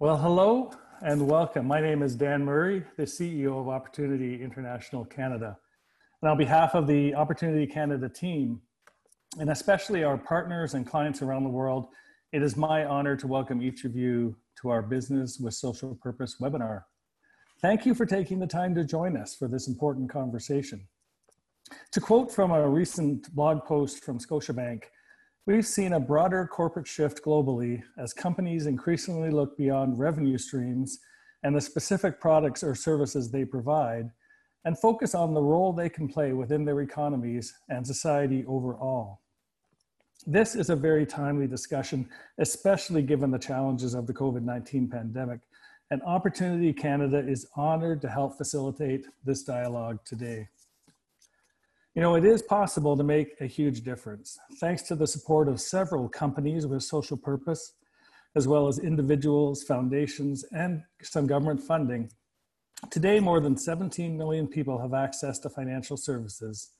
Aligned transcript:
Well, 0.00 0.16
hello 0.16 0.72
and 1.02 1.28
welcome. 1.28 1.66
My 1.66 1.78
name 1.78 2.02
is 2.02 2.14
Dan 2.14 2.42
Murray, 2.42 2.82
the 2.96 3.02
CEO 3.02 3.60
of 3.60 3.68
Opportunity 3.68 4.42
International 4.42 5.04
Canada. 5.04 5.58
And 6.22 6.30
on 6.30 6.38
behalf 6.38 6.74
of 6.74 6.86
the 6.86 7.14
Opportunity 7.14 7.66
Canada 7.66 8.08
team, 8.08 8.62
and 9.38 9.50
especially 9.50 10.02
our 10.02 10.16
partners 10.16 10.72
and 10.72 10.86
clients 10.86 11.20
around 11.20 11.44
the 11.44 11.50
world, 11.50 11.88
it 12.32 12.42
is 12.42 12.56
my 12.56 12.86
honor 12.86 13.14
to 13.14 13.26
welcome 13.26 13.60
each 13.60 13.84
of 13.84 13.94
you 13.94 14.34
to 14.62 14.70
our 14.70 14.80
Business 14.80 15.38
with 15.38 15.52
Social 15.52 15.94
Purpose 15.96 16.36
webinar. 16.40 16.84
Thank 17.60 17.84
you 17.84 17.94
for 17.94 18.06
taking 18.06 18.38
the 18.38 18.46
time 18.46 18.74
to 18.76 18.84
join 18.84 19.18
us 19.18 19.36
for 19.36 19.48
this 19.48 19.68
important 19.68 20.08
conversation. 20.08 20.88
To 21.92 22.00
quote 22.00 22.32
from 22.32 22.52
a 22.52 22.66
recent 22.66 23.30
blog 23.34 23.66
post 23.66 24.02
from 24.02 24.18
Scotiabank, 24.18 24.84
We've 25.46 25.66
seen 25.66 25.94
a 25.94 26.00
broader 26.00 26.46
corporate 26.46 26.86
shift 26.86 27.24
globally 27.24 27.82
as 27.98 28.12
companies 28.12 28.66
increasingly 28.66 29.30
look 29.30 29.56
beyond 29.56 29.98
revenue 29.98 30.36
streams 30.36 30.98
and 31.42 31.56
the 31.56 31.62
specific 31.62 32.20
products 32.20 32.62
or 32.62 32.74
services 32.74 33.30
they 33.30 33.46
provide 33.46 34.10
and 34.66 34.78
focus 34.78 35.14
on 35.14 35.32
the 35.32 35.40
role 35.40 35.72
they 35.72 35.88
can 35.88 36.08
play 36.08 36.34
within 36.34 36.66
their 36.66 36.82
economies 36.82 37.54
and 37.70 37.86
society 37.86 38.44
overall. 38.46 39.22
This 40.26 40.54
is 40.54 40.68
a 40.68 40.76
very 40.76 41.06
timely 41.06 41.46
discussion, 41.46 42.06
especially 42.38 43.00
given 43.00 43.30
the 43.30 43.38
challenges 43.38 43.94
of 43.94 44.06
the 44.06 44.12
COVID 44.12 44.42
19 44.42 44.90
pandemic, 44.90 45.40
and 45.90 46.02
Opportunity 46.02 46.74
Canada 46.74 47.18
is 47.18 47.46
honored 47.56 48.02
to 48.02 48.08
help 48.10 48.36
facilitate 48.36 49.06
this 49.24 49.42
dialogue 49.42 50.00
today. 50.04 50.48
You 51.96 52.02
know, 52.02 52.14
it 52.14 52.24
is 52.24 52.40
possible 52.40 52.96
to 52.96 53.02
make 53.02 53.40
a 53.40 53.46
huge 53.46 53.82
difference 53.82 54.38
thanks 54.60 54.82
to 54.82 54.94
the 54.94 55.08
support 55.08 55.48
of 55.48 55.60
several 55.60 56.08
companies 56.08 56.64
with 56.64 56.84
social 56.84 57.16
purpose, 57.16 57.72
as 58.36 58.46
well 58.46 58.68
as 58.68 58.78
individuals, 58.78 59.64
foundations, 59.64 60.44
and 60.52 60.84
some 61.02 61.26
government 61.26 61.60
funding. 61.60 62.08
Today, 62.90 63.18
more 63.18 63.40
than 63.40 63.56
17 63.56 64.16
million 64.16 64.46
people 64.46 64.80
have 64.80 64.94
access 64.94 65.40
to 65.40 65.50
financial 65.50 65.96
services. 65.96 66.70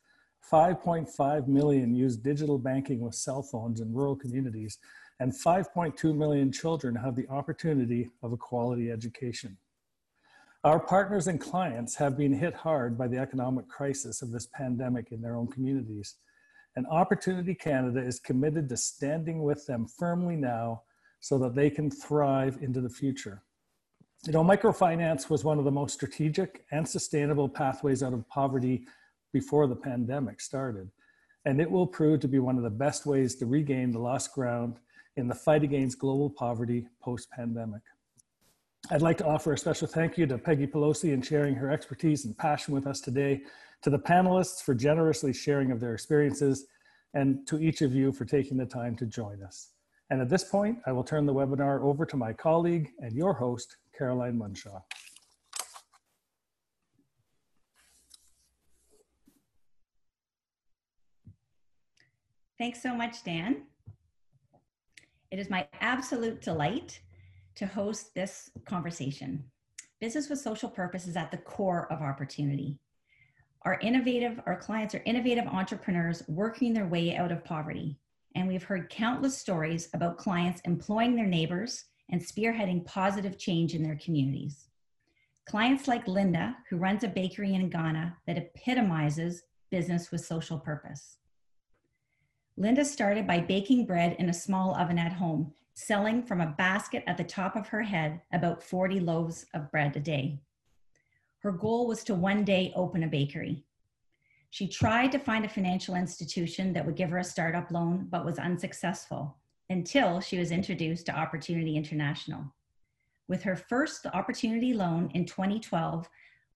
5.5 0.49 1.49
million 1.49 1.93
use 1.93 2.17
digital 2.17 2.59
banking 2.59 3.01
with 3.01 3.17
cell 3.17 3.43
phones 3.43 3.81
in 3.81 3.93
rural 3.93 4.15
communities, 4.15 4.79
and 5.19 5.33
5.2 5.33 6.17
million 6.17 6.53
children 6.53 6.95
have 6.95 7.17
the 7.17 7.29
opportunity 7.29 8.09
of 8.23 8.33
a 8.33 8.37
quality 8.37 8.93
education. 8.93 9.59
Our 10.63 10.79
partners 10.79 11.27
and 11.27 11.41
clients 11.41 11.95
have 11.97 12.19
been 12.19 12.35
hit 12.35 12.53
hard 12.53 12.99
by 12.99 13.09
the 13.09 13.17
economic 13.17 13.67
crisis 13.67 14.21
of 14.21 14.31
this 14.31 14.47
pandemic 14.53 15.11
in 15.11 15.23
their 15.23 15.35
own 15.35 15.47
communities. 15.47 16.17
And 16.77 16.87
Opportunity 16.89 17.55
Canada 17.55 18.01
is 18.01 18.21
committed 18.21 18.69
to 18.69 18.77
standing 18.77 19.43
with 19.43 19.65
them 19.65 19.87
firmly 19.87 20.37
now 20.37 20.83
so 21.21 21.39
that 21.39 21.55
they 21.55 21.71
can 21.71 21.91
thrive 21.91 22.59
into 22.61 22.83
the 22.83 22.91
future. 22.91 23.43
You 24.27 24.35
know, 24.35 24.45
microfinance 24.45 25.31
was 25.31 25.45
one 25.45 25.59
of 25.59 25.65
the 25.65 25.71
most 25.71 25.95
strategic 25.95 26.67
and 26.73 26.87
sustainable 26.87 27.49
pathways 27.49 28.03
out 28.03 28.13
of 28.13 28.29
poverty 28.29 28.87
before 29.33 29.67
the 29.67 29.77
pandemic 29.77 30.43
started. 30.43 30.91
And 31.47 31.59
it 31.59 31.71
will 31.71 31.87
prove 31.87 32.21
to 32.21 32.29
be 32.29 32.39
one 32.39 32.59
of 32.59 32.65
the 32.65 32.69
best 32.69 33.07
ways 33.07 33.35
to 33.37 33.47
regain 33.47 33.93
the 33.93 33.99
lost 33.99 34.35
ground 34.35 34.77
in 35.17 35.27
the 35.27 35.35
fight 35.35 35.63
against 35.63 35.99
global 35.99 36.29
poverty 36.29 36.87
post 37.03 37.31
pandemic. 37.31 37.81
I'd 38.93 39.03
like 39.03 39.19
to 39.19 39.25
offer 39.25 39.53
a 39.53 39.59
special 39.59 39.87
thank 39.87 40.19
you 40.19 40.27
to 40.27 40.37
Peggie 40.37 40.67
Pelosi 40.67 41.13
in 41.13 41.23
sharing 41.23 41.55
her 41.55 41.71
expertise 41.71 42.25
and 42.25 42.37
passion 42.37 42.75
with 42.75 42.89
us 42.89 43.01
today, 43.01 43.43
to 43.83 43.91
the 43.91 44.01
panelists 44.01 44.65
for 44.65 44.75
generously 44.75 45.33
sharing 45.33 45.71
of 45.71 45.79
their 45.79 45.95
experiences, 45.95 46.67
and 47.15 47.47
to 47.47 47.61
each 47.61 47.83
of 47.83 47.95
you 47.95 48.11
for 48.11 48.25
taking 48.25 48.57
the 48.57 48.67
time 48.67 48.97
to 48.97 49.07
join 49.07 49.45
us. 49.45 49.69
And 50.11 50.21
at 50.21 50.29
this 50.29 50.43
point, 50.43 50.79
I 50.87 50.93
will 50.93 51.05
turn 51.05 51.25
the 51.25 51.33
webinar 51.33 51.81
over 51.83 52.05
to 52.05 52.17
my 52.17 52.33
colleague 52.33 52.91
and 52.99 53.13
your 53.13 53.33
host, 53.33 53.77
Caroline 53.97 54.37
Munshaw. 54.37 54.83
Thanks 62.59 62.83
so 62.83 62.93
much, 62.93 63.23
Dan. 63.23 63.63
It 65.31 65.39
is 65.39 65.49
my 65.49 65.69
absolute 65.81 66.43
delight 66.43 67.01
to 67.61 67.67
host 67.67 68.15
this 68.15 68.51
conversation. 68.65 69.45
Business 70.01 70.31
with 70.31 70.39
social 70.39 70.71
purpose 70.71 71.07
is 71.07 71.15
at 71.15 71.31
the 71.31 71.37
core 71.37 71.93
of 71.93 72.01
opportunity. 72.01 72.79
Our 73.67 73.79
innovative, 73.81 74.41
our 74.47 74.57
clients 74.57 74.95
are 74.95 75.03
innovative 75.05 75.47
entrepreneurs 75.47 76.23
working 76.27 76.73
their 76.73 76.87
way 76.87 77.15
out 77.15 77.31
of 77.31 77.45
poverty. 77.45 77.99
And 78.35 78.49
we've 78.49 78.63
heard 78.63 78.89
countless 78.89 79.37
stories 79.37 79.91
about 79.93 80.17
clients 80.17 80.63
employing 80.65 81.15
their 81.15 81.27
neighbors 81.27 81.85
and 82.09 82.19
spearheading 82.19 82.87
positive 82.87 83.39
change 83.39 83.75
in 83.75 83.83
their 83.83 83.99
communities. 84.03 84.69
Clients 85.45 85.87
like 85.87 86.09
Linda, 86.09 86.57
who 86.71 86.79
runs 86.79 87.05
a 87.05 87.09
bakery 87.09 87.53
in 87.53 87.69
Ghana 87.69 88.17
that 88.27 88.39
epitomizes 88.39 89.43
business 89.69 90.11
with 90.11 90.25
social 90.25 90.59
purpose. 90.59 91.19
Linda 92.57 92.87
started 92.87 93.27
by 93.27 93.41
baking 93.41 93.85
bread 93.85 94.17
in 94.19 94.31
a 94.31 94.35
small 94.35 94.75
oven 94.75 94.99
at 94.99 95.13
home 95.13 95.53
selling 95.81 96.23
from 96.23 96.41
a 96.41 96.55
basket 96.59 97.03
at 97.07 97.17
the 97.17 97.25
top 97.25 97.57
of 97.57 97.69
her 97.69 97.83
head 97.83 98.21
about 98.33 98.63
40 98.63 99.01
loaves 99.01 99.47
of 99.55 99.71
bread 99.71 99.97
a 99.97 100.01
day. 100.01 100.39
Her 101.39 101.53
goal 101.53 101.87
was 101.87 102.05
to 102.05 102.15
one 102.15 102.45
day 102.45 102.73
open 102.77 103.03
a 103.03 103.09
bakery. 103.09 103.65
She 104.51 104.69
tried 104.69 105.13
to 105.13 105.19
find 105.19 105.45
a 105.45 105.49
financial 105.49 105.95
institution 105.95 106.73
that 106.73 106.85
would 106.85 106.97
give 106.97 107.11
her 107.11 107.19
a 107.19 107.25
startup 107.25 107.71
loan, 107.71 108.09
but 108.11 108.25
was 108.25 108.39
unsuccessful 108.39 109.37
until 109.71 110.21
she 110.21 110.39
was 110.39 110.51
introduced 110.51 111.07
to 111.07 111.19
Opportunity 111.19 111.77
International. 111.77 112.45
With 113.29 113.43
her 113.45 113.57
first 113.57 114.07
opportunity 114.13 114.75
loan 114.75 115.11
in 115.15 115.25
2012, 115.25 116.09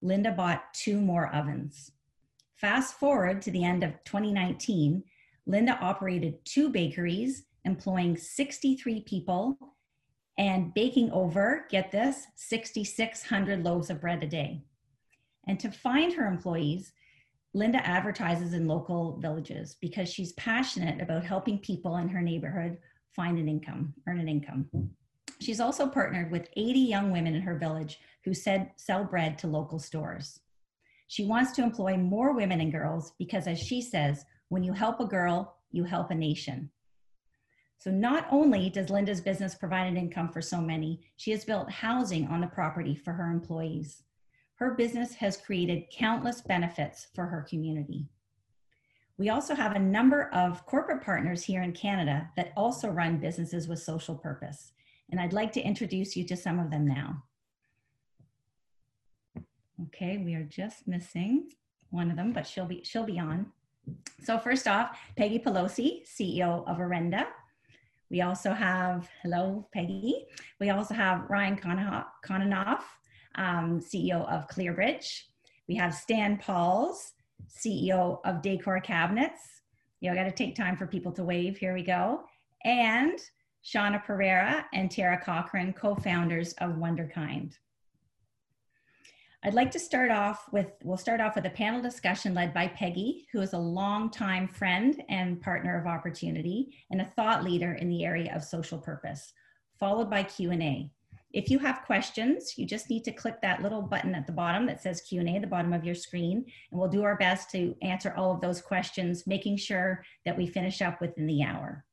Linda 0.02 0.32
bought 0.32 0.74
two 0.74 1.00
more 1.00 1.32
ovens. 1.34 1.92
Fast 2.56 2.98
forward 2.98 3.40
to 3.42 3.50
the 3.50 3.64
end 3.64 3.84
of 3.84 3.92
2019, 4.04 5.04
Linda 5.46 5.78
operated 5.80 6.44
two 6.44 6.68
bakeries 6.68 7.44
employing 7.64 8.16
63 8.16 9.02
people 9.02 9.58
and 10.38 10.74
baking 10.74 11.10
over, 11.12 11.66
get 11.70 11.90
this, 11.90 12.26
6,600 12.36 13.62
loaves 13.62 13.90
of 13.90 14.00
bread 14.00 14.22
a 14.22 14.26
day. 14.26 14.64
And 15.46 15.60
to 15.60 15.70
find 15.70 16.12
her 16.12 16.26
employees, 16.26 16.92
Linda 17.52 17.86
advertises 17.86 18.52
in 18.52 18.66
local 18.66 19.18
villages 19.20 19.76
because 19.80 20.12
she's 20.12 20.32
passionate 20.32 21.00
about 21.00 21.24
helping 21.24 21.58
people 21.58 21.96
in 21.98 22.08
her 22.08 22.20
neighborhood 22.20 22.78
find 23.14 23.38
an 23.38 23.48
income, 23.48 23.94
earn 24.08 24.18
an 24.18 24.28
income. 24.28 24.68
She's 25.40 25.60
also 25.60 25.86
partnered 25.86 26.32
with 26.32 26.48
80 26.56 26.80
young 26.80 27.12
women 27.12 27.34
in 27.34 27.42
her 27.42 27.56
village 27.56 28.00
who 28.24 28.34
said 28.34 28.72
sell 28.76 29.04
bread 29.04 29.38
to 29.38 29.46
local 29.46 29.78
stores. 29.78 30.40
She 31.06 31.26
wants 31.26 31.52
to 31.52 31.62
employ 31.62 31.96
more 31.96 32.34
women 32.34 32.60
and 32.60 32.72
girls 32.72 33.12
because, 33.18 33.46
as 33.46 33.60
she 33.60 33.82
says, 33.82 34.24
when 34.48 34.64
you 34.64 34.72
help 34.72 35.00
a 35.00 35.04
girl, 35.04 35.56
you 35.70 35.84
help 35.84 36.10
a 36.10 36.14
nation. 36.14 36.70
So 37.84 37.90
not 37.90 38.26
only 38.30 38.70
does 38.70 38.88
Linda's 38.88 39.20
business 39.20 39.54
provide 39.54 39.86
an 39.86 39.98
income 39.98 40.30
for 40.30 40.40
so 40.40 40.58
many, 40.58 41.02
she 41.16 41.32
has 41.32 41.44
built 41.44 41.70
housing 41.70 42.26
on 42.28 42.40
the 42.40 42.46
property 42.46 42.96
for 42.96 43.12
her 43.12 43.30
employees. 43.30 44.04
Her 44.54 44.70
business 44.70 45.12
has 45.16 45.36
created 45.36 45.90
countless 45.92 46.40
benefits 46.40 47.08
for 47.14 47.26
her 47.26 47.42
community. 47.42 48.06
We 49.18 49.28
also 49.28 49.54
have 49.54 49.76
a 49.76 49.78
number 49.78 50.30
of 50.32 50.64
corporate 50.64 51.04
partners 51.04 51.44
here 51.44 51.62
in 51.62 51.72
Canada 51.72 52.30
that 52.38 52.54
also 52.56 52.88
run 52.88 53.18
businesses 53.18 53.68
with 53.68 53.80
social 53.80 54.14
purpose. 54.14 54.72
And 55.10 55.20
I'd 55.20 55.34
like 55.34 55.52
to 55.52 55.60
introduce 55.60 56.16
you 56.16 56.24
to 56.24 56.36
some 56.38 56.58
of 56.58 56.70
them 56.70 56.88
now. 56.88 57.22
Okay, 59.88 60.16
we 60.16 60.34
are 60.36 60.44
just 60.44 60.88
missing 60.88 61.50
one 61.90 62.10
of 62.10 62.16
them, 62.16 62.32
but 62.32 62.46
she'll 62.46 62.64
be, 62.64 62.82
she'll 62.82 63.04
be 63.04 63.18
on. 63.18 63.52
So 64.22 64.38
first 64.38 64.66
off, 64.66 64.98
Peggie 65.18 65.38
Pelosi, 65.38 66.08
CEO 66.08 66.66
of 66.66 66.78
Orenda. 66.78 67.26
We 68.14 68.20
also 68.20 68.52
have, 68.52 69.08
hello, 69.24 69.66
Peggie. 69.74 70.26
We 70.60 70.70
also 70.70 70.94
have 70.94 71.28
Ryan 71.28 71.56
Kononoff, 71.56 72.82
um, 73.34 73.80
CEO 73.80 74.24
of 74.30 74.46
ClearBridge. 74.46 75.22
We 75.66 75.74
have 75.74 75.92
Stan 75.92 76.38
Pauls, 76.38 77.14
CEO 77.50 78.20
of 78.24 78.40
Decor 78.40 78.78
Cabinets. 78.82 79.40
You 80.00 80.10
know, 80.10 80.14
got 80.14 80.28
to 80.28 80.30
take 80.30 80.54
time 80.54 80.76
for 80.76 80.86
people 80.86 81.10
to 81.10 81.24
wave. 81.24 81.56
Here 81.56 81.74
we 81.74 81.82
go. 81.82 82.22
And 82.64 83.18
Shawna 83.64 84.04
Pereira 84.04 84.64
and 84.72 84.92
Tara 84.92 85.20
Cochrane, 85.20 85.72
co-founders 85.72 86.52
of 86.58 86.76
Wonderkind. 86.76 87.54
I'd 89.46 89.52
like 89.52 89.70
to 89.72 89.78
start 89.78 90.10
off 90.10 90.46
with, 90.52 90.68
we'll 90.82 90.96
start 90.96 91.20
off 91.20 91.34
with 91.34 91.44
a 91.44 91.50
panel 91.50 91.82
discussion 91.82 92.32
led 92.32 92.54
by 92.54 92.66
Peggie, 92.66 93.26
who 93.30 93.42
is 93.42 93.52
a 93.52 93.58
longtime 93.58 94.48
friend 94.48 95.02
and 95.10 95.38
partner 95.42 95.78
of 95.78 95.86
Opportunity 95.86 96.74
and 96.90 97.02
a 97.02 97.12
thought 97.14 97.44
leader 97.44 97.74
in 97.74 97.90
the 97.90 98.06
area 98.06 98.34
of 98.34 98.42
social 98.42 98.78
purpose, 98.78 99.34
followed 99.78 100.08
by 100.08 100.22
Q&A. 100.22 100.90
If 101.34 101.50
you 101.50 101.58
have 101.58 101.82
questions, 101.82 102.56
you 102.56 102.64
just 102.64 102.88
need 102.88 103.04
to 103.04 103.12
click 103.12 103.42
that 103.42 103.60
little 103.60 103.82
button 103.82 104.14
at 104.14 104.26
the 104.26 104.32
bottom 104.32 104.64
that 104.64 104.80
says 104.80 105.02
Q&A 105.02 105.36
at 105.36 105.42
the 105.42 105.46
bottom 105.46 105.74
of 105.74 105.84
your 105.84 105.94
screen, 105.94 106.46
and 106.70 106.80
we'll 106.80 106.88
do 106.88 107.02
our 107.02 107.18
best 107.18 107.50
to 107.50 107.76
answer 107.82 108.14
all 108.16 108.32
of 108.32 108.40
those 108.40 108.62
questions, 108.62 109.26
making 109.26 109.58
sure 109.58 110.02
that 110.24 110.38
we 110.38 110.46
finish 110.46 110.80
up 110.80 111.02
within 111.02 111.26
the 111.26 111.42
hour. 111.42 111.84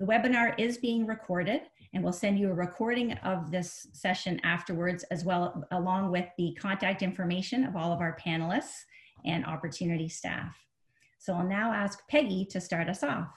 The 0.00 0.06
webinar 0.06 0.58
is 0.58 0.78
being 0.78 1.06
recorded 1.06 1.60
and 1.94 2.02
we'll 2.02 2.12
send 2.12 2.38
you 2.38 2.50
a 2.50 2.54
recording 2.54 3.12
of 3.18 3.50
this 3.50 3.86
session 3.92 4.40
afterwards 4.44 5.04
as 5.04 5.24
well 5.24 5.64
along 5.72 6.10
with 6.10 6.26
the 6.38 6.56
contact 6.60 7.02
information 7.02 7.64
of 7.64 7.76
all 7.76 7.92
of 7.92 8.00
our 8.00 8.16
panelists 8.24 8.84
and 9.24 9.44
opportunity 9.44 10.08
staff. 10.08 10.56
So 11.18 11.34
I'll 11.34 11.46
now 11.46 11.72
ask 11.72 12.06
Peggie 12.08 12.44
to 12.46 12.60
start 12.60 12.88
us 12.88 13.02
off. 13.02 13.28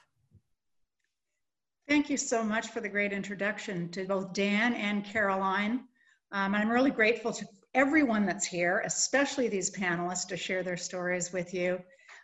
Thank 1.87 2.09
you 2.09 2.17
so 2.17 2.43
much 2.43 2.67
for 2.67 2.81
the 2.81 2.89
great 2.89 3.11
introduction 3.11 3.89
to 3.89 4.05
both 4.05 4.33
Dan 4.33 4.73
and 4.73 5.03
Caroline. 5.03 5.85
Um, 6.31 6.53
I'm 6.53 6.69
really 6.69 6.91
grateful 6.91 7.31
to 7.33 7.45
everyone 7.73 8.25
that's 8.25 8.45
here, 8.45 8.83
especially 8.85 9.47
these 9.47 9.71
panelists, 9.71 10.27
to 10.27 10.37
share 10.37 10.61
their 10.61 10.77
stories 10.77 11.33
with 11.33 11.53
you. 11.53 11.79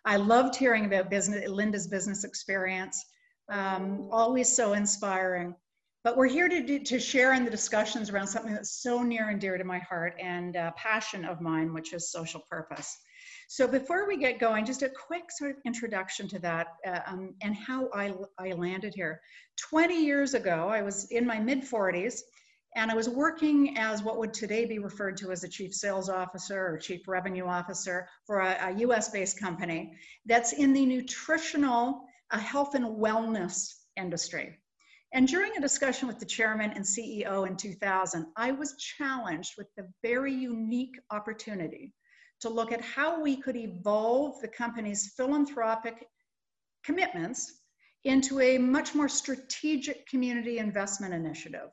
I 0.05 0.17
loved 0.17 0.55
hearing 0.55 0.85
about 0.85 1.09
business, 1.09 1.49
Linda's 1.49 1.87
business 1.87 2.23
experience. 2.23 3.03
Um, 3.49 4.07
always 4.11 4.55
so 4.55 4.73
inspiring. 4.73 5.55
But 6.05 6.17
we're 6.17 6.27
here 6.27 6.47
to, 6.47 6.61
do, 6.61 6.77
to 6.77 6.99
share 6.99 7.33
in 7.33 7.45
the 7.45 7.49
discussions 7.49 8.11
around 8.11 8.27
something 8.27 8.53
that's 8.53 8.83
so 8.83 9.01
near 9.01 9.29
and 9.29 9.41
dear 9.41 9.57
to 9.57 9.63
my 9.63 9.79
heart 9.79 10.13
and 10.21 10.55
passion 10.77 11.25
of 11.25 11.41
mine, 11.41 11.73
which 11.73 11.93
is 11.93 12.11
social 12.11 12.43
purpose. 12.47 12.95
So 13.47 13.67
before 13.67 14.07
we 14.07 14.15
get 14.15 14.37
going, 14.37 14.65
just 14.65 14.83
a 14.83 14.89
quick 14.89 15.31
sort 15.31 15.49
of 15.49 15.57
introduction 15.65 16.27
to 16.27 16.37
that 16.39 16.67
uh, 16.87 16.99
um, 17.07 17.33
and 17.41 17.55
how 17.55 17.89
I, 17.91 18.13
I 18.37 18.51
landed 18.51 18.93
here. 18.93 19.19
20 19.57 20.05
years 20.05 20.35
ago, 20.35 20.69
I 20.69 20.83
was 20.83 21.05
in 21.05 21.25
my 21.25 21.39
mid 21.39 21.63
40s 21.63 22.19
and 22.75 22.91
I 22.91 22.93
was 22.93 23.09
working 23.09 23.75
as 23.79 24.03
what 24.03 24.19
would 24.19 24.31
today 24.31 24.65
be 24.65 24.77
referred 24.77 25.17
to 25.17 25.31
as 25.31 25.43
a 25.43 25.49
chief 25.49 25.73
sales 25.73 26.07
officer 26.07 26.67
or 26.67 26.77
chief 26.77 27.07
revenue 27.07 27.47
officer 27.47 28.07
for 28.27 28.41
a, 28.41 28.55
a 28.61 28.77
US 28.81 29.09
based 29.09 29.39
company 29.39 29.97
that's 30.27 30.53
in 30.53 30.71
the 30.71 30.85
nutritional 30.85 32.03
uh, 32.29 32.37
health 32.37 32.75
and 32.75 32.85
wellness 32.85 33.73
industry. 33.97 34.59
And 35.15 35.29
during 35.29 35.55
a 35.55 35.61
discussion 35.61 36.09
with 36.09 36.19
the 36.19 36.25
chairman 36.25 36.71
and 36.71 36.83
CEO 36.83 37.47
in 37.47 37.55
2000, 37.55 38.25
I 38.35 38.51
was 38.51 38.75
challenged 38.75 39.53
with 39.57 39.67
the 39.77 39.87
very 40.03 40.33
unique 40.33 40.99
opportunity 41.09 41.93
to 42.41 42.49
look 42.49 42.73
at 42.73 42.81
how 42.81 43.21
we 43.21 43.37
could 43.37 43.55
evolve 43.55 44.41
the 44.41 44.49
company's 44.49 45.13
philanthropic 45.15 46.05
commitments 46.83 47.61
into 48.03 48.41
a 48.41 48.57
much 48.57 48.93
more 48.93 49.07
strategic 49.07 50.05
community 50.05 50.57
investment 50.57 51.13
initiative. 51.13 51.69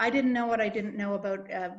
I 0.00 0.10
didn't 0.10 0.32
know 0.32 0.46
what 0.46 0.60
I 0.60 0.68
didn't 0.68 0.96
know 0.96 1.14
about 1.14 1.48
uh, 1.52 1.70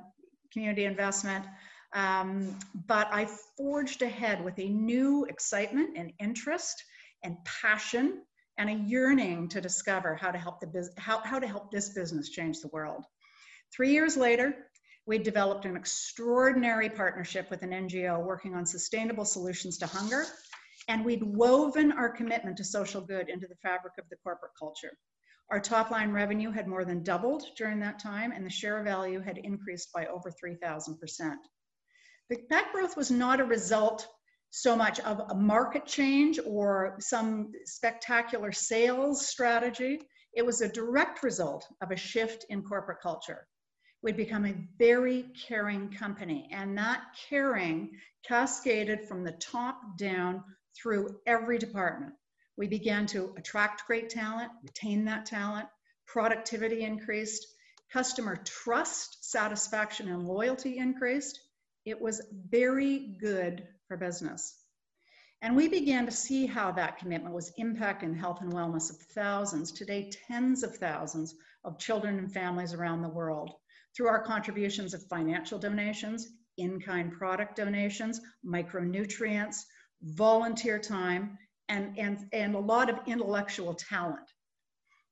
community 0.53 0.85
investment, 0.85 1.43
um, 1.91 2.57
but 2.87 3.09
I 3.11 3.27
forged 3.57 4.01
ahead 4.01 4.41
with 4.45 4.57
a 4.59 4.69
new 4.69 5.25
excitement 5.25 5.97
and 5.97 6.13
interest 6.21 6.81
and 7.21 7.35
passion 7.43 8.21
and 8.57 8.69
a 8.69 8.73
yearning 8.73 9.49
to 9.49 9.61
discover 9.61 10.15
how 10.15 10.31
to 10.31 10.37
help 10.37 10.59
the 10.59 10.67
bus- 10.67 10.89
how, 10.97 11.19
how 11.19 11.39
to 11.39 11.47
help 11.47 11.71
this 11.71 11.89
business 11.89 12.29
change 12.29 12.61
the 12.61 12.69
world. 12.69 13.03
Three 13.73 13.91
years 13.91 14.15
later, 14.15 14.55
we 15.05 15.17
developed 15.17 15.65
an 15.65 15.75
extraordinary 15.75 16.89
partnership 16.89 17.49
with 17.49 17.61
an 17.61 17.71
NGO 17.71 18.23
working 18.23 18.55
on 18.55 18.65
sustainable 18.65 19.25
solutions 19.25 19.77
to 19.79 19.87
hunger, 19.87 20.25
and 20.87 21.05
we'd 21.05 21.23
woven 21.23 21.91
our 21.91 22.09
commitment 22.09 22.57
to 22.57 22.63
social 22.63 23.01
good 23.01 23.29
into 23.29 23.47
the 23.47 23.55
fabric 23.61 23.93
of 23.99 24.09
the 24.09 24.17
corporate 24.17 24.53
culture. 24.57 24.97
Our 25.51 25.59
top 25.59 25.91
line 25.91 26.11
revenue 26.11 26.49
had 26.49 26.67
more 26.67 26.85
than 26.85 27.03
doubled 27.03 27.43
during 27.55 27.79
that 27.79 27.99
time, 27.99 28.31
and 28.31 28.43
the 28.43 28.49
share 28.49 28.81
value 28.83 29.19
had 29.19 29.37
increased 29.37 29.93
by 29.93 30.07
over 30.07 30.31
3,000%. 30.31 31.35
That 32.49 32.71
growth 32.71 32.97
was 32.97 33.11
not 33.11 33.39
a 33.39 33.45
result 33.45 34.07
so 34.55 34.73
much 34.73 35.01
of 35.01 35.19
a 35.31 35.35
market 35.35 35.85
change 35.85 36.39
or 36.45 36.95
some 36.99 37.51
spectacular 37.65 38.53
sales 38.53 39.27
strategy. 39.27 39.99
It 40.33 40.45
was 40.45 40.61
a 40.61 40.69
direct 40.69 41.23
result 41.23 41.67
of 41.81 41.91
a 41.91 41.97
shift 41.97 42.45
in 42.49 42.63
corporate 42.63 43.01
culture. 43.01 43.47
We'd 44.01 44.15
become 44.15 44.45
a 44.45 44.55
very 44.79 45.25
caring 45.45 45.91
company, 45.91 46.47
and 46.53 46.77
that 46.77 47.01
caring 47.27 47.99
cascaded 48.25 49.05
from 49.09 49.25
the 49.25 49.33
top 49.33 49.97
down 49.97 50.41
through 50.73 51.19
every 51.27 51.57
department. 51.57 52.13
We 52.55 52.69
began 52.69 53.07
to 53.07 53.33
attract 53.37 53.85
great 53.87 54.09
talent, 54.09 54.53
retain 54.63 55.03
that 55.03 55.25
talent, 55.25 55.67
productivity 56.07 56.83
increased, 56.83 57.45
customer 57.91 58.37
trust, 58.37 59.17
satisfaction, 59.29 60.07
and 60.07 60.25
loyalty 60.25 60.77
increased. 60.77 61.41
It 61.83 61.99
was 61.99 62.25
very 62.49 63.17
good 63.19 63.67
for 63.87 63.97
business. 63.97 64.55
And 65.41 65.55
we 65.55 65.67
began 65.67 66.05
to 66.05 66.11
see 66.11 66.45
how 66.45 66.71
that 66.71 66.97
commitment 66.97 67.35
was 67.35 67.53
impacting 67.59 68.13
the 68.13 68.19
health 68.19 68.41
and 68.41 68.51
wellness 68.51 68.89
of 68.89 68.97
thousands, 68.97 69.71
today 69.71 70.09
tens 70.27 70.63
of 70.63 70.75
thousands 70.77 71.35
of 71.63 71.77
children 71.77 72.17
and 72.17 72.31
families 72.31 72.73
around 72.73 73.01
the 73.01 73.09
world 73.09 73.53
through 73.95 74.07
our 74.07 74.23
contributions 74.23 74.93
of 74.93 75.03
financial 75.07 75.59
donations, 75.59 76.27
in-kind 76.57 77.11
product 77.11 77.55
donations, 77.55 78.21
micronutrients, 78.45 79.63
volunteer 80.01 80.79
time, 80.79 81.37
and, 81.69 81.97
and, 81.97 82.27
and 82.31 82.55
a 82.55 82.59
lot 82.59 82.89
of 82.89 82.99
intellectual 83.07 83.73
talent. 83.73 84.27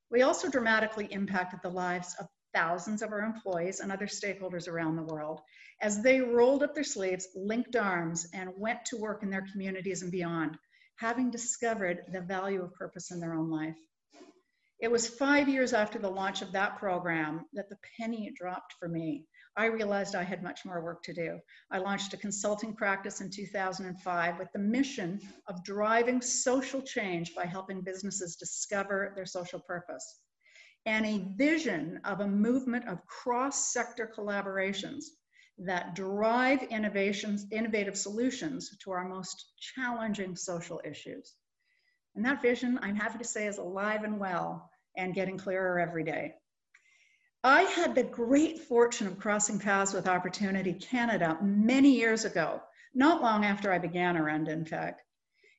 We 0.09 0.21
also 0.21 0.49
dramatically 0.49 1.07
impacted 1.11 1.59
the 1.63 1.69
lives 1.69 2.15
of 2.19 2.27
thousands 2.53 3.01
of 3.01 3.11
our 3.11 3.21
employees 3.21 3.79
and 3.79 3.91
other 3.91 4.07
stakeholders 4.07 4.67
around 4.67 4.95
the 4.95 5.03
world 5.03 5.41
as 5.81 6.01
they 6.01 6.21
rolled 6.21 6.63
up 6.63 6.73
their 6.73 6.83
sleeves, 6.83 7.27
linked 7.35 7.75
arms, 7.75 8.27
and 8.33 8.50
went 8.57 8.85
to 8.85 8.97
work 8.97 9.23
in 9.23 9.29
their 9.29 9.45
communities 9.51 10.01
and 10.01 10.11
beyond, 10.11 10.57
having 10.97 11.31
discovered 11.31 12.01
the 12.11 12.21
value 12.21 12.63
of 12.63 12.73
purpose 12.73 13.11
in 13.11 13.19
their 13.19 13.33
own 13.33 13.50
life. 13.50 13.77
It 14.79 14.91
was 14.91 15.07
five 15.07 15.47
years 15.50 15.73
after 15.73 16.00
the 16.00 16.09
launch 16.09 16.41
of 16.41 16.51
that 16.51 16.77
program 16.77 17.45
that 17.53 17.69
the 17.69 17.77
penny 17.97 18.31
dropped 18.35 18.73
for 18.79 18.88
me 18.88 19.25
I 19.55 19.65
realized 19.65 20.15
I 20.15 20.23
had 20.23 20.41
much 20.41 20.65
more 20.65 20.81
work 20.83 21.03
to 21.03 21.13
do. 21.13 21.39
I 21.69 21.77
launched 21.77 22.13
a 22.13 22.17
consulting 22.17 22.73
practice 22.73 23.21
in 23.21 23.29
2005 23.29 24.39
with 24.39 24.51
the 24.51 24.59
mission 24.59 25.21
of 25.47 25.63
driving 25.63 26.21
social 26.21 26.81
change 26.81 27.35
by 27.35 27.45
helping 27.45 27.81
businesses 27.81 28.35
discover 28.35 29.13
their 29.15 29.27
social 29.27 29.59
purpose 29.59 30.21
and 30.85 31.06
a 31.06 31.25
vision 31.35 32.01
of 32.03 32.19
a 32.19 32.27
movement 32.27 32.88
of 32.88 33.06
cross 33.06 33.71
sector 33.71 34.12
collaborations 34.18 35.06
that 35.59 35.95
drive 35.95 36.63
innovations, 36.63 37.45
innovative 37.51 37.97
solutions 37.97 38.75
to 38.83 38.91
our 38.91 39.07
most 39.07 39.53
challenging 39.59 40.35
social 40.35 40.81
issues. 40.83 41.33
And 42.15 42.25
that 42.25 42.41
vision, 42.41 42.80
I'm 42.81 42.95
happy 42.95 43.19
to 43.19 43.24
say, 43.24 43.47
is 43.47 43.57
alive 43.57 44.03
and 44.03 44.19
well 44.19 44.69
and 44.97 45.15
getting 45.15 45.38
clearer 45.38 45.80
every 45.80 46.03
day. 46.03 46.33
I 47.44 47.63
had 47.63 47.94
the 47.94 48.03
great 48.03 48.59
fortune 48.59 49.07
of 49.07 49.19
crossing 49.19 49.59
paths 49.59 49.94
with 49.94 50.07
Opportunity 50.07 50.74
Canada 50.74 51.38
many 51.41 51.91
years 51.91 52.24
ago, 52.25 52.62
not 52.93 53.22
long 53.22 53.43
after 53.43 53.72
I 53.72 53.79
began 53.79 54.15
Orenda, 54.15 54.50
in 54.50 54.65
fact, 54.65 55.01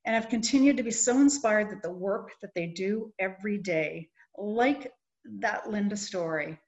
and 0.06 0.14
have 0.14 0.30
continued 0.30 0.78
to 0.78 0.82
be 0.82 0.90
so 0.90 1.20
inspired 1.20 1.70
that 1.70 1.82
the 1.82 1.92
work 1.92 2.30
that 2.40 2.54
they 2.54 2.66
do 2.68 3.12
every 3.18 3.58
day, 3.58 4.08
like 4.36 4.90
that 5.40 5.70
Linda 5.70 5.96
story, 5.96 6.58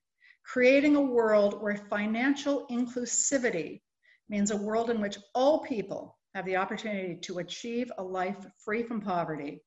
creating 0.45 0.97
a 0.97 1.01
world 1.01 1.61
where 1.63 1.77
financial 1.77 2.67
inclusivity 2.71 3.81
means 4.29 4.51
a 4.51 4.57
world 4.57 4.91
in 4.91 5.01
which 5.01 5.19
all 5.35 5.61
people 5.61 6.19
have 6.35 6.45
the 6.45 6.57
opportunity 6.57 7.17
to 7.23 7.39
achieve 7.39 7.91
a 7.99 8.03
life 8.03 8.47
free 8.65 8.83
from 8.83 9.01
poverty 9.01 9.63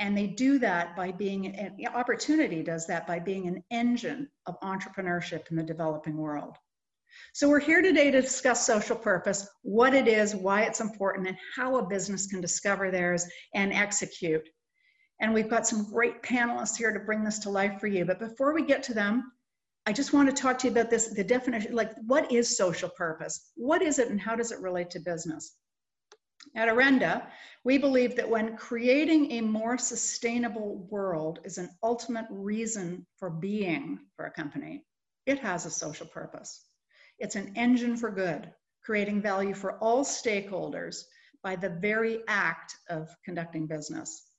and 0.00 0.16
they 0.16 0.26
do 0.26 0.58
that 0.58 0.96
by 0.96 1.12
being, 1.12 1.54
an 1.54 1.76
opportunity 1.94 2.62
does 2.62 2.86
that 2.86 3.06
by 3.06 3.18
being 3.18 3.46
an 3.46 3.62
engine 3.70 4.28
of 4.46 4.58
entrepreneurship 4.60 5.50
in 5.50 5.56
the 5.58 5.62
developing 5.62 6.16
world. 6.16 6.56
So 7.34 7.50
we're 7.50 7.60
here 7.60 7.82
today 7.82 8.10
to 8.10 8.22
discuss 8.22 8.64
social 8.64 8.96
purpose, 8.96 9.46
what 9.62 9.92
it 9.92 10.08
is, 10.08 10.34
why 10.34 10.62
it's 10.62 10.80
important, 10.80 11.28
and 11.28 11.36
how 11.54 11.76
a 11.76 11.86
business 11.86 12.26
can 12.28 12.40
discover 12.40 12.90
theirs 12.90 13.26
and 13.54 13.74
execute. 13.74 14.48
And 15.20 15.34
we've 15.34 15.50
got 15.50 15.66
some 15.66 15.84
great 15.84 16.22
panelists 16.22 16.76
here 16.76 16.92
to 16.92 17.00
bring 17.00 17.22
this 17.22 17.38
to 17.40 17.50
life 17.50 17.78
for 17.78 17.86
you. 17.86 18.04
But 18.04 18.18
before 18.18 18.54
we 18.54 18.64
get 18.64 18.82
to 18.84 18.94
them, 18.94 19.32
I 19.86 19.92
just 19.92 20.12
want 20.12 20.28
to 20.28 20.42
talk 20.42 20.58
to 20.58 20.66
you 20.66 20.72
about 20.72 20.90
this, 20.90 21.08
the 21.08 21.24
definition, 21.24 21.74
like 21.74 21.92
what 22.06 22.30
is 22.32 22.56
social 22.56 22.88
purpose? 22.88 23.50
What 23.56 23.82
is 23.82 23.98
it 23.98 24.08
and 24.08 24.20
how 24.20 24.36
does 24.36 24.52
it 24.52 24.60
relate 24.60 24.90
to 24.90 25.00
business? 25.00 25.56
At 26.56 26.68
Orenda, 26.68 27.26
we 27.64 27.76
believe 27.76 28.16
that 28.16 28.28
when 28.28 28.56
creating 28.56 29.32
a 29.32 29.40
more 29.42 29.76
sustainable 29.76 30.86
world 30.90 31.40
is 31.44 31.58
an 31.58 31.70
ultimate 31.82 32.26
reason 32.30 33.06
for 33.18 33.30
being 33.30 33.98
for 34.16 34.24
a 34.24 34.30
company, 34.30 34.84
it 35.26 35.38
has 35.40 35.66
a 35.66 35.70
social 35.70 36.06
purpose. 36.06 36.64
It's 37.18 37.36
an 37.36 37.52
engine 37.56 37.96
for 37.96 38.10
good, 38.10 38.50
creating 38.82 39.20
value 39.20 39.54
for 39.54 39.78
all 39.78 40.02
stakeholders 40.02 41.02
by 41.42 41.56
the 41.56 41.68
very 41.68 42.20
act 42.26 42.74
of 42.88 43.14
conducting 43.24 43.66
business. 43.66 44.29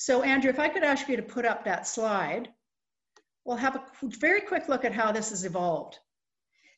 So, 0.00 0.22
Andrew, 0.22 0.48
if 0.48 0.58
I 0.58 0.70
could 0.70 0.82
ask 0.82 1.10
you 1.10 1.16
to 1.16 1.22
put 1.22 1.44
up 1.44 1.62
that 1.66 1.86
slide, 1.86 2.48
we'll 3.44 3.58
have 3.58 3.76
a 3.76 3.82
very 4.02 4.40
quick 4.40 4.66
look 4.66 4.86
at 4.86 4.94
how 4.94 5.12
this 5.12 5.28
has 5.28 5.44
evolved. 5.44 5.98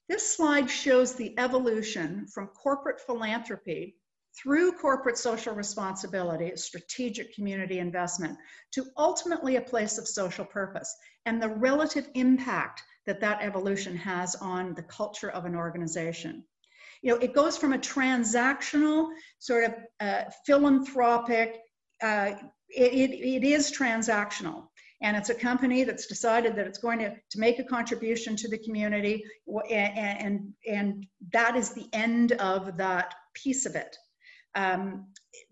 This 0.09 0.35
slide 0.35 0.69
shows 0.69 1.15
the 1.15 1.33
evolution 1.39 2.27
from 2.27 2.49
corporate 2.49 3.01
philanthropy 3.01 3.95
through 4.37 4.73
corporate 4.73 5.19
social 5.19 5.55
responsibility, 5.55 6.57
strategic 6.57 7.33
community 7.33 7.79
investment, 7.79 8.37
to 8.73 8.87
ultimately 8.97 9.55
a 9.55 9.61
place 9.61 9.99
of 9.99 10.09
social 10.09 10.45
purpose 10.45 10.93
and 11.25 11.41
the 11.41 11.49
relative 11.49 12.09
impact 12.15 12.83
that 13.07 13.21
that 13.21 13.41
evolution 13.41 13.97
has 13.97 14.35
on 14.35 14.75
the 14.75 14.83
culture 14.83 15.31
of 15.31 15.45
an 15.45 15.55
organization. 15.55 16.43
You 17.03 17.13
know, 17.13 17.21
it 17.21 17.35
goes 17.35 17.57
from 17.57 17.73
a 17.73 17.79
transactional 17.79 19.11
sort 19.39 19.63
of 19.63 19.75
uh, 20.01 20.25
philanthropic, 20.45 21.61
uh, 22.03 22.33
it, 22.75 22.93
it, 22.93 23.11
it 23.11 23.45
is 23.45 23.71
transactional 23.71 24.65
and 25.03 25.17
it's 25.17 25.31
a 25.31 25.35
company 25.35 25.83
that's 25.85 26.07
decided 26.07 26.55
that 26.57 26.67
it's 26.67 26.79
going 26.79 27.01
to, 27.01 27.11
to 27.31 27.39
make 27.39 27.59
a 27.59 27.65
contribution 27.65 28.37
to 28.37 28.49
the 28.49 28.59
community 28.59 29.25
and, 29.71 29.99
and, 29.99 30.53
and 30.69 31.07
that 31.33 31.57
is 31.57 31.71
the 31.71 31.89
end 31.93 32.33
of 32.33 32.77
that 32.77 33.15
piece 33.35 33.67
of 33.67 33.75
it 33.75 33.97
um, 34.55 35.07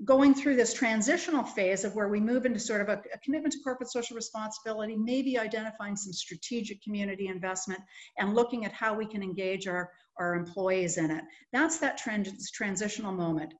going 0.04 0.34
through 0.34 0.56
this 0.56 0.74
transitional 0.74 1.42
phase 1.42 1.84
of 1.84 1.94
where 1.94 2.08
we 2.08 2.20
move 2.20 2.44
into 2.44 2.60
sort 2.60 2.82
of 2.82 2.88
a, 2.88 3.02
a, 3.14 3.18
commitment 3.24 3.52
to 3.52 3.60
corporate 3.60 3.90
social 3.90 4.14
responsibility, 4.14 4.94
maybe 4.96 5.38
identifying 5.38 5.96
some 5.96 6.12
strategic 6.12 6.82
community 6.82 7.28
investment 7.28 7.80
and 8.18 8.34
looking 8.34 8.64
at 8.64 8.72
how 8.72 8.92
we 8.92 9.06
can 9.06 9.22
engage 9.22 9.66
our, 9.66 9.90
our 10.18 10.34
employees 10.34 10.98
in 10.98 11.10
it. 11.10 11.24
That's 11.52 11.78
that 11.78 11.96
trans 11.96 12.50
transitional 12.50 13.12
moment. 13.12 13.54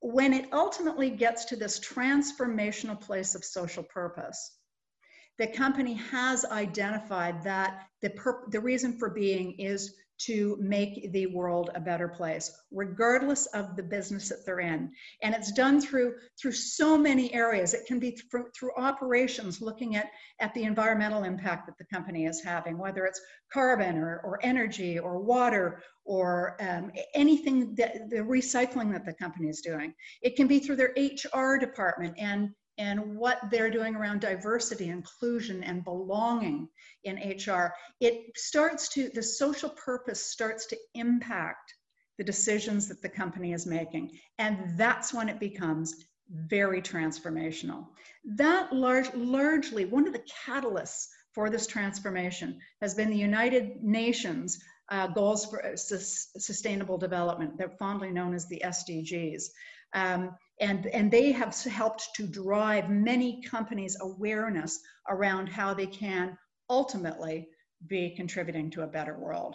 When 0.00 0.32
it 0.32 0.52
ultimately 0.52 1.10
gets 1.10 1.46
to 1.46 1.56
this 1.56 1.80
transformational 1.80 3.00
place 3.00 3.34
of 3.34 3.44
social 3.44 3.82
purpose, 3.82 4.52
the 5.38 5.46
company 5.46 5.94
has 5.94 6.44
identified 6.44 7.44
that 7.44 7.86
the, 8.02 8.12
the 8.50 8.60
reason 8.60 8.98
for 8.98 9.10
being 9.10 9.52
is 9.58 9.94
to 10.18 10.56
make 10.60 11.12
the 11.12 11.26
world 11.26 11.70
a 11.74 11.80
better 11.80 12.08
place 12.08 12.52
regardless 12.70 13.46
of 13.46 13.76
the 13.76 13.82
business 13.82 14.28
that 14.28 14.44
they're 14.44 14.60
in. 14.60 14.90
And 15.22 15.34
it's 15.34 15.52
done 15.52 15.80
through 15.80 16.14
through 16.40 16.52
so 16.52 16.98
many 16.98 17.32
areas. 17.32 17.72
It 17.74 17.86
can 17.86 17.98
be 17.98 18.10
through, 18.10 18.46
through 18.58 18.76
operations 18.76 19.60
looking 19.60 19.96
at 19.96 20.10
at 20.40 20.52
the 20.54 20.64
environmental 20.64 21.24
impact 21.24 21.66
that 21.66 21.78
the 21.78 21.96
company 21.96 22.26
is 22.26 22.42
having 22.42 22.78
whether 22.78 23.04
it's 23.04 23.20
carbon 23.52 23.98
or, 23.98 24.20
or 24.24 24.38
energy 24.42 24.98
or 24.98 25.20
water 25.20 25.82
or 26.04 26.56
um, 26.60 26.90
anything 27.14 27.74
that 27.76 28.10
the 28.10 28.16
recycling 28.16 28.92
that 28.92 29.04
the 29.04 29.12
company 29.12 29.48
is 29.48 29.60
doing. 29.60 29.94
It 30.22 30.36
can 30.36 30.46
be 30.46 30.58
through 30.58 30.76
their 30.76 30.94
hr 31.34 31.58
department 31.58 32.14
and 32.18 32.50
and 32.78 33.16
what 33.16 33.40
they're 33.50 33.70
doing 33.70 33.96
around 33.96 34.20
diversity, 34.20 34.88
inclusion, 34.88 35.62
and 35.64 35.84
belonging 35.84 36.68
in 37.04 37.16
HR, 37.16 37.74
it 38.00 38.36
starts 38.36 38.88
to, 38.90 39.10
the 39.10 39.22
social 39.22 39.70
purpose 39.70 40.24
starts 40.24 40.66
to 40.66 40.78
impact 40.94 41.74
the 42.18 42.24
decisions 42.24 42.88
that 42.88 43.02
the 43.02 43.08
company 43.08 43.52
is 43.52 43.66
making. 43.66 44.18
And 44.38 44.76
that's 44.78 45.12
when 45.12 45.28
it 45.28 45.40
becomes 45.40 46.06
very 46.30 46.82
transformational. 46.82 47.86
That 48.24 48.72
large, 48.72 49.12
largely, 49.14 49.84
one 49.84 50.06
of 50.06 50.12
the 50.12 50.24
catalysts 50.46 51.06
for 51.32 51.50
this 51.50 51.66
transformation 51.66 52.58
has 52.80 52.94
been 52.94 53.10
the 53.10 53.16
United 53.16 53.82
Nations 53.82 54.58
uh, 54.90 55.06
goals 55.08 55.46
for 55.46 55.64
uh, 55.64 55.76
sustainable 55.76 56.96
development, 56.96 57.58
they're 57.58 57.76
fondly 57.78 58.10
known 58.10 58.34
as 58.34 58.48
the 58.48 58.62
SDGs. 58.64 59.44
Um, 59.92 60.30
and, 60.60 60.86
and 60.86 61.10
they 61.10 61.32
have 61.32 61.54
helped 61.64 62.08
to 62.16 62.26
drive 62.26 62.90
many 62.90 63.42
companies' 63.42 63.96
awareness 64.00 64.80
around 65.08 65.48
how 65.48 65.74
they 65.74 65.86
can 65.86 66.36
ultimately 66.68 67.48
be 67.86 68.14
contributing 68.16 68.70
to 68.70 68.82
a 68.82 68.86
better 68.86 69.18
world. 69.18 69.54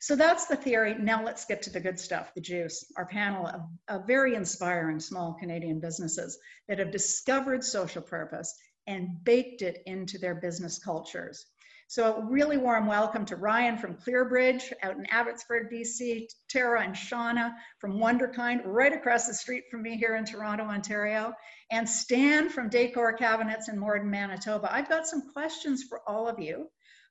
So 0.00 0.16
that's 0.16 0.46
the 0.46 0.56
theory. 0.56 0.94
Now 0.98 1.24
let's 1.24 1.44
get 1.44 1.62
to 1.62 1.70
the 1.70 1.80
good 1.80 1.98
stuff, 1.98 2.34
the 2.34 2.40
juice. 2.40 2.84
Our 2.96 3.06
panel 3.06 3.46
of, 3.46 3.62
of 3.88 4.06
very 4.06 4.34
inspiring 4.34 5.00
small 5.00 5.34
Canadian 5.34 5.80
businesses 5.80 6.38
that 6.68 6.78
have 6.78 6.90
discovered 6.90 7.64
social 7.64 8.02
purpose 8.02 8.54
and 8.86 9.22
baked 9.24 9.62
it 9.62 9.82
into 9.86 10.18
their 10.18 10.34
business 10.34 10.78
cultures. 10.78 11.46
So 11.90 12.14
a 12.14 12.24
really 12.24 12.56
warm 12.56 12.86
welcome 12.86 13.24
to 13.24 13.34
Ryan 13.34 13.76
from 13.76 13.96
Clearbridge 13.96 14.72
out 14.84 14.96
in 14.96 15.06
Abbotsford, 15.06 15.72
BC, 15.72 16.28
Tara 16.48 16.82
and 16.82 16.94
Shawna 16.94 17.52
from 17.80 17.98
Wonderkind 17.98 18.60
right 18.64 18.92
across 18.92 19.26
the 19.26 19.34
street 19.34 19.64
from 19.68 19.82
me 19.82 19.96
here 19.96 20.14
in 20.14 20.24
Toronto, 20.24 20.62
Ontario, 20.62 21.32
and 21.72 21.88
Stan 21.88 22.48
from 22.48 22.68
Decor 22.68 23.14
Cabinets 23.14 23.68
in 23.68 23.76
Morden, 23.76 24.08
Manitoba. 24.08 24.72
I've 24.72 24.88
got 24.88 25.08
some 25.08 25.32
questions 25.32 25.82
for 25.82 26.02
all 26.08 26.28
of 26.28 26.38
you. 26.38 26.68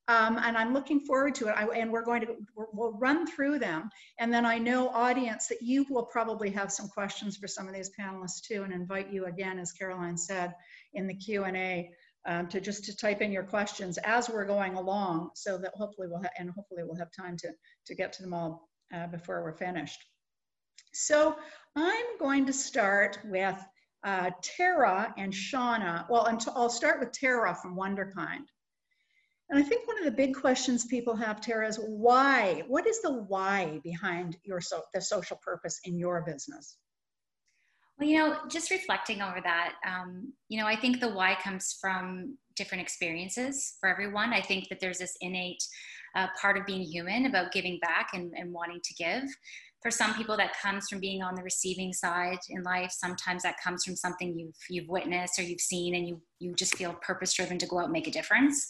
Um, 0.07 0.39
and 0.41 0.57
I'm 0.57 0.74
looking 0.74 1.01
forward 1.01 1.36
to 1.36 1.50
it. 1.50 1.55
I, 1.57 1.65
and 1.65 1.91
we're 1.91 2.05
going 2.05 2.21
to 2.21 2.38
we'll 2.55 2.93
run 2.93 3.27
through 3.27 3.59
them, 3.59 3.89
and 4.17 4.33
then 4.33 4.45
I 4.45 4.57
know 4.57 4.89
audience 4.89 5.48
that 5.48 5.62
you 5.62 5.86
will 5.89 6.05
probably 6.05 6.50
have 6.51 6.71
some 6.71 6.88
questions 6.88 7.36
for 7.36 7.48
some 7.48 7.67
of 7.67 7.75
these 7.75 7.91
panelists 8.00 8.41
too, 8.41 8.63
and 8.63 8.74
invite 8.74 9.12
you 9.12 9.25
again, 9.25 9.59
as 9.59 9.74
Caroline 9.74 10.17
said, 10.17 10.55
in 10.93 11.05
the 11.05 11.13
Q 11.13 11.43
and 11.43 11.57
A 11.57 11.91
um, 12.26 12.48
to 12.48 12.60
just 12.60 12.84
to 12.86 12.96
type 12.96 13.22
in 13.22 13.32
your 13.32 13.44
questions 13.44 13.98
as 14.04 14.30
we're 14.30 14.46
going 14.46 14.76
along 14.76 15.32
so 15.36 15.58
that 15.58 15.72
hopefully 15.76 16.08
we'll 16.08 16.22
have, 16.22 16.32
and 16.38 16.50
hopefully 16.52 16.84
we'll 16.84 16.98
have 16.98 17.12
time 17.12 17.38
to, 17.38 17.50
to 17.86 17.96
get 17.96 18.14
to 18.14 18.22
them 18.22 18.34
all 18.34 18.70
uh, 18.94 19.08
before 19.08 19.44
we're 19.44 19.58
finished. 19.58 20.04
So 20.94 21.36
I'm 21.76 22.18
going 22.20 22.46
to 22.46 22.54
start 22.54 23.20
with 23.26 23.58
uh, 24.04 24.32
Tara 24.42 25.14
and 25.18 25.34
Shawna. 25.34 26.10
Well, 26.10 26.28
I'll 26.56 26.70
start 26.70 27.00
with 27.00 27.12
Tara 27.12 27.56
from 27.56 27.76
Wonderkind. 27.76 28.46
And 29.50 29.58
I 29.58 29.64
think 29.64 29.88
one 29.88 29.98
of 29.98 30.06
the 30.06 30.12
big 30.12 30.36
questions 30.36 30.86
people 30.86 31.16
have, 31.16 31.42
Tara, 31.42 31.68
is 31.68 31.78
why? 31.78 32.64
What 32.68 32.86
is 32.86 33.02
the 33.02 33.14
why 33.14 33.80
behind 33.84 34.38
your 34.44 34.62
so, 34.62 34.84
the 34.94 35.02
social 35.02 35.40
purpose 35.44 35.80
in 35.86 35.98
your 35.98 36.22
business? 36.22 36.78
Well, 38.00 38.08
you 38.08 38.18
know, 38.18 38.38
just 38.50 38.72
reflecting 38.72 39.22
over 39.22 39.41
that, 39.44 39.74
um, 39.86 40.32
you 40.48 40.60
know, 40.60 40.65
I 40.65 40.77
think 40.77 41.01
the 41.01 41.10
why 41.10 41.36
comes 41.44 41.77
from 41.82 42.38
different 42.56 42.82
experiences 42.82 43.75
for 43.79 43.89
everyone. 43.89 44.32
I 44.32 44.41
think 44.41 44.70
that 44.70 44.79
there's 44.79 45.00
this 45.00 45.18
innate 45.20 45.62
uh, 46.15 46.27
part 46.39 46.58
of 46.58 46.65
being 46.65 46.82
human 46.82 47.25
about 47.25 47.51
giving 47.51 47.77
back 47.82 48.12
and, 48.13 48.34
and 48.38 48.53
wanting 48.53 48.79
to 48.84 48.94
give. 48.94 49.24
For 49.82 49.91
some 49.91 50.13
people, 50.13 50.38
that 50.38 50.58
comes 50.62 50.88
from 50.88 51.00
being 51.00 51.22
on 51.22 51.36
the 51.36 51.44
receiving 51.44 51.91
side 51.91 52.39
in 52.50 52.63
life. 52.63 52.91
Sometimes 52.91 53.44
that 53.44 53.56
comes 53.62 53.84
from 53.84 53.96
something 53.96 54.38
you've 54.38 54.56
you've 54.70 54.89
witnessed 54.89 55.39
or 55.39 55.44
you've 55.44 55.62
seen, 55.62 55.96
and 55.96 56.08
you 56.08 56.22
you 56.39 56.53
just 56.53 56.75
feel 56.75 56.94
purpose 57.01 57.34
driven 57.34 57.58
to 57.60 57.68
go 57.68 57.79
out 57.79 57.86
and 57.86 57.94
make 57.94 58.08
a 58.08 58.12
difference 58.12 58.68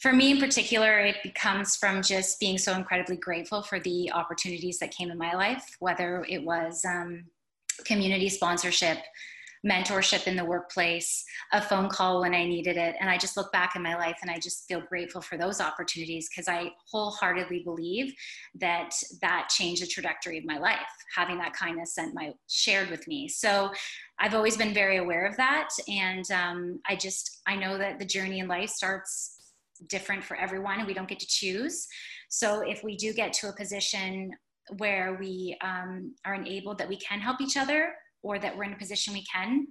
for 0.00 0.12
me 0.12 0.30
in 0.30 0.38
particular, 0.38 1.00
it 1.00 1.34
comes 1.34 1.74
from 1.74 2.02
just 2.02 2.38
being 2.38 2.56
so 2.56 2.72
incredibly 2.74 3.16
grateful 3.16 3.62
for 3.62 3.80
the 3.80 4.12
opportunities 4.12 4.78
that 4.78 4.92
came 4.92 5.10
in 5.10 5.18
my 5.18 5.32
life, 5.32 5.64
whether 5.80 6.24
it 6.28 6.44
was 6.44 6.84
um, 6.84 7.24
community 7.84 8.28
sponsorship, 8.28 8.98
mentorship 9.66 10.26
in 10.26 10.36
the 10.36 10.44
workplace, 10.44 11.24
a 11.52 11.60
phone 11.60 11.88
call 11.88 12.20
when 12.20 12.34
I 12.34 12.44
needed 12.44 12.76
it. 12.76 12.94
And 13.00 13.10
I 13.10 13.18
just 13.18 13.36
look 13.36 13.50
back 13.52 13.74
in 13.74 13.82
my 13.82 13.96
life 13.96 14.16
and 14.22 14.30
I 14.30 14.38
just 14.38 14.66
feel 14.68 14.80
grateful 14.80 15.20
for 15.20 15.36
those 15.36 15.60
opportunities 15.60 16.28
because 16.28 16.48
I 16.48 16.70
wholeheartedly 16.90 17.62
believe 17.64 18.14
that 18.60 18.94
that 19.20 19.48
changed 19.48 19.82
the 19.82 19.86
trajectory 19.86 20.38
of 20.38 20.44
my 20.44 20.58
life, 20.58 20.78
having 21.14 21.38
that 21.38 21.54
kindness 21.54 21.94
sent 21.94 22.14
my 22.14 22.32
shared 22.48 22.90
with 22.90 23.06
me. 23.08 23.28
So 23.28 23.72
I've 24.18 24.34
always 24.34 24.56
been 24.56 24.74
very 24.74 24.98
aware 24.98 25.26
of 25.26 25.36
that. 25.36 25.68
And 25.88 26.30
um, 26.30 26.80
I 26.86 26.96
just, 26.96 27.40
I 27.46 27.56
know 27.56 27.78
that 27.78 27.98
the 27.98 28.06
journey 28.06 28.38
in 28.38 28.48
life 28.48 28.70
starts 28.70 29.34
different 29.88 30.24
for 30.24 30.36
everyone 30.36 30.78
and 30.78 30.86
we 30.86 30.94
don't 30.94 31.08
get 31.08 31.20
to 31.20 31.26
choose. 31.26 31.86
So 32.28 32.60
if 32.60 32.82
we 32.82 32.96
do 32.96 33.12
get 33.12 33.32
to 33.34 33.48
a 33.48 33.56
position 33.56 34.32
where 34.76 35.16
we 35.18 35.56
um, 35.62 36.14
are 36.24 36.34
enabled 36.34 36.78
that 36.78 36.88
we 36.88 36.96
can 36.98 37.20
help 37.20 37.40
each 37.40 37.56
other 37.56 37.94
or 38.22 38.38
that 38.38 38.56
we're 38.56 38.64
in 38.64 38.72
a 38.72 38.78
position 38.78 39.12
we 39.12 39.24
can 39.24 39.66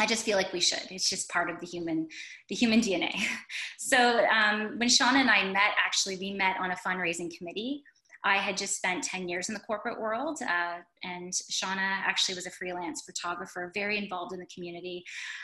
i 0.00 0.06
just 0.06 0.24
feel 0.24 0.36
like 0.36 0.52
we 0.52 0.60
should. 0.60 0.82
It's 0.90 1.08
just 1.08 1.28
part 1.28 1.50
of 1.50 1.60
the 1.60 1.66
human 1.66 2.08
the 2.48 2.54
human 2.54 2.80
dna 2.80 3.12
so 3.78 4.24
um, 4.26 4.78
when 4.78 4.88
sean 4.88 5.16
and 5.16 5.30
i 5.30 5.44
met 5.44 5.72
actually 5.84 6.16
we 6.16 6.32
met 6.32 6.56
on 6.60 6.70
a 6.70 6.76
fundraising 6.76 7.30
committee 7.36 7.82
I 8.24 8.36
had 8.36 8.56
just 8.56 8.76
spent 8.76 9.02
10 9.04 9.28
years 9.28 9.48
in 9.48 9.54
the 9.54 9.60
corporate 9.60 10.00
world, 10.00 10.38
uh, 10.42 10.78
and 11.02 11.32
Shauna 11.50 11.78
actually 11.78 12.34
was 12.34 12.46
a 12.46 12.50
freelance 12.50 13.02
photographer, 13.02 13.70
very 13.74 13.96
involved 13.96 14.32
in 14.32 14.40
the 14.40 14.46
community. 14.54 15.02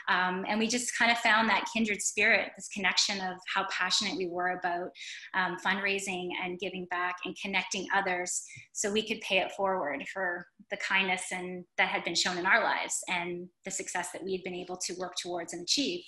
Um, 0.08 0.44
and 0.48 0.58
we 0.58 0.66
just 0.66 0.96
kind 0.98 1.10
of 1.10 1.18
found 1.18 1.48
that 1.48 1.64
kindred 1.72 2.02
spirit, 2.02 2.52
this 2.56 2.68
connection 2.68 3.20
of 3.20 3.38
how 3.54 3.66
passionate 3.70 4.16
we 4.16 4.26
were 4.26 4.58
about 4.58 4.90
um, 5.34 5.56
fundraising 5.64 6.28
and 6.44 6.58
giving 6.58 6.86
back 6.90 7.16
and 7.24 7.36
connecting 7.42 7.86
others 7.94 8.42
so 8.72 8.92
we 8.92 9.06
could 9.06 9.20
pay 9.20 9.38
it 9.38 9.52
forward 9.52 10.04
for 10.12 10.46
the 10.70 10.76
kindness 10.76 11.22
and 11.32 11.64
that 11.78 11.88
had 11.88 12.04
been 12.04 12.14
shown 12.14 12.36
in 12.36 12.46
our 12.46 12.62
lives 12.62 13.00
and 13.08 13.48
the 13.64 13.70
success 13.70 14.10
that 14.12 14.22
we 14.22 14.32
had 14.32 14.42
been 14.42 14.54
able 14.54 14.76
to 14.76 14.94
work 14.98 15.14
towards 15.22 15.52
and 15.52 15.62
achieve. 15.62 16.02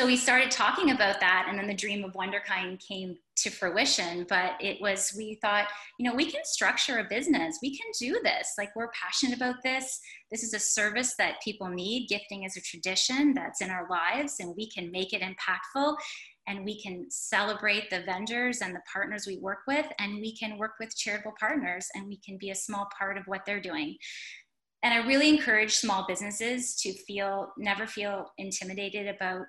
So 0.00 0.06
we 0.06 0.16
started 0.16 0.50
talking 0.50 0.92
about 0.92 1.20
that, 1.20 1.44
and 1.46 1.58
then 1.58 1.66
the 1.66 1.74
dream 1.74 2.04
of 2.04 2.14
Wonderkind 2.14 2.80
came 2.80 3.16
to 3.36 3.50
fruition. 3.50 4.24
But 4.30 4.52
it 4.58 4.80
was, 4.80 5.12
we 5.14 5.38
thought, 5.42 5.66
you 5.98 6.08
know, 6.08 6.16
we 6.16 6.24
can 6.24 6.40
structure 6.42 7.00
a 7.00 7.04
business, 7.04 7.58
we 7.60 7.76
can 7.76 7.86
do 7.98 8.18
this. 8.24 8.54
Like, 8.56 8.74
we're 8.74 8.90
passionate 8.92 9.36
about 9.36 9.56
this. 9.62 10.00
This 10.30 10.42
is 10.42 10.54
a 10.54 10.58
service 10.58 11.16
that 11.18 11.42
people 11.44 11.68
need. 11.68 12.08
Gifting 12.08 12.44
is 12.44 12.56
a 12.56 12.62
tradition 12.62 13.34
that's 13.34 13.60
in 13.60 13.68
our 13.68 13.86
lives, 13.90 14.36
and 14.40 14.54
we 14.56 14.70
can 14.70 14.90
make 14.90 15.12
it 15.12 15.20
impactful 15.20 15.94
and 16.46 16.64
we 16.64 16.80
can 16.80 17.04
celebrate 17.10 17.90
the 17.90 18.00
vendors 18.00 18.62
and 18.62 18.74
the 18.74 18.80
partners 18.90 19.26
we 19.26 19.36
work 19.36 19.58
with 19.68 19.86
and 19.98 20.14
we 20.14 20.34
can 20.34 20.56
work 20.56 20.72
with 20.80 20.96
charitable 20.96 21.34
partners 21.38 21.86
and 21.94 22.08
we 22.08 22.18
can 22.24 22.38
be 22.38 22.48
a 22.48 22.54
small 22.54 22.88
part 22.98 23.18
of 23.18 23.24
what 23.26 23.42
they're 23.44 23.60
doing 23.60 23.94
and 24.82 24.94
I 24.94 25.06
really 25.06 25.28
encourage 25.28 25.74
small 25.74 26.06
businesses 26.08 26.74
to 26.76 26.92
feel, 27.04 27.52
never 27.58 27.86
feel 27.86 28.32
intimidated 28.38 29.14
about 29.14 29.42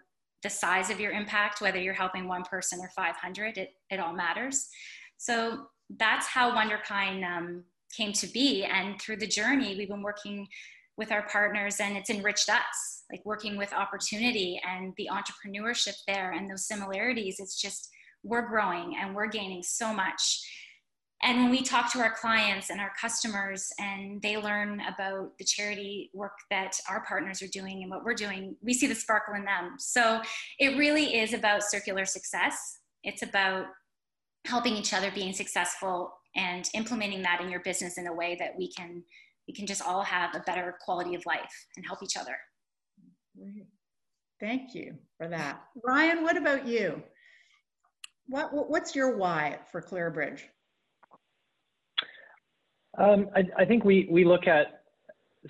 the 0.44 0.50
size 0.50 0.90
of 0.90 1.00
your 1.00 1.12
impact, 1.12 1.62
whether 1.62 1.80
you're 1.80 1.94
helping 1.94 2.28
one 2.28 2.44
person 2.44 2.80
or 2.80 2.90
500, 2.96 3.58
it, 3.58 3.70
it 3.90 4.00
all 4.00 4.14
matters. 4.14 4.68
So 5.18 5.68
that's 5.98 6.28
how 6.28 6.56
Wonderkind 6.56 7.26
um, 7.26 7.64
came 7.96 8.14
to 8.14 8.28
be. 8.28 8.64
And 8.64 9.00
through 9.00 9.18
the 9.18 9.28
journey, 9.28 9.76
we've 9.78 9.90
been 9.90 10.02
working 10.02 10.48
with 10.98 11.12
our 11.12 11.28
partners 11.30 11.80
and 11.80 11.98
it's 11.98 12.10
enriched 12.10 12.50
us, 12.50 13.04
like 13.12 13.22
working 13.26 13.58
with 13.58 13.74
opportunity 13.74 14.62
and 14.68 14.94
the 14.98 15.10
entrepreneurship 15.12 15.96
there 16.08 16.32
and 16.32 16.50
those 16.50 16.68
similarities. 16.68 17.38
It's 17.40 17.60
just, 17.60 17.90
we're 18.24 18.48
growing 18.48 18.96
and 19.00 19.16
we're 19.16 19.28
gaining 19.28 19.64
so 19.64 19.94
much 19.94 20.42
and 21.24 21.38
when 21.44 21.52
we 21.52 21.62
talk 21.62 21.92
to 21.94 22.00
our 22.00 22.14
clients 22.14 22.70
and 22.70 22.80
our 22.80 22.92
customers 23.00 23.72
and 23.80 24.22
they 24.22 24.38
learn 24.38 24.82
about 24.82 25.38
the 25.38 25.46
charity 25.46 26.10
work 26.14 26.34
that 26.50 26.76
our 26.90 27.06
partners 27.06 27.42
are 27.42 27.48
doing 27.48 27.84
and 27.84 27.92
what 27.92 28.04
we're 28.04 28.16
doing 28.16 28.56
we 28.62 28.74
see 28.74 28.88
the 28.88 28.96
sparkle 28.96 29.36
in 29.36 29.46
them. 29.46 29.76
So 29.78 30.22
it 30.60 30.78
really 30.78 31.20
is 31.20 31.34
about 31.34 31.64
circular 31.64 32.06
success. 32.06 32.80
It's 33.04 33.22
about 33.22 33.68
helping 34.46 34.76
each 34.76 34.94
other 34.94 35.12
being 35.12 35.34
successful 35.34 36.12
and 36.36 36.68
implementing 36.74 37.22
that 37.22 37.42
in 37.42 37.50
your 37.50 37.62
business 37.62 37.98
in 37.98 38.08
a 38.08 38.14
way 38.14 38.36
that 38.40 38.58
we 38.58 38.72
can 38.72 39.04
we 39.48 39.54
can 39.54 39.68
just 39.68 39.82
all 39.82 40.04
have 40.04 40.34
a 40.36 40.40
better 40.42 40.76
quality 40.84 41.14
of 41.14 41.26
life 41.26 41.68
and 41.76 41.86
help 41.86 42.02
each 42.02 42.18
other. 42.18 42.36
Thank 44.40 44.74
you 44.74 44.96
for 45.18 45.28
that. 45.28 45.62
Ryan 45.84 46.24
what 46.24 46.38
about 46.38 46.66
you? 46.66 47.04
What, 48.28 48.70
what's 48.70 48.96
your 48.96 49.18
why 49.18 49.60
for 49.72 49.82
clearbridge 49.82 50.42
um, 52.98 53.30
I, 53.36 53.44
I, 53.58 53.66
think 53.66 53.86
we 53.86 54.08
we 54.12 54.26
look 54.26 54.48
at 54.48 54.84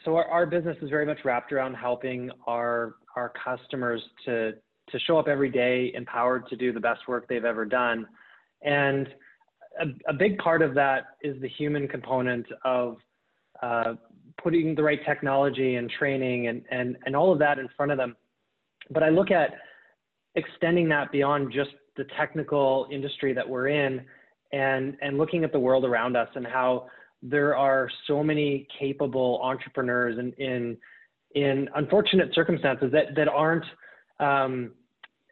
so 0.06 0.16
our, 0.16 0.26
our 0.26 0.46
business 0.46 0.78
is 0.82 0.90
very 0.90 1.06
much 1.06 1.20
wrapped 1.26 1.52
around 1.52 1.74
helping 1.74 2.30
our 2.48 2.96
our 3.16 3.34
customers 3.44 4.02
to 4.26 4.54
to 4.90 5.00
show 5.00 5.18
up 5.18 5.28
every 5.28 5.50
day 5.50 5.92
empowered 5.96 6.48
to 6.48 6.56
do 6.56 6.72
the 6.72 6.80
best 6.80 7.08
work 7.08 7.28
they've 7.28 7.46
ever 7.46 7.66
done, 7.66 8.06
and 8.62 9.08
a, 9.80 9.86
a 10.10 10.14
big 10.14 10.38
part 10.38 10.62
of 10.62 10.74
that 10.76 11.06
is 11.22 11.40
the 11.42 11.48
human 11.48 11.88
component 11.88 12.46
of 12.64 12.98
uh, 13.64 13.94
putting 14.42 14.76
the 14.76 14.84
right 14.84 15.00
technology 15.06 15.76
and 15.76 15.90
training 15.90 16.48
and, 16.48 16.64
and 16.72 16.98
and 17.06 17.16
all 17.16 17.32
of 17.32 17.40
that 17.40 17.58
in 17.60 17.68
front 17.76 17.92
of 17.92 17.98
them. 17.98 18.16
But 18.92 19.04
I 19.04 19.10
look 19.10 19.32
at 19.32 19.52
extending 20.36 20.88
that 20.90 21.12
beyond 21.12 21.52
just 21.52 21.72
the 21.98 22.06
technical 22.18 22.88
industry 22.92 23.34
that 23.34 23.48
we're 23.48 23.68
in 23.68 24.02
and 24.54 24.96
and 25.02 25.18
looking 25.18 25.44
at 25.44 25.52
the 25.52 25.60
world 25.60 25.86
around 25.86 26.16
us 26.16 26.30
and 26.36 26.46
how 26.46 26.88
there 27.22 27.56
are 27.56 27.90
so 28.08 28.24
many 28.24 28.68
capable 28.80 29.40
entrepreneurs 29.44 30.18
in 30.18 30.32
in, 30.34 30.78
in 31.36 31.70
unfortunate 31.76 32.34
circumstances 32.34 32.92
that 32.92 33.16
that 33.16 33.28
aren't 33.28 33.66
um, 34.20 34.72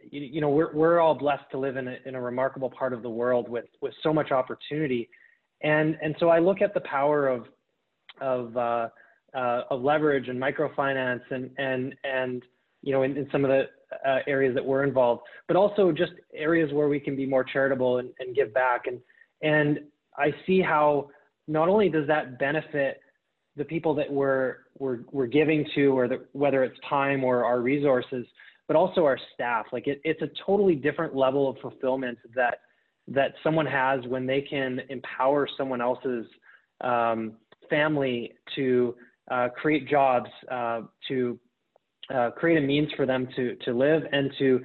you, 0.10 0.22
you, 0.22 0.41
know 0.41 0.50
we're, 0.50 0.74
we're 0.74 1.00
all 1.00 1.15
blessed 1.15 1.43
to 1.51 1.58
live 1.58 1.77
in 1.77 1.88
a, 1.88 1.98
in 2.05 2.15
a 2.15 2.22
remarkable 2.22 2.69
part 2.69 2.93
of 2.93 3.01
the 3.01 3.10
world 3.10 3.50
with 3.50 3.65
with 3.81 3.93
so 4.03 4.13
much 4.13 4.31
opportunity. 4.31 5.10
And 5.62 5.98
and 6.01 6.15
so 6.19 6.29
I 6.29 6.39
look 6.39 6.62
at 6.62 6.74
the 6.74 6.81
power 6.81 7.27
of 7.27 7.46
of 8.22 8.55
uh, 8.55 8.89
uh, 9.36 9.62
of 9.69 9.81
leverage 9.81 10.27
and 10.27 10.41
microfinance 10.41 11.22
and 11.31 11.50
and 11.58 11.96
and 12.03 12.43
you 12.81 12.93
know 12.93 13.03
in, 13.03 13.17
in 13.17 13.27
some 13.31 13.43
of 13.43 13.50
the 13.50 13.63
uh, 14.08 14.19
areas 14.27 14.53
that 14.55 14.63
we're 14.63 14.84
involved, 14.84 15.24
but 15.48 15.58
also 15.58 15.91
just 15.91 16.13
areas 16.34 16.72
where 16.72 16.88
we 16.88 17.00
can 17.00 17.15
be 17.15 17.25
more 17.25 17.43
charitable 17.43 17.98
and, 17.98 18.10
and 18.19 18.36
give 18.36 18.53
back. 18.53 18.86
And 18.88 19.00
and 19.41 19.79
I 20.17 20.34
see 20.46 20.62
how 20.62 21.10
not 21.49 21.67
only 21.67 21.89
does 21.89 22.07
that 22.07 22.37
benefit 22.39 23.01
the 23.57 23.65
people 23.65 23.93
that 23.95 24.09
we're, 24.09 24.57
we're, 24.77 24.99
we're 25.11 25.27
giving 25.27 25.65
to, 25.75 25.87
or 25.87 26.07
the, 26.07 26.25
whether 26.33 26.63
it's 26.63 26.77
time 26.87 27.23
or 27.23 27.43
our 27.43 27.59
resources, 27.59 28.25
but 28.67 28.77
also 28.77 29.03
our 29.03 29.17
staff. 29.33 29.65
Like 29.73 29.87
it, 29.87 29.99
it's 30.03 30.21
a 30.21 30.29
totally 30.45 30.75
different 30.75 31.15
level 31.15 31.49
of 31.49 31.57
fulfillment 31.57 32.19
that, 32.35 32.59
that 33.07 33.33
someone 33.43 33.65
has 33.65 34.05
when 34.05 34.27
they 34.27 34.41
can 34.41 34.79
empower 34.89 35.47
someone 35.57 35.81
else's 35.81 36.25
um, 36.81 37.33
family 37.69 38.31
to 38.55 38.95
uh, 39.31 39.49
create 39.49 39.89
jobs, 39.89 40.29
uh, 40.51 40.81
to 41.07 41.39
uh, 42.13 42.29
create 42.31 42.63
a 42.63 42.65
means 42.65 42.89
for 42.95 43.05
them 43.07 43.27
to, 43.35 43.55
to 43.65 43.73
live 43.73 44.03
and 44.12 44.31
to 44.38 44.62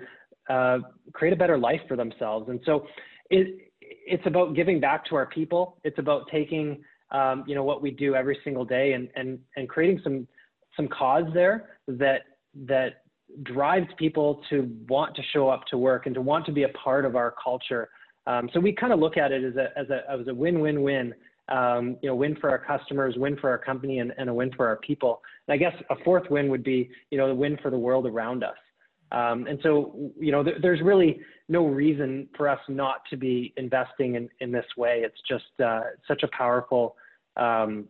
uh, 0.51 0.79
create 1.15 1.33
a 1.33 1.37
better 1.37 1.57
life 1.57 1.81
for 1.89 1.97
themselves. 1.97 2.49
And 2.51 2.61
so 2.67 2.87
it, 3.31 3.73
it's 4.07 4.27
about 4.27 4.55
giving 4.55 4.81
back 4.81 5.05
to 5.07 5.17
our 5.17 5.27
people. 5.27 5.79
It's 5.85 5.99
about 5.99 6.29
taking, 6.31 6.83
um, 7.11 7.45
you 7.47 7.55
know, 7.55 7.65
what 7.65 7.83
we 7.83 7.91
do 7.91 8.15
every 8.15 8.39
single 8.45 8.65
day 8.65 8.93
and, 8.93 9.09
and, 9.17 9.39
and 9.57 9.69
creating 9.69 10.01
some, 10.05 10.27
some 10.77 10.89
cause 10.89 11.25
there 11.33 11.71
that, 11.87 12.23
that 12.67 13.05
drives 13.43 13.87
people 13.99 14.43
to 14.51 14.71
want 14.89 15.17
to 15.17 15.23
show 15.33 15.49
up 15.49 15.65
to 15.71 15.79
work 15.79 16.07
and 16.07 16.15
to 16.15 16.21
want 16.21 16.47
to 16.47 16.53
be 16.53 16.65
a 16.65 16.69
part 16.71 17.05
of 17.05 17.17
our 17.17 17.35
culture. 17.43 17.89
Um, 18.27 18.49
so 18.53 18.61
we 18.61 18.73
kind 18.73 18.93
of 18.93 18.99
look 19.01 19.17
at 19.17 19.33
it 19.33 19.45
as 19.45 19.57
a, 19.57 19.77
as 19.79 19.91
a, 19.91 20.03
as 20.11 20.29
a 20.29 20.35
win-win-win, 20.35 21.15
um, 21.49 21.97
you 22.01 22.09
know, 22.09 22.15
win 22.15 22.37
for 22.41 22.49
our 22.51 22.59
customers, 22.59 23.17
win 23.19 23.37
for 23.37 23.51
our 23.51 23.59
company, 23.59 23.99
and, 23.99 24.13
and 24.17 24.31
a 24.31 24.35
win 24.35 24.51
for 24.57 24.67
our 24.67 24.77
people. 24.77 25.21
And 25.47 25.55
I 25.55 25.57
guess 25.59 25.75
a 25.91 25.97
fourth 26.05 26.31
win 26.31 26.49
would 26.49 26.65
be, 26.65 26.91
you 27.11 27.19
know, 27.19 27.29
the 27.29 27.35
win 27.35 27.59
for 27.63 27.71
the 27.71 27.79
world 27.79 28.07
around 28.07 28.43
us. 28.45 28.57
Um, 29.15 29.47
and 29.47 29.61
so, 29.63 30.13
you 30.19 30.33
know, 30.33 30.43
th- 30.43 30.57
there's 30.61 30.83
really 30.83 31.21
no 31.49 31.67
reason 31.67 32.29
for 32.37 32.49
us 32.49 32.59
not 32.69 33.03
to 33.11 33.17
be 33.17 33.55
investing 33.57 34.17
in, 34.17 34.29
in 34.41 34.51
this 34.51 34.67
way. 34.77 35.03
It's 35.05 35.21
just 35.29 35.61
uh, 35.65 35.83
such 36.09 36.25
a 36.25 36.29
powerful, 36.37 36.97
um, 37.37 37.87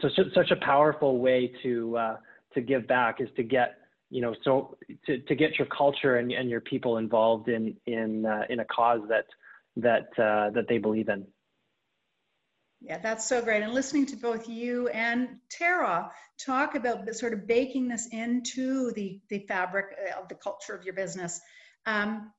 so, 0.00 0.08
such 0.34 0.50
a 0.50 0.56
powerful 0.56 1.18
way 1.18 1.52
to 1.62 1.96
uh, 1.98 2.16
to 2.54 2.62
give 2.62 2.88
back 2.88 3.20
is 3.20 3.28
to 3.36 3.42
get, 3.42 3.76
you 4.08 4.22
know, 4.22 4.34
so 4.42 4.78
to, 5.06 5.18
to 5.18 5.34
get 5.34 5.58
your 5.58 5.66
culture 5.66 6.16
and, 6.16 6.32
and 6.32 6.48
your 6.48 6.62
people 6.62 6.96
involved 6.96 7.48
in 7.48 7.76
in 7.86 8.24
uh, 8.24 8.44
in 8.48 8.60
a 8.60 8.64
cause 8.64 9.02
that 9.10 9.26
that 9.76 10.08
uh, 10.16 10.48
that 10.54 10.64
they 10.70 10.78
believe 10.78 11.10
in. 11.10 11.26
Yeah, 12.80 12.98
that's 12.98 13.28
so 13.28 13.42
great. 13.42 13.62
And 13.62 13.74
listening 13.74 14.06
to 14.06 14.16
both 14.16 14.48
you 14.48 14.88
and 14.88 15.36
Tara 15.50 16.10
talk 16.44 16.74
about 16.74 17.14
sort 17.14 17.34
of 17.34 17.46
baking 17.46 17.88
this 17.88 18.08
into 18.10 18.92
the, 18.92 19.20
the 19.28 19.40
fabric 19.40 19.86
of 20.18 20.28
the 20.28 20.34
culture 20.34 20.74
of 20.74 20.84
your 20.84 20.94
business, 20.94 21.40
um, 21.84 22.32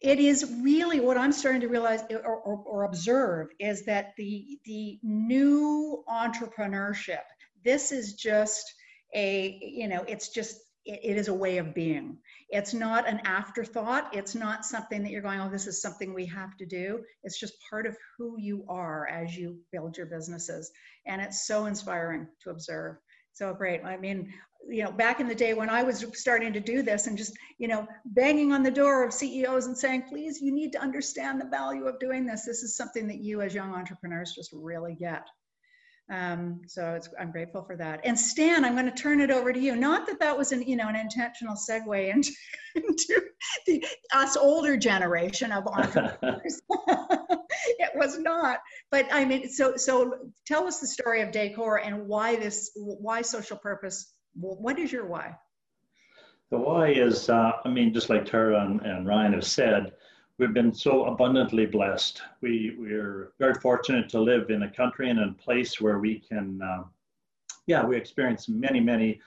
it 0.00 0.20
is 0.20 0.52
really 0.62 1.00
what 1.00 1.16
I'm 1.16 1.32
starting 1.32 1.62
to 1.62 1.68
realize 1.68 2.02
or, 2.10 2.18
or, 2.18 2.62
or, 2.66 2.84
observe 2.84 3.48
is 3.58 3.84
that 3.86 4.12
the, 4.16 4.58
the 4.66 4.98
new 5.02 6.04
entrepreneurship, 6.08 7.22
this 7.64 7.90
is 7.90 8.14
just 8.14 8.72
a, 9.14 9.58
you 9.62 9.88
know, 9.88 10.04
it's 10.06 10.28
just 10.28 10.60
it, 10.84 11.00
it 11.02 11.16
is 11.16 11.28
a 11.28 11.34
way 11.34 11.58
of 11.58 11.74
being. 11.74 12.18
It's 12.50 12.74
not 12.74 13.08
an 13.08 13.20
afterthought. 13.24 14.14
It's 14.14 14.34
not 14.34 14.64
something 14.64 15.02
that 15.02 15.10
you're 15.10 15.22
going, 15.22 15.40
oh, 15.40 15.50
this 15.50 15.66
is 15.66 15.80
something 15.80 16.12
we 16.12 16.26
have 16.26 16.56
to 16.58 16.66
do. 16.66 17.02
It's 17.22 17.38
just 17.38 17.54
part 17.68 17.86
of 17.86 17.96
who 18.16 18.36
you 18.38 18.64
are 18.68 19.08
as 19.08 19.36
you 19.36 19.58
build 19.72 19.96
your 19.96 20.06
businesses. 20.06 20.70
And 21.06 21.20
it's 21.20 21.46
so 21.46 21.66
inspiring 21.66 22.26
to 22.42 22.50
observe. 22.50 22.96
So 23.32 23.52
great. 23.52 23.84
I 23.84 23.96
mean, 23.96 24.32
you 24.68 24.84
know, 24.84 24.92
back 24.92 25.20
in 25.20 25.28
the 25.28 25.34
day 25.34 25.54
when 25.54 25.68
I 25.68 25.82
was 25.82 26.06
starting 26.14 26.52
to 26.52 26.60
do 26.60 26.82
this 26.82 27.06
and 27.06 27.18
just, 27.18 27.34
you 27.58 27.68
know, 27.68 27.86
banging 28.06 28.52
on 28.52 28.62
the 28.62 28.70
door 28.70 29.04
of 29.04 29.12
CEOs 29.12 29.66
and 29.66 29.76
saying, 29.76 30.04
please, 30.08 30.40
you 30.40 30.52
need 30.52 30.72
to 30.72 30.80
understand 30.80 31.40
the 31.40 31.46
value 31.46 31.86
of 31.86 31.98
doing 31.98 32.24
this. 32.24 32.44
This 32.46 32.62
is 32.62 32.76
something 32.76 33.06
that 33.08 33.18
you 33.18 33.42
as 33.42 33.54
young 33.54 33.74
entrepreneurs 33.74 34.34
just 34.34 34.52
really 34.52 34.94
get. 34.94 35.26
Um, 36.10 36.60
so 36.66 37.00
I'm 37.18 37.32
grateful 37.32 37.62
for 37.62 37.76
that. 37.76 38.00
And 38.04 38.18
Stan, 38.18 38.64
I'm 38.64 38.74
going 38.74 38.84
to 38.84 38.92
turn 38.92 39.20
it 39.20 39.30
over 39.30 39.52
to 39.52 39.58
you. 39.58 39.74
Not 39.74 40.06
that 40.06 40.20
that 40.20 40.36
was 40.36 40.52
an, 40.52 40.62
you 40.62 40.76
know, 40.76 40.88
an 40.88 40.96
intentional 40.96 41.56
segue 41.56 42.12
into, 42.12 42.30
into 42.74 43.22
the 43.66 43.84
us 44.12 44.36
older 44.36 44.76
generation 44.76 45.50
of 45.50 45.66
entrepreneurs. 45.66 46.60
it 47.78 47.90
was 47.94 48.18
not. 48.18 48.58
But 48.90 49.06
I 49.10 49.24
mean, 49.24 49.48
so 49.48 49.76
so 49.76 50.30
tell 50.46 50.66
us 50.66 50.80
the 50.80 50.86
story 50.86 51.22
of 51.22 51.32
Decor 51.32 51.78
and 51.78 52.06
why 52.06 52.36
this, 52.36 52.70
why 52.74 53.22
social 53.22 53.56
purpose. 53.56 54.12
What 54.34 54.78
is 54.78 54.92
your 54.92 55.06
why? 55.06 55.36
The 56.50 56.58
why 56.58 56.88
is, 56.88 57.30
uh, 57.30 57.52
I 57.64 57.68
mean, 57.68 57.94
just 57.94 58.10
like 58.10 58.26
Tara 58.26 58.60
and, 58.64 58.80
and 58.82 59.06
Ryan 59.06 59.32
have 59.32 59.44
said, 59.44 59.92
we've 60.38 60.54
been 60.54 60.74
so 60.74 61.06
abundantly 61.06 61.66
blessed. 61.66 62.22
We 62.40 62.74
we're 62.78 63.32
very 63.38 63.54
fortunate 63.54 64.08
to 64.10 64.20
live 64.20 64.50
in 64.50 64.62
a 64.64 64.70
country 64.70 65.10
and 65.10 65.20
a 65.20 65.32
place 65.32 65.80
where 65.80 65.98
we 65.98 66.20
can, 66.20 66.60
uh, 66.62 66.84
yeah, 67.66 67.84
we 67.84 67.96
experience 67.96 68.48
many 68.48 68.80
many 68.80 69.20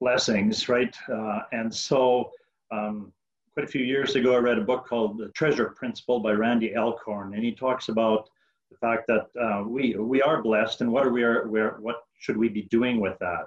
blessings, 0.00 0.68
right? 0.68 0.94
Uh, 1.12 1.40
and 1.52 1.72
so, 1.72 2.30
um, 2.72 3.12
quite 3.54 3.64
a 3.64 3.70
few 3.70 3.84
years 3.84 4.16
ago, 4.16 4.34
I 4.34 4.38
read 4.38 4.58
a 4.58 4.62
book 4.64 4.86
called 4.86 5.18
The 5.18 5.28
Treasure 5.28 5.70
Principle 5.70 6.20
by 6.20 6.32
Randy 6.32 6.76
Alcorn, 6.76 7.34
and 7.34 7.44
he 7.44 7.52
talks 7.52 7.88
about 7.88 8.28
the 8.70 8.76
fact 8.78 9.06
that 9.06 9.28
uh, 9.40 9.62
we 9.66 9.94
we 9.94 10.20
are 10.22 10.42
blessed, 10.42 10.80
and 10.80 10.90
what 10.90 11.06
are 11.06 11.12
we 11.12 11.22
are 11.22 11.46
where 11.46 11.76
what 11.80 12.04
should 12.18 12.36
we 12.36 12.48
be 12.48 12.62
doing 12.62 13.00
with 13.00 13.18
that? 13.20 13.46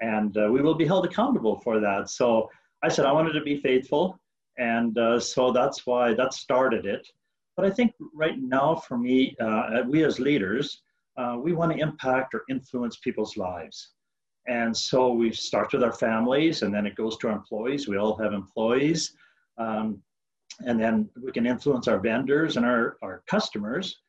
And 0.00 0.36
uh, 0.38 0.48
we 0.50 0.62
will 0.62 0.74
be 0.74 0.86
held 0.86 1.04
accountable 1.04 1.60
for 1.60 1.80
that. 1.80 2.08
So 2.08 2.48
I 2.82 2.88
said 2.88 3.04
I 3.04 3.12
wanted 3.12 3.32
to 3.32 3.42
be 3.42 3.60
faithful 3.60 4.18
and 4.60 4.96
uh, 4.98 5.18
so 5.18 5.50
that's 5.50 5.86
why 5.86 6.12
that 6.14 6.34
started 6.34 6.84
it. 6.84 7.06
But 7.56 7.64
I 7.64 7.70
think 7.70 7.92
right 8.14 8.38
now 8.38 8.76
for 8.76 8.96
me, 8.98 9.34
uh, 9.40 9.82
we 9.88 10.04
as 10.04 10.20
leaders, 10.20 10.82
uh, 11.16 11.36
we 11.42 11.52
want 11.52 11.72
to 11.72 11.78
impact 11.78 12.34
or 12.34 12.42
influence 12.48 12.98
people's 12.98 13.36
lives. 13.36 13.92
And 14.46 14.76
so 14.76 15.12
we 15.12 15.32
start 15.32 15.72
with 15.72 15.82
our 15.82 15.92
families 15.92 16.62
and 16.62 16.74
then 16.74 16.86
it 16.86 16.94
goes 16.94 17.16
to 17.18 17.28
our 17.28 17.34
employees. 17.34 17.88
We 17.88 17.96
all 17.96 18.16
have 18.18 18.32
employees. 18.32 19.14
Um, 19.58 20.02
and 20.66 20.78
then 20.78 21.08
we 21.22 21.32
can 21.32 21.46
influence 21.46 21.88
our 21.88 21.98
vendors 21.98 22.56
and 22.56 22.66
our, 22.66 22.96
our 23.02 23.22
customers 23.26 24.00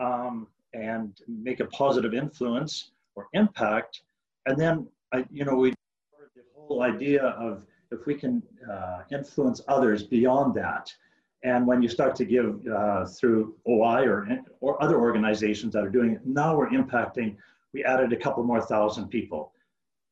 um, 0.00 0.48
and 0.74 1.16
make 1.28 1.60
a 1.60 1.66
positive 1.66 2.14
influence 2.14 2.92
or 3.14 3.28
impact. 3.32 4.00
And 4.46 4.58
then, 4.58 4.88
I, 5.12 5.24
you 5.30 5.44
know, 5.44 5.54
we 5.54 5.70
the 5.70 6.42
whole 6.56 6.82
idea 6.82 7.24
of 7.24 7.62
if 7.90 8.06
we 8.06 8.14
can 8.14 8.42
uh, 8.70 9.00
influence 9.10 9.60
others 9.68 10.02
beyond 10.02 10.54
that. 10.54 10.92
And 11.42 11.66
when 11.66 11.82
you 11.82 11.88
start 11.88 12.14
to 12.16 12.24
give 12.24 12.60
uh, 12.66 13.06
through 13.06 13.56
OI 13.68 14.04
or, 14.06 14.28
or 14.60 14.82
other 14.82 15.00
organizations 15.00 15.72
that 15.72 15.84
are 15.84 15.90
doing 15.90 16.12
it, 16.12 16.26
now 16.26 16.56
we're 16.56 16.68
impacting, 16.70 17.36
we 17.72 17.84
added 17.84 18.12
a 18.12 18.16
couple 18.16 18.42
more 18.44 18.60
thousand 18.60 19.08
people. 19.08 19.52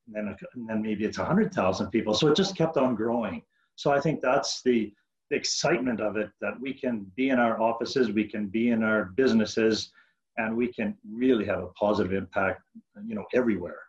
And 0.07 0.15
then, 0.17 0.37
and 0.55 0.69
then 0.69 0.81
maybe 0.81 1.05
it's 1.05 1.19
100,000 1.19 1.91
people. 1.91 2.15
So 2.15 2.29
it 2.29 2.37
just 2.37 2.57
kept 2.57 2.79
on 2.79 2.95
growing. 2.95 3.43
So 3.77 3.93
I 3.93 4.01
think 4.01 4.21
that's 4.23 4.63
the, 4.63 4.93
the 5.31 5.37
excitement 5.37 6.01
of 6.01 6.17
it 6.17 6.31
that 6.41 6.59
we 6.59 6.73
can 6.73 7.07
be 7.15 7.29
in 7.29 7.39
our 7.39 7.61
offices, 7.61 8.11
we 8.11 8.25
can 8.25 8.47
be 8.47 8.71
in 8.71 8.83
our 8.83 9.05
businesses, 9.05 9.93
and 10.39 10.57
we 10.57 10.73
can 10.73 10.97
really 11.07 11.45
have 11.45 11.63
a 11.63 11.69
positive 11.69 12.15
impact, 12.15 12.63
you 13.07 13.15
know, 13.15 13.27
everywhere. 13.35 13.81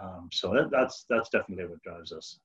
Um, 0.00 0.28
so 0.32 0.52
that, 0.52 0.70
that's 0.70 1.04
that's 1.08 1.28
definitely 1.28 1.66
what 1.66 1.82
drives 1.82 2.12
us. 2.12 2.38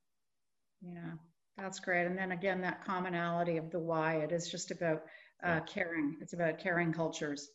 Yeah, 0.82 1.14
that's 1.58 1.80
great. 1.80 2.06
And 2.06 2.18
then 2.18 2.32
again, 2.32 2.62
that 2.62 2.86
commonality 2.86 3.58
of 3.58 3.72
the 3.72 3.80
why. 3.80 4.16
It 4.18 4.32
is 4.32 4.50
just 4.50 4.72
about 4.72 5.04
uh, 5.44 5.62
caring. 5.62 6.18
It's 6.22 6.34
about 6.34 6.60
caring 6.60 6.94
cultures. 6.94 7.50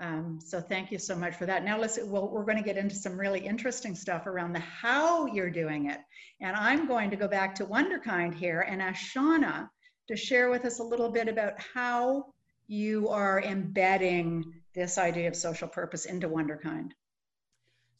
Um, 0.00 0.40
so 0.44 0.60
thank 0.60 0.90
you 0.90 0.98
so 0.98 1.14
much 1.14 1.36
for 1.36 1.46
that. 1.46 1.64
Now 1.64 1.78
let's, 1.78 1.98
well, 2.02 2.28
we're 2.28 2.44
going 2.44 2.56
to 2.56 2.64
get 2.64 2.78
into 2.78 2.94
some 2.94 3.18
really 3.18 3.40
interesting 3.40 3.94
stuff 3.94 4.26
around 4.26 4.54
the 4.54 4.60
how 4.60 5.26
you're 5.26 5.50
doing 5.50 5.90
it. 5.90 6.00
And 6.40 6.56
I'm 6.56 6.88
going 6.88 7.10
to 7.10 7.16
go 7.16 7.28
back 7.28 7.56
to 7.56 7.66
Wonderkind 7.66 8.34
here 8.34 8.60
and 8.60 8.80
ask 8.80 9.14
Shawna 9.14 9.68
to 10.08 10.16
share 10.16 10.50
with 10.50 10.64
us 10.64 10.80
a 10.80 10.84
little 10.84 11.10
bit 11.10 11.28
about 11.28 11.54
how 11.74 12.32
you 12.66 13.10
are 13.10 13.40
embedding 13.40 14.44
this 14.74 14.96
idea 14.96 15.28
of 15.28 15.36
social 15.36 15.68
purpose 15.68 16.06
into 16.06 16.28
Wonderkind. 16.28 16.92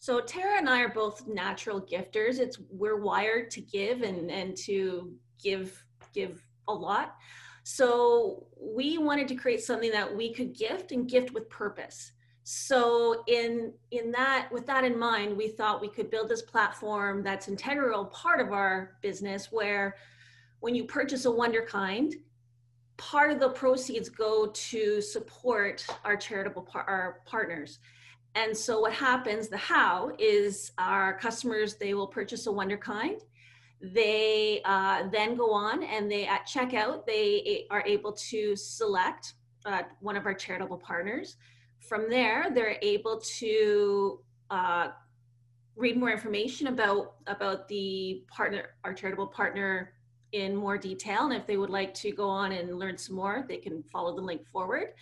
So 0.02 0.20
Tara 0.20 0.58
and 0.58 0.68
I 0.68 0.80
are 0.80 0.88
both 0.88 1.28
natural 1.28 1.80
gifters. 1.80 2.40
It's 2.40 2.58
we're 2.70 2.96
wired 2.96 3.52
to 3.52 3.60
give 3.60 4.02
and 4.02 4.32
and 4.32 4.56
to 4.64 5.12
give 5.40 5.80
give 6.12 6.44
a 6.66 6.74
lot. 6.74 7.14
So 7.62 8.48
we 8.60 8.98
wanted 8.98 9.28
to 9.28 9.36
create 9.36 9.62
something 9.62 9.92
that 9.92 10.12
we 10.12 10.34
could 10.34 10.58
gift 10.58 10.90
and 10.90 11.08
gift 11.08 11.32
with 11.32 11.48
purpose. 11.48 12.10
So 12.42 13.22
in 13.28 13.74
in 13.92 14.10
that 14.10 14.48
with 14.50 14.66
that 14.66 14.82
in 14.82 14.98
mind, 14.98 15.36
we 15.36 15.46
thought 15.46 15.80
we 15.80 15.88
could 15.88 16.10
build 16.10 16.28
this 16.28 16.42
platform 16.42 17.22
that's 17.22 17.46
integral 17.46 18.06
part 18.06 18.40
of 18.40 18.50
our 18.50 18.96
business 19.02 19.52
where 19.52 19.94
when 20.58 20.74
you 20.74 20.82
purchase 20.82 21.26
a 21.26 21.28
Wonderkind, 21.28 22.14
part 22.96 23.30
of 23.30 23.38
the 23.38 23.50
proceeds 23.50 24.08
go 24.08 24.50
to 24.52 25.00
support 25.00 25.86
our 26.04 26.16
charitable 26.16 26.62
par- 26.62 26.86
our 26.88 27.20
partners. 27.24 27.78
And 28.34 28.56
so 28.56 28.80
what 28.80 28.92
happens, 28.92 29.48
the 29.48 29.58
how, 29.58 30.12
is 30.18 30.72
our 30.78 31.18
customers, 31.18 31.74
they 31.74 31.94
will 31.94 32.06
purchase 32.06 32.46
a 32.46 32.50
Wonderkind 32.50 33.20
they 33.82 34.62
uh, 34.64 35.08
then 35.10 35.36
go 35.36 35.52
on 35.52 35.82
and 35.82 36.10
they 36.10 36.24
at 36.26 36.46
checkout 36.46 37.04
they 37.04 37.66
are 37.70 37.82
able 37.84 38.12
to 38.12 38.54
select 38.54 39.34
uh, 39.66 39.82
one 40.00 40.16
of 40.16 40.24
our 40.24 40.34
charitable 40.34 40.78
partners. 40.78 41.36
From 41.80 42.08
there 42.08 42.48
they're 42.54 42.78
able 42.80 43.20
to 43.38 44.20
uh, 44.50 44.88
read 45.74 45.96
more 45.96 46.10
information 46.10 46.68
about 46.68 47.14
about 47.26 47.66
the 47.66 48.22
partner 48.28 48.66
our 48.84 48.94
charitable 48.94 49.26
partner 49.26 49.94
in 50.32 50.56
more 50.56 50.78
detail 50.78 51.24
and 51.26 51.34
if 51.34 51.46
they 51.46 51.56
would 51.56 51.70
like 51.70 51.92
to 51.94 52.10
go 52.10 52.28
on 52.28 52.52
and 52.52 52.78
learn 52.78 52.96
some 52.96 53.14
more 53.16 53.44
they 53.48 53.58
can 53.58 53.82
follow 53.84 54.14
the 54.14 54.22
link 54.22 54.46
forward 54.50 54.94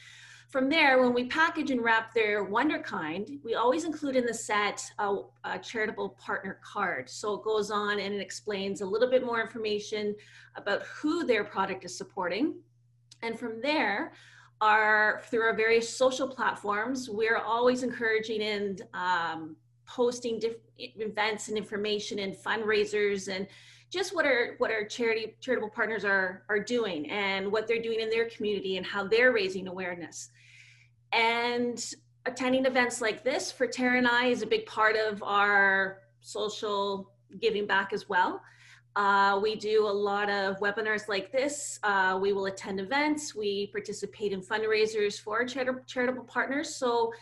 from 0.51 0.69
there, 0.69 1.01
when 1.01 1.15
we 1.15 1.27
package 1.27 1.71
and 1.71 1.81
wrap 1.81 2.13
their 2.13 2.45
Wonderkind, 2.45 3.39
we 3.45 3.55
always 3.55 3.85
include 3.85 4.17
in 4.17 4.27
the 4.27 4.35
set 4.35 4.83
a, 4.99 5.19
a, 5.45 5.61
charitable 5.61 6.09
partner 6.21 6.59
card. 6.65 7.09
So 7.09 7.35
it 7.35 7.45
goes 7.45 7.71
on 7.71 8.01
and 8.01 8.13
it 8.13 8.21
explains 8.21 8.81
a 8.81 8.87
little 8.87 9.09
bit 9.09 9.25
more 9.25 9.41
information 9.41 10.17
about 10.57 10.83
who 10.83 11.25
their 11.25 11.45
product 11.45 11.85
is 11.85 11.97
supporting. 11.97 12.57
And 13.23 13.39
from 13.39 13.61
there, 13.63 14.13
our 14.61 15.23
through 15.27 15.43
our 15.43 15.55
various 15.55 15.89
social 15.89 16.27
platforms, 16.27 17.09
we're 17.09 17.39
always 17.39 17.85
encouraging 17.85 18.43
and 18.43 18.83
um, 18.93 19.57
posting 19.87 20.43
events 20.79 21.49
and 21.49 21.57
information 21.57 22.19
and 22.19 22.35
fundraisers 22.35 23.33
and 23.33 23.47
just 23.91 24.15
what 24.15 24.25
our 24.25 24.55
what 24.59 24.71
our 24.71 24.85
charity 24.85 25.35
charitable 25.41 25.69
partners 25.69 26.05
are 26.05 26.45
are 26.49 26.61
doing 26.61 27.11
and 27.11 27.51
what 27.51 27.67
they're 27.67 27.83
doing 27.83 28.01
in 28.01 28.09
their 28.09 28.29
community 28.31 28.77
and 28.77 28.87
how 28.87 29.07
they're 29.07 29.33
raising 29.33 29.67
awareness. 29.67 30.31
And 31.13 31.85
attending 32.27 32.67
events 32.67 33.01
like 33.01 33.25
this 33.25 33.51
for 33.51 33.67
Tara 33.67 33.99
and 33.99 34.07
I 34.07 34.27
is 34.27 34.43
a 34.43 34.47
big 34.47 34.67
part 34.67 34.97
of 34.97 35.23
our 35.23 35.99
social 36.21 37.11
giving 37.41 37.67
back 37.67 37.93
as 37.93 38.09
well. 38.09 38.41
Uh, 38.97 39.39
we 39.41 39.55
do 39.55 39.87
a 39.87 39.89
lot 39.89 40.29
of 40.29 40.59
webinars 40.59 41.09
like 41.09 41.31
this. 41.31 41.79
Uh, 41.83 42.19
we 42.21 42.33
will 42.33 42.47
attend 42.47 42.81
events. 42.81 43.35
We 43.35 43.69
participate 43.69 44.33
in 44.33 44.41
fundraisers 44.41 45.21
for 45.21 45.39
our 45.39 45.45
char- 45.45 45.83
charitable 45.87 46.25
partners. 46.25 46.75
So 46.75 47.13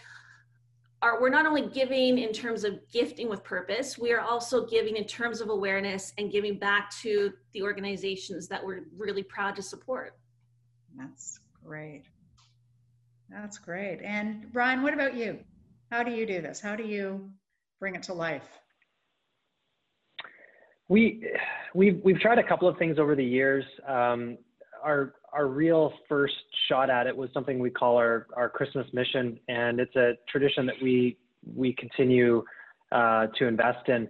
our, 1.02 1.20
we're 1.20 1.28
not 1.28 1.46
only 1.46 1.68
giving 1.68 2.18
in 2.18 2.32
terms 2.32 2.64
of 2.64 2.80
gifting 2.92 3.28
with 3.28 3.44
purpose, 3.44 3.96
we 3.98 4.12
are 4.12 4.20
also 4.20 4.66
giving 4.66 4.96
in 4.96 5.04
terms 5.04 5.40
of 5.40 5.48
awareness 5.48 6.12
and 6.18 6.32
giving 6.32 6.58
back 6.58 6.90
to 7.02 7.32
the 7.52 7.62
organizations 7.62 8.48
that 8.48 8.64
we're 8.64 8.82
really 8.96 9.22
proud 9.22 9.54
to 9.56 9.62
support. 9.62 10.16
That's 10.96 11.40
great. 11.64 12.04
That's 13.30 13.58
great. 13.58 14.00
And 14.02 14.46
Ryan, 14.52 14.82
what 14.82 14.94
about 14.94 15.14
you? 15.14 15.38
How 15.90 16.02
do 16.02 16.10
you 16.10 16.26
do 16.26 16.40
this? 16.40 16.60
How 16.60 16.74
do 16.74 16.82
you 16.82 17.30
bring 17.78 17.94
it 17.94 18.02
to 18.04 18.14
life? 18.14 18.48
We 20.88 21.30
we've 21.74 22.00
we've 22.02 22.18
tried 22.18 22.38
a 22.38 22.42
couple 22.42 22.66
of 22.66 22.78
things 22.78 22.98
over 22.98 23.14
the 23.14 23.24
years. 23.24 23.64
Um, 23.86 24.38
our 24.82 25.14
our 25.32 25.46
real 25.46 25.92
first 26.08 26.34
shot 26.68 26.90
at 26.90 27.06
it 27.06 27.16
was 27.16 27.30
something 27.32 27.58
we 27.58 27.70
call 27.70 27.96
our 27.96 28.26
our 28.36 28.48
Christmas 28.48 28.86
mission, 28.92 29.38
and 29.48 29.80
it's 29.80 29.94
a 29.96 30.14
tradition 30.28 30.66
that 30.66 30.76
we 30.82 31.16
we 31.56 31.72
continue 31.74 32.42
uh, 32.92 33.26
to 33.38 33.46
invest 33.46 33.88
in. 33.88 34.08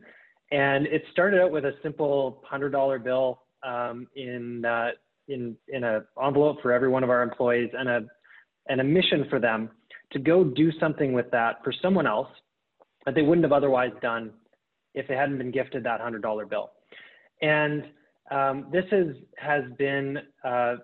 And 0.51 0.87
it 0.87 1.03
started 1.13 1.41
out 1.41 1.51
with 1.51 1.65
a 1.65 1.73
simple 1.83 2.43
hundred 2.45 2.71
dollar 2.71 2.99
bill 2.99 3.43
um, 3.63 4.07
in 4.17 4.65
uh, 4.65 4.91
in 5.29 5.57
in 5.69 5.85
an 5.85 6.05
envelope 6.25 6.63
for 6.63 6.73
every 6.73 6.89
one 6.89 7.05
of 7.05 7.11
our 7.11 7.23
employees, 7.23 7.71
and 7.77 7.89
a 7.89 8.01
and 8.69 8.81
a 8.81 8.85
mission 8.85 9.27
for 9.29 9.39
them 9.39 9.71
to 10.13 10.19
go 10.19 10.45
do 10.45 10.71
something 10.79 11.13
with 11.13 11.31
that 11.31 11.63
for 11.63 11.73
someone 11.83 12.07
else 12.07 12.29
that 13.05 13.15
they 13.15 13.23
wouldn't 13.23 13.45
have 13.45 13.53
otherwise 13.53 13.93
done 14.01 14.31
if 14.95 15.07
they 15.07 15.15
hadn't 15.15 15.39
been 15.39 15.51
gifted 15.51 15.85
that 15.85 16.01
hundred 16.01 16.23
dollar 16.23 16.47
bill. 16.47 16.71
And 17.43 17.85
um, 18.31 18.67
this 18.73 18.85
is, 18.93 19.17
has 19.39 19.65
been 19.79 20.19
uh, 20.45 20.77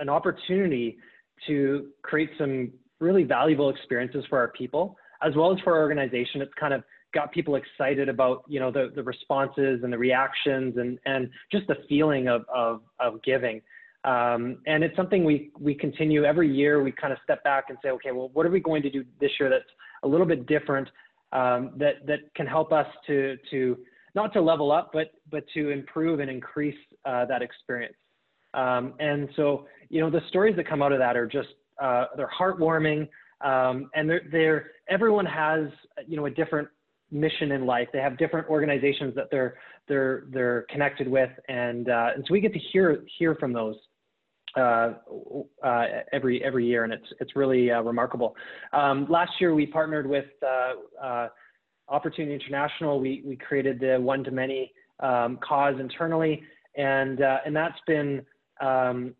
an 0.00 0.08
opportunity 0.08 0.98
to 1.46 1.88
create 2.02 2.30
some 2.38 2.72
really 2.98 3.22
valuable 3.22 3.70
experiences 3.70 4.24
for 4.28 4.38
our 4.38 4.48
people, 4.48 4.96
as 5.22 5.34
well 5.36 5.52
as 5.52 5.58
for 5.60 5.74
our 5.74 5.80
organization. 5.80 6.42
It's 6.42 6.52
kind 6.58 6.74
of 6.74 6.82
got 7.14 7.32
people 7.32 7.56
excited 7.56 8.08
about 8.08 8.44
you 8.48 8.60
know 8.60 8.70
the, 8.70 8.92
the 8.94 9.02
responses 9.02 9.80
and 9.82 9.92
the 9.92 9.98
reactions 9.98 10.76
and, 10.76 10.98
and 11.06 11.30
just 11.50 11.66
the 11.66 11.76
feeling 11.88 12.28
of, 12.28 12.44
of, 12.52 12.82
of 12.98 13.22
giving. 13.22 13.62
Um, 14.04 14.58
and 14.66 14.82
it's 14.82 14.96
something 14.96 15.24
we, 15.24 15.50
we 15.58 15.74
continue 15.74 16.24
every 16.24 16.50
year. 16.50 16.82
We 16.82 16.92
kind 16.92 17.12
of 17.12 17.18
step 17.22 17.44
back 17.44 17.64
and 17.68 17.76
say, 17.82 17.90
okay, 17.90 18.12
well, 18.12 18.30
what 18.32 18.46
are 18.46 18.50
we 18.50 18.60
going 18.60 18.82
to 18.82 18.90
do 18.90 19.04
this 19.20 19.30
year 19.38 19.50
that's 19.50 19.64
a 20.04 20.08
little 20.08 20.26
bit 20.26 20.46
different 20.46 20.88
um, 21.32 21.72
that, 21.76 22.06
that 22.06 22.20
can 22.34 22.46
help 22.46 22.72
us 22.72 22.86
to, 23.06 23.36
to 23.50 23.76
not 24.14 24.32
to 24.32 24.40
level 24.40 24.72
up, 24.72 24.90
but, 24.92 25.12
but 25.30 25.44
to 25.54 25.70
improve 25.70 26.20
and 26.20 26.30
increase 26.30 26.78
uh, 27.04 27.26
that 27.26 27.42
experience. 27.42 27.94
Um, 28.54 28.94
and 28.98 29.28
so, 29.36 29.66
you 29.88 30.00
know, 30.00 30.10
the 30.10 30.20
stories 30.28 30.56
that 30.56 30.68
come 30.68 30.82
out 30.82 30.92
of 30.92 30.98
that 30.98 31.16
are 31.16 31.26
just, 31.26 31.48
uh, 31.80 32.06
they're 32.16 32.30
heartwarming. 32.38 33.08
Um, 33.40 33.90
and 33.94 34.08
they're, 34.08 34.22
they're, 34.30 34.70
everyone 34.88 35.26
has, 35.26 35.68
you 36.06 36.16
know, 36.16 36.26
a 36.26 36.30
different 36.30 36.68
mission 37.10 37.52
in 37.52 37.66
life. 37.66 37.88
They 37.92 38.00
have 38.00 38.18
different 38.18 38.48
organizations 38.48 39.14
that 39.14 39.28
they're, 39.30 39.56
they're, 39.88 40.24
they're 40.30 40.66
connected 40.68 41.08
with. 41.08 41.30
And, 41.48 41.88
uh, 41.88 42.10
and 42.14 42.24
so 42.26 42.32
we 42.32 42.40
get 42.40 42.52
to 42.52 42.60
hear, 42.72 43.04
hear 43.18 43.34
from 43.36 43.52
those 43.52 43.76
uh, 44.56 44.94
uh, 45.62 45.84
every 46.12 46.42
every 46.44 46.66
year, 46.66 46.84
and 46.84 46.92
it's 46.92 47.06
it's 47.20 47.36
really 47.36 47.70
uh, 47.70 47.80
remarkable. 47.82 48.34
Um, 48.72 49.06
last 49.08 49.32
year, 49.40 49.54
we 49.54 49.66
partnered 49.66 50.08
with 50.08 50.26
uh, 50.42 51.04
uh, 51.04 51.28
Opportunity 51.88 52.34
International. 52.34 53.00
We 53.00 53.22
we 53.24 53.36
created 53.36 53.80
the 53.80 54.00
one 54.00 54.24
to 54.24 54.30
many 54.30 54.72
um, 55.00 55.38
cause 55.42 55.74
internally, 55.78 56.42
and 56.76 57.22
uh, 57.22 57.38
and 57.46 57.54
that's 57.54 57.78
been 57.86 58.24
um, 58.60 59.14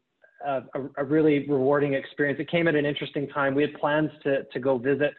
a, 0.46 0.62
a, 0.96 1.04
really 1.04 1.46
rewarding 1.48 1.94
experience. 1.94 2.38
It 2.40 2.50
came 2.50 2.66
at 2.68 2.74
an 2.74 2.86
interesting 2.86 3.28
time. 3.28 3.54
We 3.54 3.62
had 3.62 3.74
plans 3.74 4.10
to 4.24 4.44
to 4.44 4.58
go 4.58 4.78
visit 4.78 5.12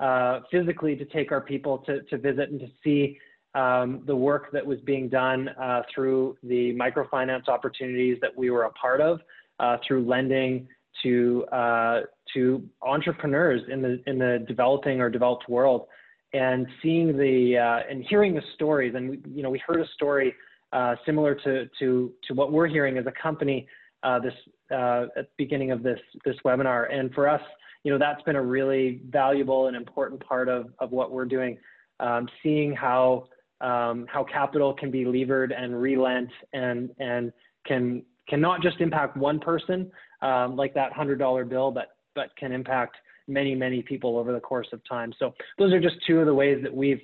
uh, 0.00 0.40
physically 0.50 0.96
to 0.96 1.04
take 1.04 1.32
our 1.32 1.40
people 1.40 1.78
to, 1.78 2.02
to 2.02 2.18
visit 2.18 2.50
and 2.50 2.60
to 2.60 2.68
see 2.84 3.18
um, 3.54 4.02
the 4.06 4.14
work 4.14 4.52
that 4.52 4.64
was 4.64 4.78
being 4.80 5.08
done 5.08 5.48
uh, 5.48 5.82
through 5.94 6.36
the 6.42 6.74
microfinance 6.74 7.48
opportunities 7.48 8.18
that 8.20 8.36
we 8.36 8.50
were 8.50 8.64
a 8.64 8.72
part 8.72 9.00
of, 9.00 9.20
uh, 9.60 9.78
through 9.86 10.04
lending 10.04 10.68
to 11.02 11.44
uh, 11.52 12.00
to 12.34 12.62
entrepreneurs 12.82 13.62
in 13.70 13.80
the 13.80 14.02
in 14.06 14.18
the 14.18 14.44
developing 14.46 15.00
or 15.00 15.08
developed 15.08 15.48
world, 15.48 15.86
and 16.34 16.66
seeing 16.82 17.16
the 17.16 17.56
uh, 17.56 17.90
and 17.90 18.04
hearing 18.04 18.34
the 18.34 18.42
stories. 18.54 18.94
And 18.94 19.24
you 19.34 19.42
know, 19.42 19.50
we 19.50 19.62
heard 19.66 19.80
a 19.80 19.88
story 19.94 20.34
uh, 20.72 20.96
similar 21.04 21.34
to 21.34 21.68
to 21.78 22.12
to 22.26 22.34
what 22.34 22.52
we're 22.52 22.66
hearing 22.66 22.98
as 22.98 23.06
a 23.06 23.12
company 23.12 23.66
uh, 24.02 24.18
this 24.18 24.34
at 24.70 25.14
the 25.14 25.26
beginning 25.36 25.70
of 25.70 25.82
this 25.82 26.00
this 26.24 26.36
webinar. 26.44 26.92
And 26.92 27.12
for 27.14 27.28
us, 27.28 27.42
you 27.84 27.92
know, 27.92 27.98
that's 27.98 28.22
been 28.22 28.36
a 28.36 28.42
really 28.42 29.00
valuable 29.10 29.68
and 29.68 29.76
important 29.76 30.24
part 30.26 30.48
of 30.48 30.66
of 30.78 30.90
what 30.90 31.10
we're 31.10 31.24
doing. 31.24 31.58
Um, 32.00 32.28
seeing 32.42 32.74
how 32.74 33.28
um, 33.60 34.06
how 34.08 34.24
capital 34.24 34.74
can 34.74 34.90
be 34.90 35.04
levered 35.04 35.52
and 35.52 35.80
relent 35.80 36.30
and 36.52 36.90
and 36.98 37.32
can 37.66 38.02
can 38.28 38.40
not 38.40 38.60
just 38.60 38.80
impact 38.80 39.16
one 39.16 39.38
person 39.38 39.90
um, 40.22 40.56
like 40.56 40.74
that 40.74 40.92
hundred 40.92 41.18
dollar 41.18 41.44
bill, 41.44 41.70
but 41.70 41.96
but 42.14 42.34
can 42.36 42.52
impact 42.52 42.96
many 43.28 43.54
many 43.54 43.82
people 43.82 44.18
over 44.18 44.32
the 44.32 44.40
course 44.40 44.68
of 44.72 44.80
time. 44.88 45.12
So 45.18 45.34
those 45.58 45.72
are 45.72 45.80
just 45.80 45.96
two 46.06 46.20
of 46.20 46.26
the 46.26 46.34
ways 46.34 46.58
that 46.62 46.74
we've 46.74 47.00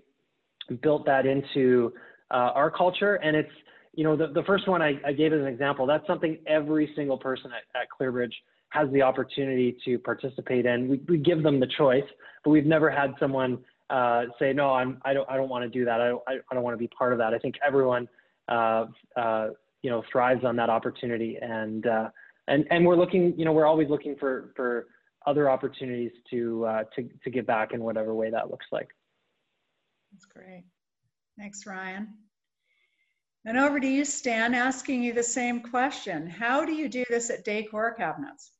built 0.83 1.07
that 1.07 1.27
into 1.27 1.93
uh, 2.33 2.53
our 2.55 2.71
culture, 2.71 3.17
and 3.17 3.37
it's 3.37 3.53
you 3.95 4.05
know 4.05 4.17
the, 4.17 4.29
the 4.29 4.43
first 4.45 4.67
one 4.69 4.83
I, 4.83 4.99
I 5.07 5.13
gave 5.13 5.33
as 5.33 5.41
an 5.41 5.47
example. 5.47 5.87
That's 5.87 6.07
something 6.07 6.39
every 6.47 6.93
single 6.97 7.19
person 7.19 7.51
at, 7.53 7.81
at 7.81 7.89
ClearBridge 8.01 8.33
has 8.71 8.91
the 8.91 9.03
opportunity 9.03 9.77
to 9.85 9.99
participate 9.99 10.65
in. 10.65 10.89
We, 10.89 11.01
we 11.07 11.19
give 11.19 11.43
them 11.43 11.61
the 11.61 11.69
choice, 11.77 12.05
but 12.43 12.51
we've 12.51 12.67
never 12.67 12.91
had 12.91 13.13
someone 13.21 13.59
uh, 13.91 14.25
say, 14.39 14.55
no, 14.55 14.73
I'm, 14.73 14.99
I 15.05 15.13
don't, 15.13 15.29
I 15.29 15.37
don't 15.37 15.51
want 15.51 15.65
to 15.65 15.69
do 15.69 15.85
that. 15.85 16.01
I 16.01 16.09
don't, 16.09 16.23
I, 16.27 16.55
don't 16.55 16.63
want 16.63 16.73
to 16.73 16.79
be 16.79 16.89
part 16.89 17.13
of 17.13 17.19
that. 17.19 17.35
I 17.35 17.39
think 17.39 17.57
everyone, 17.65 18.09
uh, 18.49 18.87
uh, 19.17 19.49
you 19.83 19.91
know, 19.91 20.03
thrives 20.11 20.45
on 20.45 20.57
that 20.57 20.71
opportunity. 20.71 21.37
And, 21.41 21.87
uh, 21.87 22.09
and, 22.49 22.65
and 22.71 22.87
we're 22.87 22.97
looking, 22.97 23.35
you 23.37 23.45
know, 23.45 23.53
we're 23.53 23.67
always 23.67 23.91
looking 23.91 24.17
for, 24.19 24.53
for 24.57 24.87
other 25.27 25.51
opportunities 25.51 26.13
to, 26.31 26.65
uh, 26.65 26.85
to, 26.97 27.09
to 27.23 27.31
give 27.31 27.47
back 27.47 27.75
in 27.75 27.83
whatever 27.83 28.15
way 28.15 28.31
that 28.31 28.51
looks 28.51 28.67
like. 28.73 28.89
That's 30.13 30.25
great. 30.25 30.65
Thanks, 31.39 31.67
Ryan. 31.67 32.09
And 33.45 33.59
over 33.59 33.81
to 33.81 33.87
you, 33.87 34.05
Stan, 34.05 34.55
asking 34.55 35.03
you 35.03 35.13
the 35.13 35.23
same 35.23 35.61
question. 35.61 36.29
How 36.29 36.65
do 36.65 36.73
you 36.73 36.89
do 36.89 37.05
this 37.09 37.31
at 37.31 37.45
Decor 37.45 37.95
Cabinets? 37.95 38.53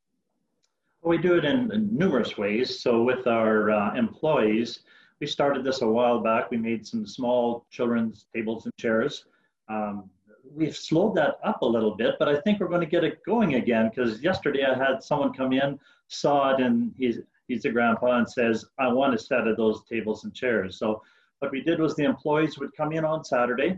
Well, 1.03 1.11
we 1.11 1.19
do 1.19 1.37
it 1.37 1.45
in, 1.45 1.73
in 1.73 1.97
numerous 1.97 2.37
ways. 2.37 2.81
So 2.81 3.03
with 3.03 3.27
our 3.27 3.71
uh, 3.71 3.95
employees, 3.95 4.81
we 5.21 5.27
started 5.27 5.65
this 5.65 5.83
a 5.83 5.87
while 5.87 6.21
back. 6.21 6.51
We 6.51 6.57
made 6.57 6.87
some 6.87 7.07
small 7.07 7.67
children's 7.71 8.27
tables 8.35 8.65
and 8.65 8.75
chairs. 8.77 9.25
Um, 9.69 10.11
we've 10.55 10.77
slowed 10.77 11.15
that 11.17 11.39
up 11.45 11.63
a 11.63 11.67
little 11.67 11.95
bit, 11.95 12.17
but 12.19 12.29
I 12.29 12.41
think 12.41 12.59
we're 12.59 12.69
going 12.69 12.81
to 12.81 12.87
get 12.87 13.05
it 13.05 13.25
going 13.25 13.55
again 13.55 13.89
because 13.89 14.23
yesterday 14.23 14.65
I 14.65 14.77
had 14.77 15.03
someone 15.03 15.33
come 15.33 15.53
in, 15.53 15.79
saw 16.09 16.55
it, 16.55 16.61
and 16.61 16.93
he's 16.99 17.21
he's 17.49 17.65
a 17.65 17.71
grandpa 17.71 18.19
and 18.19 18.29
says, 18.29 18.65
"I 18.79 18.93
want 18.93 19.15
a 19.15 19.19
set 19.19 19.47
of 19.47 19.57
those 19.57 19.85
tables 19.85 20.25
and 20.25 20.35
chairs." 20.35 20.77
So 20.77 21.03
what 21.43 21.51
we 21.51 21.61
did 21.61 21.81
was 21.81 21.97
the 21.97 22.05
employees 22.05 22.57
would 22.61 22.75
come 22.77 22.93
in 22.93 23.05
on 23.05 23.25
Saturday 23.25 23.77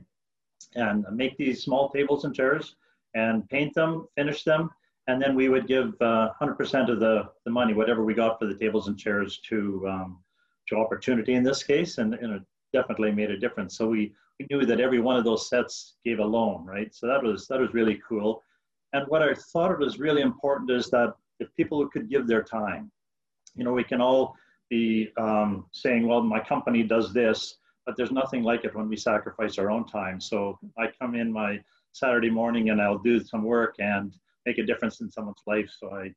and 0.74 1.06
make 1.10 1.34
these 1.38 1.62
small 1.62 1.88
tables 1.88 2.24
and 2.24 2.34
chairs 2.34 2.76
and 3.14 3.48
paint 3.48 3.72
them, 3.74 4.06
finish 4.16 4.44
them, 4.44 4.68
and 5.06 5.20
then 5.20 5.34
we 5.34 5.48
would 5.48 5.66
give 5.66 5.94
uh, 6.02 6.28
100% 6.38 6.90
of 6.90 7.00
the, 7.00 7.24
the 7.46 7.50
money, 7.50 7.72
whatever 7.72 8.04
we 8.04 8.12
got 8.12 8.38
for 8.38 8.44
the 8.44 8.54
tables 8.54 8.88
and 8.88 8.98
chairs, 8.98 9.40
to 9.48 9.82
um, 9.88 10.18
to 10.68 10.76
opportunity 10.76 11.34
in 11.34 11.42
this 11.42 11.62
case, 11.62 11.98
and, 11.98 12.14
and 12.14 12.32
it 12.34 12.42
definitely 12.72 13.12
made 13.12 13.30
a 13.30 13.38
difference. 13.38 13.76
So 13.76 13.86
we, 13.86 14.14
we 14.38 14.46
knew 14.50 14.64
that 14.64 14.80
every 14.80 14.98
one 14.98 15.16
of 15.16 15.24
those 15.24 15.48
sets 15.48 15.96
gave 16.04 16.18
a 16.18 16.24
loan, 16.24 16.64
right? 16.64 16.94
So 16.94 17.06
that 17.06 17.22
was 17.22 17.46
that 17.48 17.60
was 17.60 17.72
really 17.72 18.00
cool. 18.06 18.42
And 18.92 19.06
what 19.08 19.22
I 19.22 19.34
thought 19.52 19.72
it 19.72 19.78
was 19.78 19.98
really 19.98 20.22
important 20.22 20.70
is 20.70 20.90
that 20.90 21.14
if 21.40 21.48
people 21.54 21.86
could 21.88 22.10
give 22.10 22.26
their 22.26 22.42
time, 22.42 22.90
you 23.54 23.64
know, 23.64 23.72
we 23.72 23.84
can 23.84 24.00
all 24.00 24.36
be 24.70 25.10
um, 25.18 25.66
saying, 25.72 26.06
well, 26.06 26.22
my 26.22 26.40
company 26.40 26.82
does 26.82 27.12
this, 27.12 27.56
but 27.86 27.96
there's 27.96 28.12
nothing 28.12 28.42
like 28.42 28.64
it 28.64 28.74
when 28.74 28.88
we 28.88 28.96
sacrifice 28.96 29.58
our 29.58 29.70
own 29.70 29.86
time. 29.86 30.20
So 30.20 30.58
I 30.78 30.86
come 31.00 31.14
in 31.14 31.32
my 31.32 31.60
Saturday 31.92 32.30
morning 32.30 32.70
and 32.70 32.80
I'll 32.80 32.98
do 32.98 33.22
some 33.22 33.44
work 33.44 33.74
and 33.78 34.14
make 34.46 34.58
a 34.58 34.64
difference 34.64 35.00
in 35.00 35.10
someone's 35.10 35.42
life. 35.46 35.70
So 35.78 35.90
I 35.90 36.12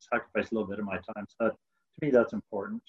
sacrifice 0.00 0.50
a 0.50 0.54
little 0.54 0.68
bit 0.68 0.78
of 0.78 0.84
my 0.84 0.96
time. 0.96 1.26
So 1.28 1.36
that, 1.40 1.50
to 1.52 2.06
me, 2.06 2.10
that's 2.10 2.32
important 2.32 2.82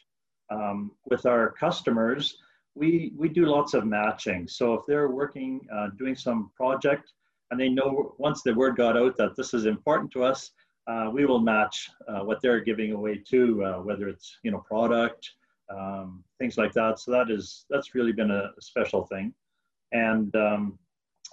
um, 0.50 0.92
with 1.06 1.26
our 1.26 1.52
customers, 1.52 2.38
we, 2.76 3.14
we 3.18 3.30
do 3.30 3.46
lots 3.46 3.74
of 3.74 3.86
matching. 3.86 4.48
So 4.48 4.74
if 4.74 4.82
they're 4.88 5.10
working, 5.10 5.62
uh, 5.74 5.90
doing 5.98 6.16
some 6.16 6.52
project, 6.56 7.12
and 7.52 7.60
they 7.60 7.70
know 7.70 8.16
once 8.18 8.42
the 8.42 8.54
word 8.54 8.76
got 8.76 8.98
out 8.98 9.18
that 9.18 9.36
this 9.36 9.54
is 9.54 9.66
important 9.66 10.12
to 10.12 10.24
us, 10.24 10.52
uh, 10.88 11.10
we 11.12 11.26
will 11.26 11.40
match 11.40 11.90
uh, 12.08 12.20
what 12.20 12.42
they're 12.42 12.60
giving 12.60 12.92
away 12.92 13.18
too, 13.18 13.64
uh, 13.64 13.82
whether 13.82 14.08
it's 14.08 14.38
you 14.44 14.52
know 14.52 14.60
product, 14.60 15.32
um, 15.70 16.24
things 16.40 16.58
like 16.58 16.74
that. 16.74 17.00
So 17.00 17.12
that 17.12 17.32
is 17.32 17.66
that's 17.70 17.96
really 17.96 18.12
been 18.12 18.32
a, 18.32 18.52
special 18.60 19.06
thing, 19.06 19.34
and 19.92 20.36
um, 20.36 20.78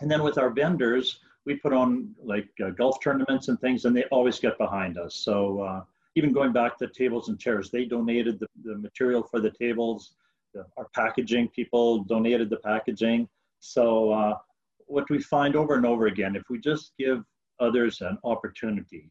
and 0.00 0.10
then 0.10 0.22
with 0.22 0.38
our 0.38 0.50
vendors, 0.50 1.20
we 1.44 1.56
put 1.56 1.72
on 1.72 2.14
like 2.22 2.48
uh, 2.64 2.70
golf 2.70 2.98
tournaments 3.02 3.48
and 3.48 3.60
things, 3.60 3.84
and 3.84 3.94
they 3.94 4.04
always 4.04 4.38
get 4.40 4.56
behind 4.56 4.98
us. 4.98 5.14
So 5.14 5.60
uh, 5.60 5.82
even 6.14 6.32
going 6.32 6.52
back 6.52 6.78
to 6.78 6.88
tables 6.88 7.28
and 7.28 7.38
chairs, 7.38 7.70
they 7.70 7.84
donated 7.84 8.40
the, 8.40 8.46
the 8.64 8.76
material 8.78 9.22
for 9.22 9.40
the 9.40 9.50
tables. 9.50 10.14
The, 10.54 10.64
our 10.76 10.88
packaging 10.94 11.48
people 11.48 12.04
donated 12.04 12.48
the 12.48 12.58
packaging. 12.58 13.28
So 13.60 14.12
uh, 14.12 14.38
what 14.86 15.08
we 15.10 15.20
find 15.20 15.56
over 15.56 15.74
and 15.74 15.86
over 15.86 16.06
again, 16.06 16.36
if 16.36 16.42
we 16.50 16.58
just 16.58 16.92
give 16.98 17.24
others 17.60 18.00
an 18.00 18.18
opportunity 18.24 19.10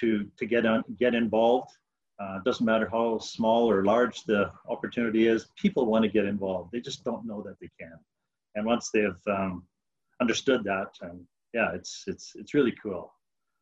to 0.00 0.26
to 0.36 0.46
get 0.46 0.66
on 0.66 0.84
get 0.98 1.14
involved, 1.14 1.70
uh, 2.20 2.38
doesn't 2.44 2.66
matter 2.66 2.88
how 2.90 3.18
small 3.18 3.70
or 3.70 3.84
large 3.84 4.24
the 4.24 4.50
opportunity 4.68 5.26
is, 5.26 5.48
people 5.56 5.86
want 5.86 6.04
to 6.04 6.10
get 6.10 6.24
involved. 6.24 6.70
They 6.72 6.80
just 6.80 7.04
don't 7.04 7.26
know 7.26 7.42
that 7.42 7.58
they 7.60 7.70
can. 7.80 7.98
And 8.54 8.66
once 8.66 8.90
they've 8.90 9.22
um, 9.26 9.64
understood 10.20 10.64
that, 10.64 10.90
and 11.00 11.20
yeah, 11.54 11.72
it's 11.74 12.04
it's 12.06 12.32
it's 12.36 12.54
really 12.54 12.74
cool. 12.82 13.12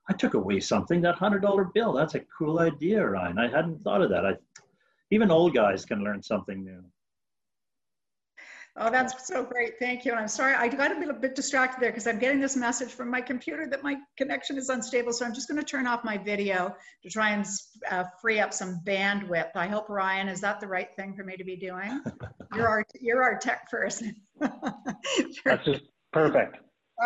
I 0.08 0.12
took 0.12 0.34
away 0.34 0.58
something, 0.58 1.00
that 1.02 1.16
$100 1.16 1.72
bill. 1.72 1.92
That's 1.92 2.16
a 2.16 2.20
cool 2.36 2.58
idea, 2.58 3.06
Ryan. 3.06 3.38
I 3.38 3.48
hadn't 3.48 3.80
thought 3.82 4.02
of 4.02 4.10
that. 4.10 4.26
I, 4.26 4.34
even 5.12 5.30
old 5.30 5.54
guys 5.54 5.84
can 5.84 6.02
learn 6.02 6.20
something 6.20 6.64
new. 6.64 6.82
Oh, 8.82 8.90
that's 8.90 9.26
so 9.26 9.44
great. 9.44 9.78
Thank 9.78 10.06
you. 10.06 10.12
And 10.12 10.20
I'm 10.20 10.26
sorry, 10.26 10.54
I 10.54 10.66
got 10.66 10.96
a 10.96 10.98
little 10.98 11.14
bit 11.14 11.34
distracted 11.34 11.82
there 11.82 11.90
because 11.90 12.06
I'm 12.06 12.18
getting 12.18 12.40
this 12.40 12.56
message 12.56 12.88
from 12.88 13.10
my 13.10 13.20
computer 13.20 13.66
that 13.66 13.82
my 13.82 13.96
connection 14.16 14.56
is 14.56 14.70
unstable. 14.70 15.12
So 15.12 15.26
I'm 15.26 15.34
just 15.34 15.48
going 15.48 15.60
to 15.60 15.66
turn 15.66 15.86
off 15.86 16.02
my 16.02 16.16
video 16.16 16.74
to 17.02 17.10
try 17.10 17.30
and 17.32 17.46
uh, 17.90 18.04
free 18.22 18.40
up 18.40 18.54
some 18.54 18.80
bandwidth. 18.86 19.50
I 19.54 19.66
hope, 19.66 19.90
Ryan, 19.90 20.28
is 20.28 20.40
that 20.40 20.60
the 20.60 20.66
right 20.66 20.88
thing 20.96 21.14
for 21.14 21.24
me 21.24 21.36
to 21.36 21.44
be 21.44 21.56
doing? 21.56 22.00
You're 22.54 22.68
our, 22.68 22.84
you're 23.00 23.22
our 23.22 23.38
tech 23.38 23.70
person. 23.70 24.16
that's 24.40 25.64
just 25.64 25.82
perfect. 26.12 26.56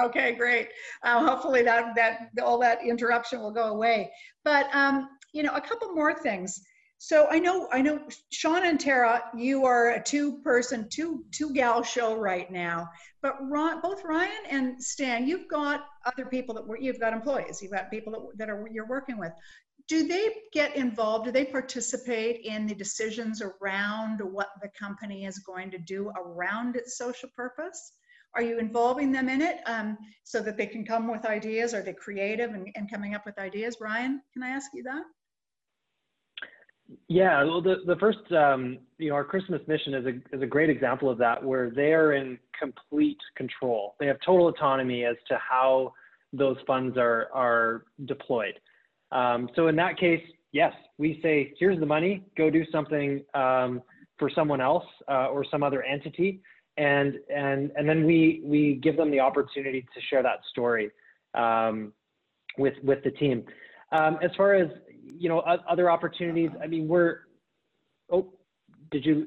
Okay, 0.05 0.37
great. 0.37 0.69
Uh, 1.03 1.27
hopefully 1.27 1.63
that 1.63 1.95
that 1.95 2.31
all 2.43 2.59
that 2.61 2.79
interruption 2.83 3.41
will 3.41 3.53
go 3.53 3.65
away. 3.65 4.11
But 4.43 4.75
um, 4.75 5.09
you 5.35 5.43
know, 5.43 5.55
a 5.55 5.61
couple 5.61 5.93
more 5.93 6.15
things. 6.15 6.63
So 7.07 7.27
I 7.31 7.39
know 7.39 7.69
I 7.71 7.83
know 7.83 8.01
Sean 8.31 8.65
and 8.65 8.81
Tara, 8.81 9.25
you 9.37 9.67
are 9.67 9.91
a 9.91 10.03
two-person, 10.03 10.89
two 10.89 11.23
two 11.33 11.53
gal 11.53 11.83
show 11.83 12.17
right 12.17 12.51
now. 12.51 12.89
But 13.21 13.37
Ron, 13.43 13.83
both 13.83 14.03
Ryan 14.05 14.45
and 14.49 14.83
Stan, 14.83 15.29
you've 15.29 15.47
got 15.47 15.85
other 16.07 16.25
people 16.25 16.55
that 16.55 16.67
were, 16.67 16.79
you've 16.79 16.99
got 16.99 17.13
employees, 17.13 17.61
you've 17.61 17.73
got 17.73 17.91
people 17.91 18.11
that, 18.15 18.39
that 18.39 18.49
are 18.49 18.67
you're 18.73 18.87
working 18.87 19.19
with. 19.19 19.33
Do 19.87 20.09
they 20.09 20.31
get 20.55 20.77
involved? 20.77 21.27
Do 21.27 21.31
they 21.31 21.45
participate 21.45 22.41
in 22.43 22.67
the 22.67 22.75
decisions 22.75 23.43
around 23.43 24.23
what 24.23 24.49
the 24.63 24.71
company 24.71 25.27
is 25.27 25.41
going 25.41 25.71
to 25.73 25.79
do 25.79 26.11
around 26.17 26.75
its 26.75 26.97
social 26.97 27.29
purpose? 27.37 27.93
Are 28.35 28.41
you 28.41 28.59
involving 28.59 29.13
them 29.13 29.29
in 29.29 29.43
it 29.43 29.59
um, 29.67 29.99
so 30.23 30.41
that 30.41 30.57
they 30.57 30.67
can 30.67 30.87
come 30.87 31.11
with 31.11 31.27
ideas? 31.27 31.75
Are 31.75 31.83
they 31.83 31.93
creative 31.93 32.55
and, 32.55 32.67
and 32.75 32.91
coming 32.91 33.15
up 33.15 33.27
with 33.27 33.39
ideas? 33.39 33.77
Ryan, 33.79 34.23
can 34.33 34.43
I 34.43 34.49
ask 34.49 34.71
you 34.73 34.85
that? 34.85 35.03
Yeah, 37.09 37.43
well, 37.45 37.63
the, 37.63 37.77
the 37.87 37.97
first, 37.97 38.19
um, 38.33 38.79
you 38.99 39.09
know, 39.09 39.15
our 39.15 39.25
Christmas 39.25 39.61
mission 39.67 39.95
is 39.95 40.07
a, 40.07 40.37
is 40.37 40.43
a 40.43 40.47
great 40.47 40.69
example 40.69 41.09
of 41.09 41.19
that, 41.19 41.43
where 41.43 41.71
they 41.71 41.93
are 41.93 42.13
in 42.13 42.39
complete 42.59 43.19
control. 43.37 43.95
They 43.99 44.07
have 44.07 44.19
total 44.25 44.49
autonomy 44.49 45.05
as 45.05 45.17
to 45.29 45.39
how 45.39 45.95
those 46.33 46.57
funds 46.67 46.99
are, 46.99 47.29
are 47.33 47.85
deployed. 48.05 48.55
Um, 49.13 49.49
so 49.57 49.69
in 49.69 49.77
that 49.77 49.99
case, 49.99 50.23
yes, 50.53 50.73
we 50.99 51.21
say, 51.23 51.55
here's 51.59 51.81
the 51.81 51.87
money, 51.87 52.23
go 52.37 52.51
do 52.51 52.65
something 52.71 53.25
um, 53.35 53.83
for 54.19 54.31
someone 54.35 54.61
else 54.61 54.85
uh, 55.09 55.29
or 55.29 55.45
some 55.51 55.63
other 55.63 55.83
entity 55.83 56.43
and 56.77 57.15
and 57.35 57.71
and 57.77 57.89
then 57.89 58.05
we 58.05 58.43
we 58.45 58.81
give 58.83 58.97
them 58.97 59.11
the 59.11 59.21
opportunity 59.21 59.83
to 59.83 60.01
share 60.11 60.23
that 60.23 60.41
story 60.51 60.91
um, 61.35 61.93
with 62.59 62.75
with 62.83 63.03
the 63.05 63.11
team. 63.13 63.45
Um, 63.93 64.19
as 64.23 64.31
far 64.37 64.55
as 64.55 64.69
you 65.19 65.29
know, 65.29 65.41
other 65.41 65.91
opportunities. 65.91 66.51
I 66.63 66.67
mean, 66.67 66.89
we're 66.89 67.21
oh, 68.11 68.33
did 68.91 69.05
you? 69.05 69.27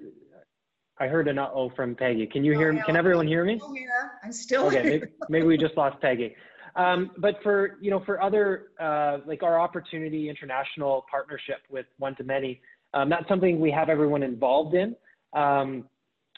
I 1.00 1.08
heard 1.08 1.28
an 1.28 1.38
uh-oh 1.38 1.72
from 1.76 1.96
Peggie. 1.96 2.26
Can 2.26 2.44
you 2.44 2.56
Oh, 2.56 2.58
hear 2.58 2.74
me? 2.74 2.82
Can 2.86 2.96
everyone 2.96 3.28
hear 3.28 3.46
me? 3.46 3.54
I'm 3.54 3.60
still 3.60 3.74
here. 3.74 4.12
I'm 4.24 4.32
still 4.32 4.66
Okay, 4.66 4.82
here. 4.82 4.92
maybe, 4.92 5.06
maybe 5.30 5.46
we 5.46 5.58
just 5.58 5.78
lost 5.78 6.02
Peggie. 6.02 6.36
Um, 6.76 7.12
but 7.18 7.36
for 7.44 7.78
you 7.82 7.92
know, 7.92 8.02
for 8.06 8.22
other 8.22 8.68
uh, 8.80 9.20
like 9.26 9.44
our 9.44 9.60
opportunity 9.60 10.30
international 10.30 11.06
partnership 11.10 11.58
with 11.70 11.86
One 11.98 12.16
to 12.16 12.24
Many, 12.24 12.62
um, 12.94 13.10
that's 13.10 13.28
something 13.28 13.60
we 13.60 13.72
have 13.72 13.90
everyone 13.90 14.24
involved 14.24 14.76
in. 14.76 14.96
Um, 15.34 15.86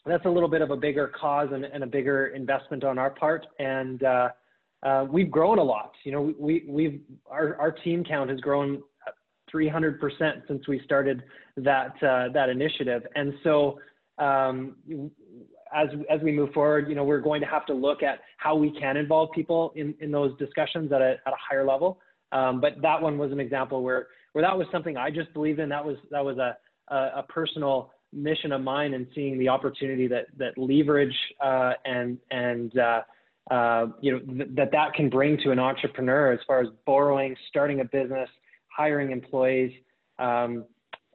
that's 0.06 0.25
a 0.25 0.30
little 0.30 0.49
bit 0.49 0.62
of 0.62 0.71
a 0.71 0.78
bigger 0.78 1.12
cause 1.19 1.49
and, 1.54 1.65
and 1.65 1.84
a 1.84 1.88
bigger 1.88 2.28
investment 2.28 2.84
on 2.84 2.97
our 2.97 3.10
part, 3.10 3.45
and 3.60 4.04
uh, 4.04 4.30
uh, 4.84 5.06
we've 5.10 5.30
grown 5.30 5.60
a 5.60 5.63
lot. 5.63 5.91
You 6.04 6.12
know, 6.13 6.34
we 6.39 6.65
we've 6.67 7.02
our 7.30 7.56
our 7.60 7.71
team 7.71 8.04
count 8.04 8.30
has 8.30 8.39
grown 8.39 8.82
300% 9.53 10.47
since 10.47 10.67
we 10.67 10.81
started 10.83 11.23
that 11.57 11.93
uh, 12.03 12.31
that 12.33 12.49
initiative, 12.49 13.03
and 13.15 13.33
so 13.43 13.79
um, 14.17 14.75
as 15.73 15.88
as 16.09 16.21
we 16.21 16.31
move 16.31 16.51
forward, 16.53 16.89
you 16.89 16.95
know, 16.95 17.03
we're 17.03 17.21
going 17.21 17.41
to 17.41 17.47
have 17.47 17.65
to 17.67 17.73
look 17.73 18.03
at 18.03 18.19
how 18.38 18.55
we 18.55 18.71
can 18.79 18.97
involve 18.97 19.29
people 19.33 19.71
in 19.75 19.93
in 19.99 20.12
those 20.12 20.38
discussions 20.38 20.91
at 20.91 21.01
a 21.01 21.17
at 21.25 21.33
a 21.33 21.38
higher 21.38 21.65
level. 21.65 21.99
Um, 22.31 22.62
but 22.62 22.81
that 22.81 23.01
one 23.01 23.17
was 23.17 23.31
an 23.31 23.39
example 23.39 23.83
where 23.83 24.07
where 24.33 24.43
that 24.43 24.57
was 24.57 24.67
something 24.71 24.97
I 24.97 25.09
just 25.09 25.33
believed 25.33 25.59
in. 25.59 25.69
That 25.69 25.83
was 25.83 25.97
that 26.12 26.23
was 26.23 26.38
a 26.38 26.57
a, 26.93 27.12
a 27.17 27.23
personal 27.23 27.91
mission 28.12 28.51
of 28.51 28.62
mine 28.62 28.93
and 28.93 29.07
seeing 29.13 29.38
the 29.38 29.49
opportunity 29.49 30.07
that 30.07 30.27
that 30.38 30.57
leverage 30.57 31.15
uh, 31.43 31.73
and 31.85 32.17
and 32.31 32.77
uh, 32.77 33.01
uh, 33.51 33.88
you 34.01 34.13
know 34.13 34.19
th- 34.19 34.49
that 34.55 34.71
that 34.71 34.93
can 34.93 35.09
bring 35.09 35.38
to 35.43 35.51
an 35.51 35.59
entrepreneur 35.59 36.31
as 36.31 36.39
far 36.47 36.62
as 36.62 36.67
borrowing, 36.85 37.35
starting 37.49 37.81
a 37.81 37.85
business, 37.85 38.29
hiring 38.80 39.12
employees. 39.12 39.74
Um, 40.20 40.63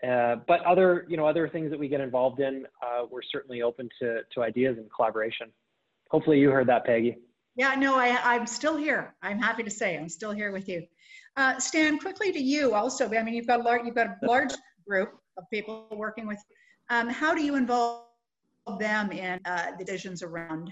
uh, 0.07 0.37
but 0.47 0.61
other, 0.67 1.07
you 1.09 1.17
know, 1.17 1.27
other 1.27 1.49
things 1.49 1.71
that 1.71 1.81
we 1.81 1.89
get 1.89 2.01
involved 2.01 2.41
in, 2.41 2.67
uh, 2.83 3.07
we're 3.11 3.23
certainly 3.23 3.63
open 3.63 3.89
to, 4.01 4.19
to 4.35 4.43
ideas 4.43 4.77
and 4.77 4.87
collaboration. 4.95 5.49
Hopefully 6.11 6.39
you 6.39 6.51
heard 6.51 6.69
that, 6.69 6.85
Peggie. 6.85 7.17
Yeah, 7.57 7.75
no, 7.77 7.97
I, 7.97 8.19
I'm 8.23 8.47
still 8.47 8.77
here. 8.77 9.15
I'm 9.23 9.39
happy 9.39 9.63
to 9.63 9.71
say 9.71 9.97
I'm 9.97 10.11
still 10.11 10.33
here 10.33 10.53
with 10.53 10.69
you. 10.69 10.83
Uh, 11.39 11.59
Stan, 11.59 11.99
quickly 11.99 12.33
to 12.33 12.39
you 12.39 12.75
also. 12.75 13.11
I 13.11 13.23
mean, 13.23 13.35
you've 13.35 13.47
got 13.47 13.61
a 13.61 13.63
large, 13.63 13.83
you've 13.87 13.95
got 13.95 14.09
a 14.09 14.27
large 14.27 14.53
group 14.87 15.15
of 15.39 15.45
people 15.51 15.87
working 15.91 16.27
with. 16.27 16.39
Um, 16.91 17.09
how 17.09 17.35
do 17.35 17.43
you 17.43 17.55
involve 17.57 18.05
them 18.79 19.13
in 19.13 19.41
uh, 19.45 19.73
the 19.79 19.85
decisions 19.85 20.23
around 20.23 20.71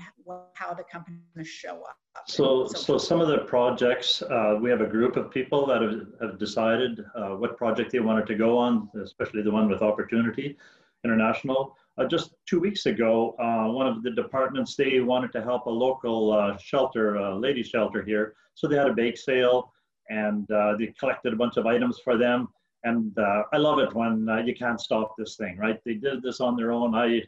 how 0.55 0.73
the 0.73 0.83
company 0.85 1.19
is 1.37 1.47
show 1.47 1.83
up? 1.83 1.97
So, 2.27 2.63
And 2.63 2.77
so 2.77 2.99
some 2.99 3.21
of 3.21 3.29
the 3.29 3.39
projects, 3.39 4.23
uh, 4.23 4.59
we 4.61 4.71
have 4.71 4.81
a 4.81 4.87
group 4.87 5.17
of 5.17 5.31
people 5.31 5.67
that 5.67 5.83
have, 5.83 6.07
have 6.21 6.39
decided 6.39 7.05
uh, 7.15 7.31
what 7.31 7.57
project 7.57 7.93
they 7.93 8.01
wanted 8.01 8.27
to 8.29 8.35
go 8.35 8.57
on, 8.57 8.89
especially 9.03 9.43
the 9.43 9.51
one 9.51 9.69
with 9.69 9.83
Opportunity 9.83 10.57
International. 11.05 11.77
Uh, 11.99 12.07
just 12.07 12.33
two 12.47 12.61
weeks 12.61 12.87
ago, 12.87 13.37
uh, 13.39 13.71
one 13.71 13.87
of 13.87 14.03
the 14.03 14.11
departments, 14.11 14.75
they 14.75 15.01
wanted 15.01 15.33
to 15.33 15.43
help 15.43 15.67
a 15.67 15.71
local 15.71 16.33
uh, 16.33 16.57
shelter, 16.57 17.19
uh, 17.19 17.35
lady 17.35 17.63
shelter 17.63 18.03
here. 18.03 18.35
So 18.55 18.69
they 18.69 18.77
had 18.77 18.89
a 18.89 18.95
bake 18.95 19.19
sale 19.19 19.73
and 20.09 20.47
they 20.79 20.93
collected 20.99 21.33
a 21.33 21.37
bunch 21.37 21.57
of 21.57 21.67
items 21.67 22.01
for 22.03 22.17
them. 22.19 22.49
And 22.85 23.17
I 23.53 23.57
love 23.59 23.79
it 23.79 23.95
when 23.95 24.27
you 24.45 24.55
can't 24.55 24.81
stop 24.81 25.15
this 25.17 25.37
thing, 25.37 25.57
right? 25.57 25.79
They 25.85 25.95
did 25.95 26.23
this 26.23 26.41
on 26.41 26.57
their 26.57 26.73
own. 26.73 26.95
I, 26.95 27.23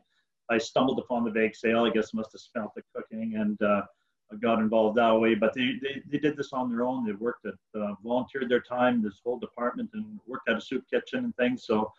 I 0.51 0.59
stumbled 0.59 0.99
upon 0.99 1.25
the 1.25 1.31
bake 1.31 1.57
sale. 1.57 1.85
I 1.85 1.91
guess 1.91 2.15
must 2.15 2.33
have 2.33 2.41
smelled 2.41 2.71
the 2.77 2.83
cooking 2.95 3.35
and 3.37 3.61
uh, 3.63 3.83
got 4.41 4.59
involved 4.59 4.99
that 4.99 5.13
way. 5.13 5.35
But 5.35 5.55
they, 5.55 5.73
they, 5.83 6.03
they 6.11 6.19
did 6.19 6.37
this 6.37 6.53
on 6.53 6.71
their 6.71 6.85
own. 6.85 7.07
They 7.07 7.13
worked 7.13 7.47
at, 7.47 7.55
uh, 7.81 7.95
volunteered 8.03 8.49
their 8.49 8.61
time, 8.61 9.03
this 9.03 9.21
whole 9.25 9.39
department, 9.39 9.91
and 9.95 10.19
worked 10.27 10.49
at 10.49 10.57
a 10.57 10.61
soup 10.61 10.85
kitchen 10.91 11.25
and 11.25 11.37
things. 11.37 11.65
So 11.65 11.93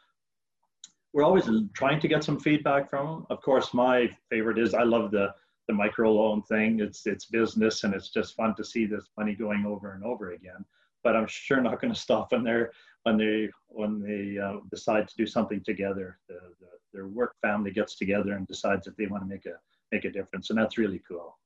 we're 1.14 1.24
always 1.24 1.50
trying 1.74 2.00
to 2.02 2.08
get 2.08 2.24
some 2.24 2.40
feedback 2.40 2.90
from 2.90 3.08
them. 3.08 3.26
Of 3.30 3.42
course, 3.42 3.74
my 3.74 4.10
favorite 4.30 4.60
is 4.60 4.74
I 4.74 4.84
love 4.84 5.12
the 5.12 5.34
the 5.68 5.74
micro 5.74 6.12
loan 6.12 6.44
thing. 6.44 6.80
It's 6.80 7.08
it's 7.08 7.26
business 7.26 7.84
and 7.84 7.94
it's 7.94 8.10
just 8.10 8.36
fun 8.36 8.54
to 8.56 8.64
see 8.64 8.86
this 8.86 9.08
money 9.18 9.34
going 9.34 9.66
over 9.66 9.94
and 9.94 10.04
over 10.04 10.32
again. 10.34 10.64
But 11.06 11.16
I'm 11.16 11.28
sure 11.28 11.62
not 11.62 11.80
going 11.80 11.94
to 11.94 12.00
stop 12.00 12.32
when 12.32 12.44
they're 12.44 12.72
when 13.04 13.18
they 13.18 13.50
when 13.68 14.02
they 14.02 14.40
uh, 14.40 14.58
decide 14.72 15.08
to 15.08 15.16
do 15.16 15.28
something 15.28 15.62
together. 15.64 16.20
The, 16.28 16.40
the, 16.60 16.68
their 16.94 17.08
work 17.08 17.36
family 17.42 17.72
gets 17.72 17.96
together 17.96 18.34
and 18.34 18.48
decides 18.48 18.86
that 18.86 18.98
they 18.98 19.06
want 19.06 19.24
to 19.24 19.30
make 19.30 19.46
a 19.46 19.56
make 19.92 20.06
a 20.06 20.12
difference, 20.12 20.50
and 20.50 20.60
that's 20.60 20.78
really 20.78 21.02
cool. 21.08 21.38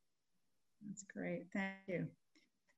That's 0.87 1.03
great. 1.13 1.47
Thank 1.53 1.75
you. 1.87 2.07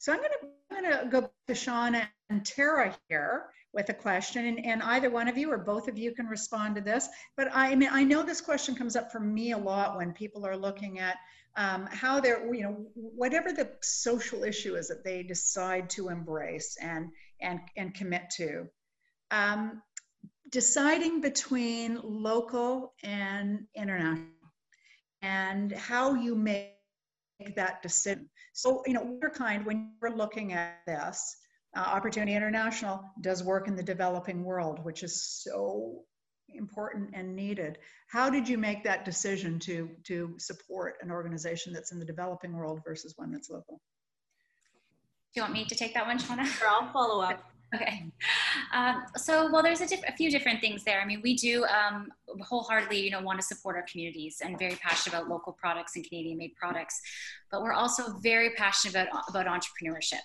So 0.02 0.12
I'm 0.12 0.18
going 0.18 0.32
to 0.32 0.48
I'm 0.76 0.84
going 0.84 1.00
to 1.00 1.10
go 1.10 1.30
to 1.48 1.54
Shawna 1.54 2.08
and 2.32 2.44
Tara 2.44 2.98
here 3.08 3.52
with 3.72 3.90
a 3.90 3.94
question, 3.94 4.48
and, 4.48 4.66
and 4.66 4.82
either 4.82 5.12
one 5.12 5.28
of 5.28 5.38
you 5.38 5.52
or 5.52 5.60
both 5.60 5.88
of 5.88 5.96
you 5.96 6.12
can 6.12 6.26
respond 6.26 6.74
to 6.74 6.82
this. 6.82 7.08
But 7.38 7.50
I 7.54 7.76
mean, 7.76 7.90
I 7.92 8.04
know 8.04 8.24
this 8.24 8.42
question 8.42 8.74
comes 8.74 8.96
up 8.96 9.12
for 9.12 9.20
me 9.20 9.52
a 9.52 9.58
lot 9.60 9.98
when 9.98 10.12
people 10.12 10.44
are 10.44 10.58
looking 10.58 10.98
at 10.98 11.18
um, 11.56 11.86
how 11.86 12.20
they're, 12.20 12.52
you 12.52 12.64
know, 12.64 12.88
whatever 12.96 13.54
the 13.54 13.70
social 13.84 14.44
issue 14.44 14.74
is 14.74 14.88
that 14.88 15.04
they 15.04 15.22
decide 15.22 15.88
to 15.92 16.10
embrace 16.10 16.78
and 16.82 17.10
and 17.40 17.60
and 17.78 17.94
commit 17.94 18.32
to. 18.38 18.66
Um, 19.30 19.84
deciding 20.50 21.22
between 21.22 22.00
local 22.04 22.96
and 23.04 23.68
international 23.76 24.26
and 25.22 25.72
how 25.74 26.16
you 26.16 26.34
make 26.34 26.81
that 27.56 27.82
decision. 27.82 28.30
So, 28.54 28.84
you 28.86 28.94
know, 28.94 29.18
we're 29.22 29.30
kind 29.30 29.66
when 29.66 29.94
we're 30.02 30.16
looking 30.16 30.54
at 30.54 30.80
this, 30.86 31.36
uh, 31.76 31.80
Opportunity 31.80 32.34
International 32.36 33.04
does 33.22 33.44
work 33.44 33.68
in 33.68 33.76
the 33.76 33.84
developing 33.84 34.44
world, 34.44 34.84
which 34.84 35.04
is 35.04 35.24
so 35.24 36.04
important 36.50 37.12
and 37.14 37.36
needed. 37.36 37.78
How 38.08 38.30
did 38.30 38.48
you 38.48 38.58
make 38.58 38.84
that 38.84 39.06
decision 39.06 39.58
to 39.60 39.90
to 40.04 40.36
support 40.38 40.96
an 41.02 41.12
organization 41.12 41.72
that's 41.72 41.92
in 41.92 42.00
the 42.00 42.06
developing 42.06 42.54
world 42.54 42.82
versus 42.86 43.14
one 43.16 43.32
that's 43.32 43.50
local? 43.50 43.80
Do 45.34 45.40
you 45.40 45.44
want 45.44 45.54
me 45.54 45.66
to 45.66 45.76
take 45.76 45.94
that 45.94 46.06
one, 46.06 46.20
Shawna? 46.20 46.46
Sure, 46.46 46.68
I'll 46.68 46.92
follow 46.92 47.24
up. 47.24 47.42
Okay. 47.74 48.12
Um, 48.74 49.04
so, 49.18 49.52
well, 49.52 49.62
there's 49.62 49.82
a, 49.82 49.88
diff- 49.88 50.04
a, 50.08 50.14
few 50.14 50.32
different 50.32 50.62
things 50.62 50.84
there. 50.84 51.02
I 51.02 51.06
mean, 51.06 51.22
we 51.24 51.36
do 51.36 51.66
um, 51.66 52.08
wholeheartedly, 52.42 53.02
you 53.02 53.12
know, 53.12 53.22
want 53.22 53.40
to 53.40 53.46
support 53.46 53.76
our 53.76 53.86
communities 53.92 54.38
and 54.44 54.58
very 54.58 54.76
passionate 54.76 55.16
about 55.16 55.30
local 55.30 55.54
products 55.54 55.96
and 55.96 56.08
Canadian-made 56.08 56.56
products, 56.56 57.02
but 57.52 57.62
we're 57.62 57.74
also 57.74 58.18
very 58.20 58.52
passionate 58.52 58.94
about 58.94 59.24
about 59.30 59.46
entrepreneurship. 59.46 60.22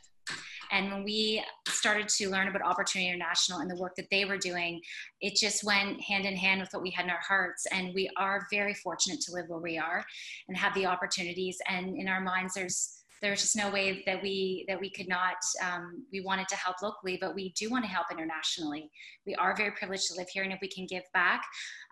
And 0.73 0.91
when 0.91 1.05
we 1.05 1.45
started 1.69 2.09
to 2.09 2.31
learn 2.31 2.49
about 2.49 2.63
Opportunity 2.63 3.09
International 3.09 3.61
and 3.61 3.71
the 3.71 3.77
work 3.77 3.95
that 3.97 4.11
they 4.11 4.25
were 4.25 4.39
doing, 4.39 4.81
it 5.21 5.37
just 5.37 5.65
went 5.65 6.01
hand 6.01 6.25
in 6.25 6.37
hand 6.37 6.61
with 6.61 6.71
what 6.73 6.83
we 6.83 6.91
had 6.91 7.05
in 7.05 7.11
our 7.11 7.21
hearts. 7.27 7.67
And 7.73 7.95
we 7.95 8.11
are 8.17 8.47
very 8.51 8.75
fortunate 8.75 9.21
to 9.23 9.33
live 9.33 9.47
where 9.49 9.61
we 9.61 9.79
are 9.79 10.05
and 10.49 10.57
have 10.57 10.75
the 10.75 10.87
opportunities. 10.87 11.59
And 11.69 11.97
in 11.97 12.09
our 12.09 12.21
minds, 12.21 12.55
there's 12.55 13.05
there's 13.23 13.43
just 13.43 13.57
no 13.57 13.71
way 13.71 14.03
that 14.07 14.23
we 14.23 14.65
that 14.69 14.81
we 14.81 14.91
could 14.91 15.09
not 15.09 15.37
um, 15.65 16.05
we 16.13 16.21
wanted 16.21 16.49
to 16.49 16.57
help 16.57 16.77
locally 16.83 17.19
but 17.21 17.35
we 17.35 17.53
do 17.59 17.71
want 17.71 17.85
to 17.85 17.91
help 17.91 18.07
internationally. 18.11 18.91
We 19.27 19.35
are 19.37 19.57
very 19.57 19.73
privileged 19.73 20.09
to 20.09 20.15
live 20.15 20.29
here 20.33 20.43
and 20.43 20.53
if 20.53 20.59
we 20.61 20.69
can 20.69 20.87
give 20.87 21.05
back 21.13 21.43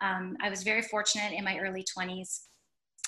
um, 0.03 0.37
i 0.43 0.51
was 0.51 0.63
very 0.63 0.83
fortunate 0.83 1.33
in 1.33 1.45
my 1.45 1.59
early 1.59 1.85
20s 1.97 2.47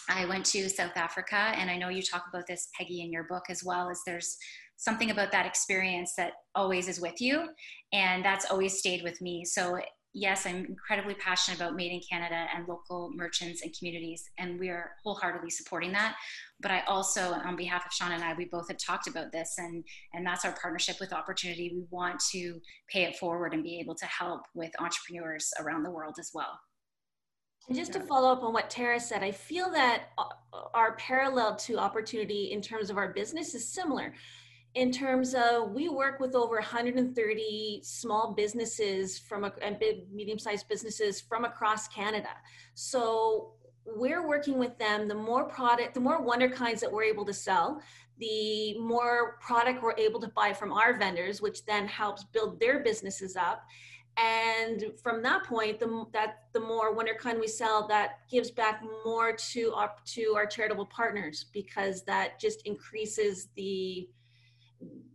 i 0.08 0.24
went 0.26 0.44
to 0.44 0.68
south 0.68 0.96
africa 0.96 1.36
and 1.36 1.70
i 1.70 1.76
know 1.76 1.88
you 1.88 2.02
talk 2.02 2.24
about 2.28 2.46
this 2.46 2.68
Peggie 2.76 3.02
in 3.02 3.12
your 3.12 3.24
book 3.24 3.44
as 3.48 3.62
well 3.64 3.90
as 3.90 4.00
there's 4.06 4.36
something 4.76 5.10
about 5.10 5.32
that 5.32 5.46
experience 5.46 6.14
that 6.16 6.32
always 6.54 6.88
is 6.88 7.00
with 7.00 7.20
you 7.20 7.48
and 7.92 8.24
that's 8.24 8.50
always 8.50 8.78
stayed 8.78 9.02
with 9.02 9.20
me. 9.20 9.44
So 9.44 9.78
yes, 10.16 10.46
I'm 10.46 10.64
incredibly 10.64 11.12
passionate 11.12 11.60
about 11.60 11.76
Made 11.76 11.92
in 11.92 12.00
Canada 12.00 12.46
and 12.54 12.66
local 12.66 13.10
merchants 13.14 13.60
and 13.60 13.76
communities, 13.76 14.30
and 14.38 14.58
we 14.58 14.70
are 14.70 14.92
wholeheartedly 15.04 15.50
supporting 15.50 15.92
that. 15.92 16.16
But 16.60 16.70
I 16.70 16.80
also, 16.88 17.32
on 17.32 17.54
behalf 17.54 17.84
of 17.84 17.92
Shawna 17.92 18.14
and 18.14 18.24
I, 18.24 18.32
we 18.32 18.46
both 18.46 18.68
have 18.68 18.78
talked 18.78 19.08
about 19.08 19.30
this, 19.30 19.56
and 19.58 19.84
and 20.14 20.26
that's 20.26 20.46
our 20.46 20.52
partnership 20.52 20.96
with 21.00 21.12
Opportunity. 21.12 21.70
We 21.74 21.84
want 21.90 22.18
to 22.32 22.58
pay 22.88 23.04
it 23.04 23.16
forward 23.16 23.52
and 23.52 23.62
be 23.62 23.78
able 23.78 23.94
to 23.94 24.06
help 24.06 24.40
with 24.54 24.70
entrepreneurs 24.80 25.52
around 25.60 25.82
the 25.82 25.90
world 25.90 26.16
as 26.18 26.30
well. 26.32 26.58
And 27.68 27.76
just 27.76 27.92
to 27.92 28.00
follow 28.00 28.32
up 28.32 28.42
on 28.42 28.54
what 28.54 28.70
Tara 28.70 28.98
said, 28.98 29.22
I 29.22 29.32
feel 29.32 29.70
that 29.72 30.04
uh, 30.16 30.24
our 30.72 30.96
parallel 30.96 31.56
to 31.56 31.76
Opportunity 31.76 32.52
in 32.52 32.62
terms 32.62 32.88
of 32.88 32.96
our 32.96 33.12
business 33.12 33.54
is 33.54 33.68
similar 33.68 34.14
in 34.76 34.92
terms 34.92 35.34
of 35.34 35.72
we 35.72 35.88
work 35.88 36.20
with 36.20 36.34
over 36.34 36.56
130 36.56 37.80
small 37.82 38.34
businesses 38.34 39.18
from 39.18 39.44
a, 39.44 39.52
and 39.62 39.78
big 39.78 40.12
medium-sized 40.12 40.68
businesses 40.68 41.18
from 41.18 41.46
across 41.46 41.88
canada. 41.88 42.28
So 42.74 43.52
we're 43.86 44.28
working 44.28 44.58
with 44.58 44.78
them 44.78 45.08
the 45.08 45.14
more 45.14 45.44
product 45.44 45.94
the 45.94 46.00
more 46.00 46.20
Wonderkinds 46.20 46.80
that 46.80 46.92
we're 46.92 47.04
able 47.04 47.24
to 47.24 47.32
sell 47.32 47.80
the 48.18 48.78
more 48.78 49.38
product 49.40 49.82
we're 49.82 49.96
able 49.96 50.20
to 50.20 50.28
buy 50.28 50.52
from 50.52 50.72
our 50.74 50.98
vendors 50.98 51.40
which 51.40 51.64
then 51.64 51.88
helps 51.88 52.24
build 52.24 52.60
their 52.60 52.80
businesses 52.80 53.34
up. 53.34 53.64
And 54.18 54.92
from 55.02 55.22
that 55.22 55.44
point 55.44 55.78
the 55.78 56.04
that 56.12 56.40
the 56.52 56.60
more 56.60 56.94
Wonderkind 56.94 57.40
we 57.40 57.48
sell 57.48 57.88
that 57.88 58.18
gives 58.30 58.50
back 58.50 58.82
more 59.06 59.32
to 59.32 59.72
our 59.74 59.92
to 60.16 60.34
our 60.36 60.44
charitable 60.44 60.86
partners 60.86 61.46
because 61.50 62.02
that 62.04 62.38
just 62.38 62.60
increases 62.66 63.48
the 63.56 64.08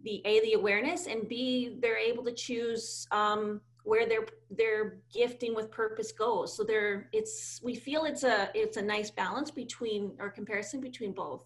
the 0.03 0.22
a 0.26 0.41
the 0.41 0.53
awareness 0.53 1.07
and 1.07 1.28
b 1.28 1.78
they're 1.82 1.97
able 1.97 2.24
to 2.24 2.34
choose 2.34 3.07
um, 3.12 3.62
where 3.84 4.07
their 4.07 4.26
their 4.49 4.97
gifting 5.14 5.55
with 5.55 5.72
purpose 5.72 6.12
goes. 6.12 6.55
So 6.55 6.64
there, 6.64 7.09
it's 7.14 7.59
we 7.64 7.76
feel 7.76 8.05
it's 8.05 8.24
a 8.24 8.49
it's 8.53 8.78
a 8.78 8.82
nice 8.82 9.09
balance 9.09 9.49
between 9.51 10.14
or 10.20 10.30
comparison 10.30 10.82
between 10.82 11.14
both. 11.14 11.45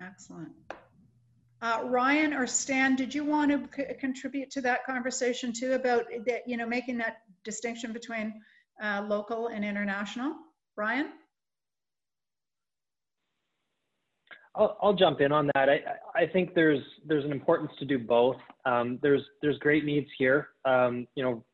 Excellent. 0.00 0.50
Uh, 1.60 1.80
Ryan 1.84 2.34
or 2.34 2.46
Stan, 2.46 2.94
did 2.94 3.14
you 3.14 3.24
want 3.24 3.50
to 3.50 3.94
contribute 3.94 4.50
to 4.50 4.60
that 4.60 4.84
conversation 4.84 5.52
too 5.52 5.72
about 5.72 6.04
that, 6.26 6.46
you 6.46 6.58
know, 6.58 6.66
making 6.66 6.98
that 6.98 7.22
distinction 7.42 7.92
between 7.92 8.34
uh, 8.82 9.06
local 9.08 9.48
and 9.48 9.64
international? 9.64 10.34
Ryan? 10.76 11.12
I'll, 14.56 14.76
I'll 14.82 14.94
jump 14.94 15.20
in 15.20 15.32
on 15.32 15.50
that. 15.54 15.68
I, 15.68 15.80
I 16.14 16.26
think 16.26 16.54
there's 16.54 16.82
there's 17.06 17.24
an 17.24 17.32
importance 17.32 17.72
to 17.78 17.84
do 17.84 17.98
both. 17.98 18.36
Um, 18.64 18.98
there's 19.02 19.22
there's 19.42 19.58
great 19.58 19.84
needs 19.84 20.08
here. 20.16 20.48
Um, 20.64 21.06
you 21.14 21.24
know, 21.24 21.44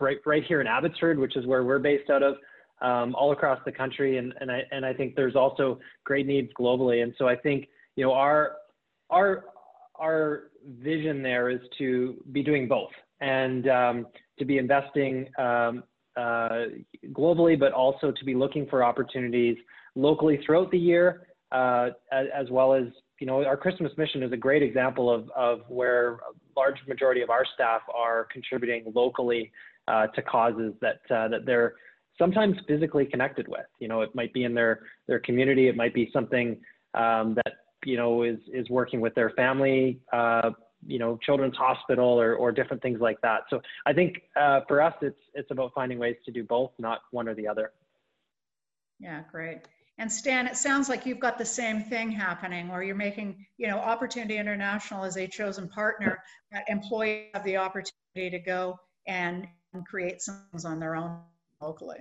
right 0.00 0.18
right 0.26 0.44
here 0.44 0.60
in 0.60 0.66
Abbotsford, 0.66 1.18
which 1.18 1.36
is 1.36 1.46
where 1.46 1.64
we're 1.64 1.78
based 1.78 2.10
out 2.10 2.22
of, 2.22 2.34
um, 2.82 3.14
all 3.14 3.32
across 3.32 3.60
the 3.64 3.72
country, 3.72 4.18
and 4.18 4.34
and 4.40 4.50
I 4.50 4.62
and 4.72 4.84
I 4.84 4.92
think 4.92 5.14
there's 5.14 5.36
also 5.36 5.78
great 6.04 6.26
needs 6.26 6.50
globally. 6.58 7.02
And 7.02 7.14
so 7.18 7.28
I 7.28 7.36
think 7.36 7.68
you 7.94 8.04
know 8.04 8.12
our 8.12 8.56
our 9.10 9.44
our 9.98 10.44
vision 10.80 11.22
there 11.22 11.48
is 11.48 11.60
to 11.78 12.22
be 12.32 12.42
doing 12.42 12.66
both 12.66 12.90
and 13.20 13.68
um, 13.68 14.06
to 14.38 14.44
be 14.44 14.58
investing 14.58 15.28
um, 15.38 15.84
uh, 16.16 16.64
globally, 17.12 17.58
but 17.58 17.72
also 17.72 18.10
to 18.10 18.24
be 18.24 18.34
looking 18.34 18.66
for 18.66 18.82
opportunities 18.82 19.56
locally 19.94 20.40
throughout 20.44 20.70
the 20.70 20.78
year 20.78 21.25
uh, 21.52 21.90
as, 22.12 22.50
well 22.50 22.74
as 22.74 22.84
you 23.20 23.26
know 23.26 23.44
our 23.44 23.56
Christmas 23.56 23.92
mission 23.96 24.22
is 24.22 24.32
a 24.32 24.36
great 24.36 24.62
example 24.62 25.12
of, 25.12 25.30
of 25.36 25.60
where 25.68 26.14
a 26.14 26.18
large 26.56 26.76
majority 26.88 27.20
of 27.22 27.30
our 27.30 27.44
staff 27.54 27.82
are 27.94 28.26
contributing 28.32 28.84
locally 28.94 29.52
uh, 29.88 30.06
to 30.08 30.22
causes 30.22 30.74
that 30.80 31.00
uh, 31.10 31.28
that 31.28 31.46
they're 31.46 31.74
sometimes 32.18 32.56
physically 32.66 33.04
connected 33.04 33.46
with. 33.48 33.66
You 33.78 33.88
know, 33.88 34.02
it 34.02 34.14
might 34.14 34.32
be 34.32 34.44
in 34.44 34.54
their 34.54 34.80
their 35.06 35.20
community, 35.20 35.68
it 35.68 35.76
might 35.76 35.94
be 35.94 36.10
something 36.12 36.58
um, 36.94 37.34
that 37.34 37.52
you 37.84 37.96
know 37.96 38.22
is 38.22 38.38
is 38.52 38.68
working 38.70 39.00
with 39.00 39.14
their 39.14 39.30
family. 39.30 40.00
Uh, 40.12 40.50
you 40.86 40.98
know, 40.98 41.18
children's 41.22 41.56
hospital 41.56 42.20
or, 42.20 42.36
or 42.36 42.52
different 42.52 42.80
things 42.80 43.00
like 43.00 43.20
that. 43.20 43.40
So 43.50 43.60
I 43.86 43.92
think 43.92 44.22
uh, 44.38 44.60
for 44.68 44.80
us, 44.80 44.94
it's 45.02 45.18
it's 45.34 45.50
about 45.50 45.72
finding 45.74 45.98
ways 45.98 46.16
to 46.26 46.32
do 46.32 46.44
both, 46.44 46.70
not 46.78 47.00
one 47.10 47.28
or 47.28 47.34
the 47.34 47.48
other. 47.48 47.72
Yeah, 49.00 49.22
great. 49.30 49.62
And 49.98 50.12
Stan, 50.12 50.46
it 50.46 50.56
sounds 50.56 50.88
like 50.90 51.06
you've 51.06 51.20
got 51.20 51.38
the 51.38 51.44
same 51.44 51.82
thing 51.82 52.10
happening 52.10 52.68
where 52.68 52.82
you're 52.82 52.94
making, 52.94 53.46
you 53.56 53.66
know, 53.66 53.78
Opportunity 53.78 54.36
International 54.36 55.04
as 55.04 55.16
a 55.16 55.26
chosen 55.26 55.68
partner, 55.68 56.22
that 56.52 56.64
employees 56.68 57.30
have 57.32 57.44
the 57.44 57.56
opportunity 57.56 58.30
to 58.30 58.38
go 58.38 58.78
and 59.06 59.46
create 59.88 60.20
things 60.22 60.64
on 60.66 60.78
their 60.78 60.96
own 60.96 61.18
locally. 61.62 61.98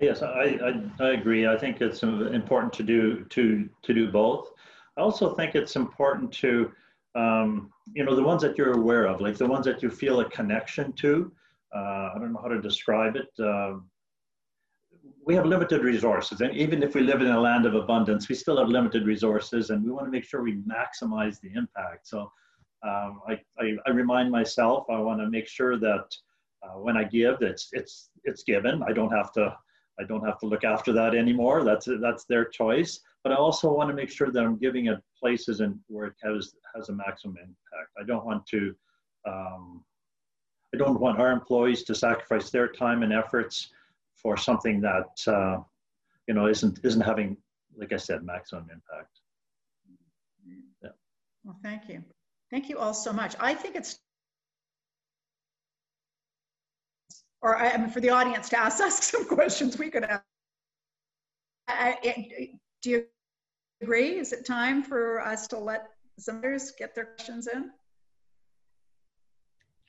Yes, 0.00 0.22
I, 0.22 0.58
I, 0.62 1.04
I, 1.04 1.10
agree. 1.10 1.46
I 1.46 1.56
think 1.56 1.80
it's 1.80 2.02
important 2.02 2.72
to 2.74 2.82
do 2.82 3.24
to 3.24 3.68
to 3.82 3.94
do 3.94 4.10
both. 4.10 4.50
I 4.96 5.00
also 5.00 5.34
think 5.34 5.54
it's 5.54 5.76
important 5.76 6.32
to, 6.32 6.72
um, 7.14 7.70
you 7.94 8.04
know, 8.04 8.14
the 8.14 8.22
ones 8.22 8.42
that 8.42 8.58
you're 8.58 8.72
aware 8.72 9.06
of, 9.06 9.20
like 9.20 9.36
the 9.36 9.46
ones 9.46 9.64
that 9.66 9.82
you 9.82 9.90
feel 9.90 10.20
a 10.20 10.28
connection 10.28 10.92
to. 10.94 11.32
Uh, 11.74 12.10
I 12.14 12.18
don't 12.18 12.32
know 12.32 12.40
how 12.40 12.48
to 12.48 12.60
describe 12.60 13.16
it. 13.16 13.28
Uh, 13.38 13.76
we 15.26 15.34
have 15.34 15.44
limited 15.44 15.82
resources. 15.82 16.40
And 16.40 16.56
even 16.56 16.84
if 16.84 16.94
we 16.94 17.02
live 17.02 17.20
in 17.20 17.26
a 17.26 17.40
land 17.40 17.66
of 17.66 17.74
abundance, 17.74 18.28
we 18.28 18.36
still 18.36 18.58
have 18.58 18.68
limited 18.68 19.04
resources 19.04 19.70
and 19.70 19.84
we 19.84 19.90
want 19.90 20.06
to 20.06 20.10
make 20.10 20.24
sure 20.24 20.40
we 20.40 20.58
maximize 20.58 21.40
the 21.40 21.50
impact. 21.54 22.06
So 22.06 22.32
um, 22.86 23.20
I, 23.28 23.40
I, 23.58 23.72
I, 23.86 23.90
remind 23.90 24.30
myself, 24.30 24.86
I 24.88 24.98
want 25.00 25.20
to 25.20 25.28
make 25.28 25.48
sure 25.48 25.78
that 25.78 26.14
uh, 26.62 26.78
when 26.78 26.96
I 26.96 27.02
give, 27.02 27.38
it's, 27.40 27.70
it's, 27.72 28.10
it's 28.22 28.44
given. 28.44 28.84
I 28.84 28.92
don't 28.92 29.10
have 29.10 29.32
to, 29.32 29.56
I 29.98 30.04
don't 30.04 30.24
have 30.24 30.38
to 30.40 30.46
look 30.46 30.62
after 30.62 30.92
that 30.92 31.16
anymore. 31.16 31.64
That's, 31.64 31.88
that's 32.00 32.24
their 32.26 32.44
choice. 32.44 33.00
But 33.24 33.32
I 33.32 33.36
also 33.36 33.72
want 33.72 33.90
to 33.90 33.96
make 33.96 34.10
sure 34.10 34.30
that 34.30 34.44
I'm 34.44 34.58
giving 34.58 34.86
it 34.86 34.98
places 35.18 35.58
and 35.58 35.76
where 35.88 36.06
it 36.06 36.14
has, 36.22 36.54
has 36.76 36.88
a 36.88 36.92
maximum 36.92 37.38
impact. 37.38 37.90
I 38.00 38.04
don't 38.06 38.24
want 38.24 38.46
to, 38.48 38.76
um, 39.26 39.82
I 40.72 40.78
don't 40.78 41.00
want 41.00 41.18
our 41.18 41.32
employees 41.32 41.82
to 41.84 41.96
sacrifice 41.96 42.50
their 42.50 42.68
time 42.68 43.02
and 43.02 43.12
efforts 43.12 43.70
for 44.16 44.36
something 44.36 44.80
that 44.80 45.10
uh, 45.26 45.58
you 46.26 46.34
know 46.34 46.46
isn't 46.46 46.80
isn't 46.82 47.00
having, 47.00 47.36
like 47.76 47.92
I 47.92 47.96
said, 47.96 48.22
maximum 48.22 48.64
impact. 48.64 49.20
Yeah. 50.82 50.90
Well, 51.44 51.58
thank 51.62 51.88
you, 51.88 52.02
thank 52.50 52.68
you 52.68 52.78
all 52.78 52.94
so 52.94 53.12
much. 53.12 53.34
I 53.40 53.54
think 53.54 53.76
it's 53.76 53.98
or 57.42 57.56
I 57.56 57.76
mean, 57.76 57.90
for 57.90 58.00
the 58.00 58.10
audience 58.10 58.48
to 58.50 58.58
ask 58.58 58.80
us 58.82 59.04
some 59.04 59.24
questions 59.26 59.78
we 59.78 59.90
could 59.90 60.04
ask. 60.04 60.22
I, 61.68 61.96
I, 62.04 62.50
do 62.82 62.90
you 62.90 63.04
agree? 63.82 64.18
Is 64.18 64.32
it 64.32 64.46
time 64.46 64.82
for 64.82 65.20
us 65.20 65.46
to 65.48 65.58
let 65.58 65.88
some 66.18 66.38
others 66.38 66.72
get 66.78 66.94
their 66.94 67.06
questions 67.06 67.48
in? 67.48 67.70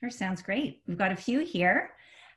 Sure, 0.00 0.10
sounds 0.10 0.42
great. 0.42 0.82
We've 0.86 0.98
got 0.98 1.12
a 1.12 1.16
few 1.16 1.40
here. 1.40 1.90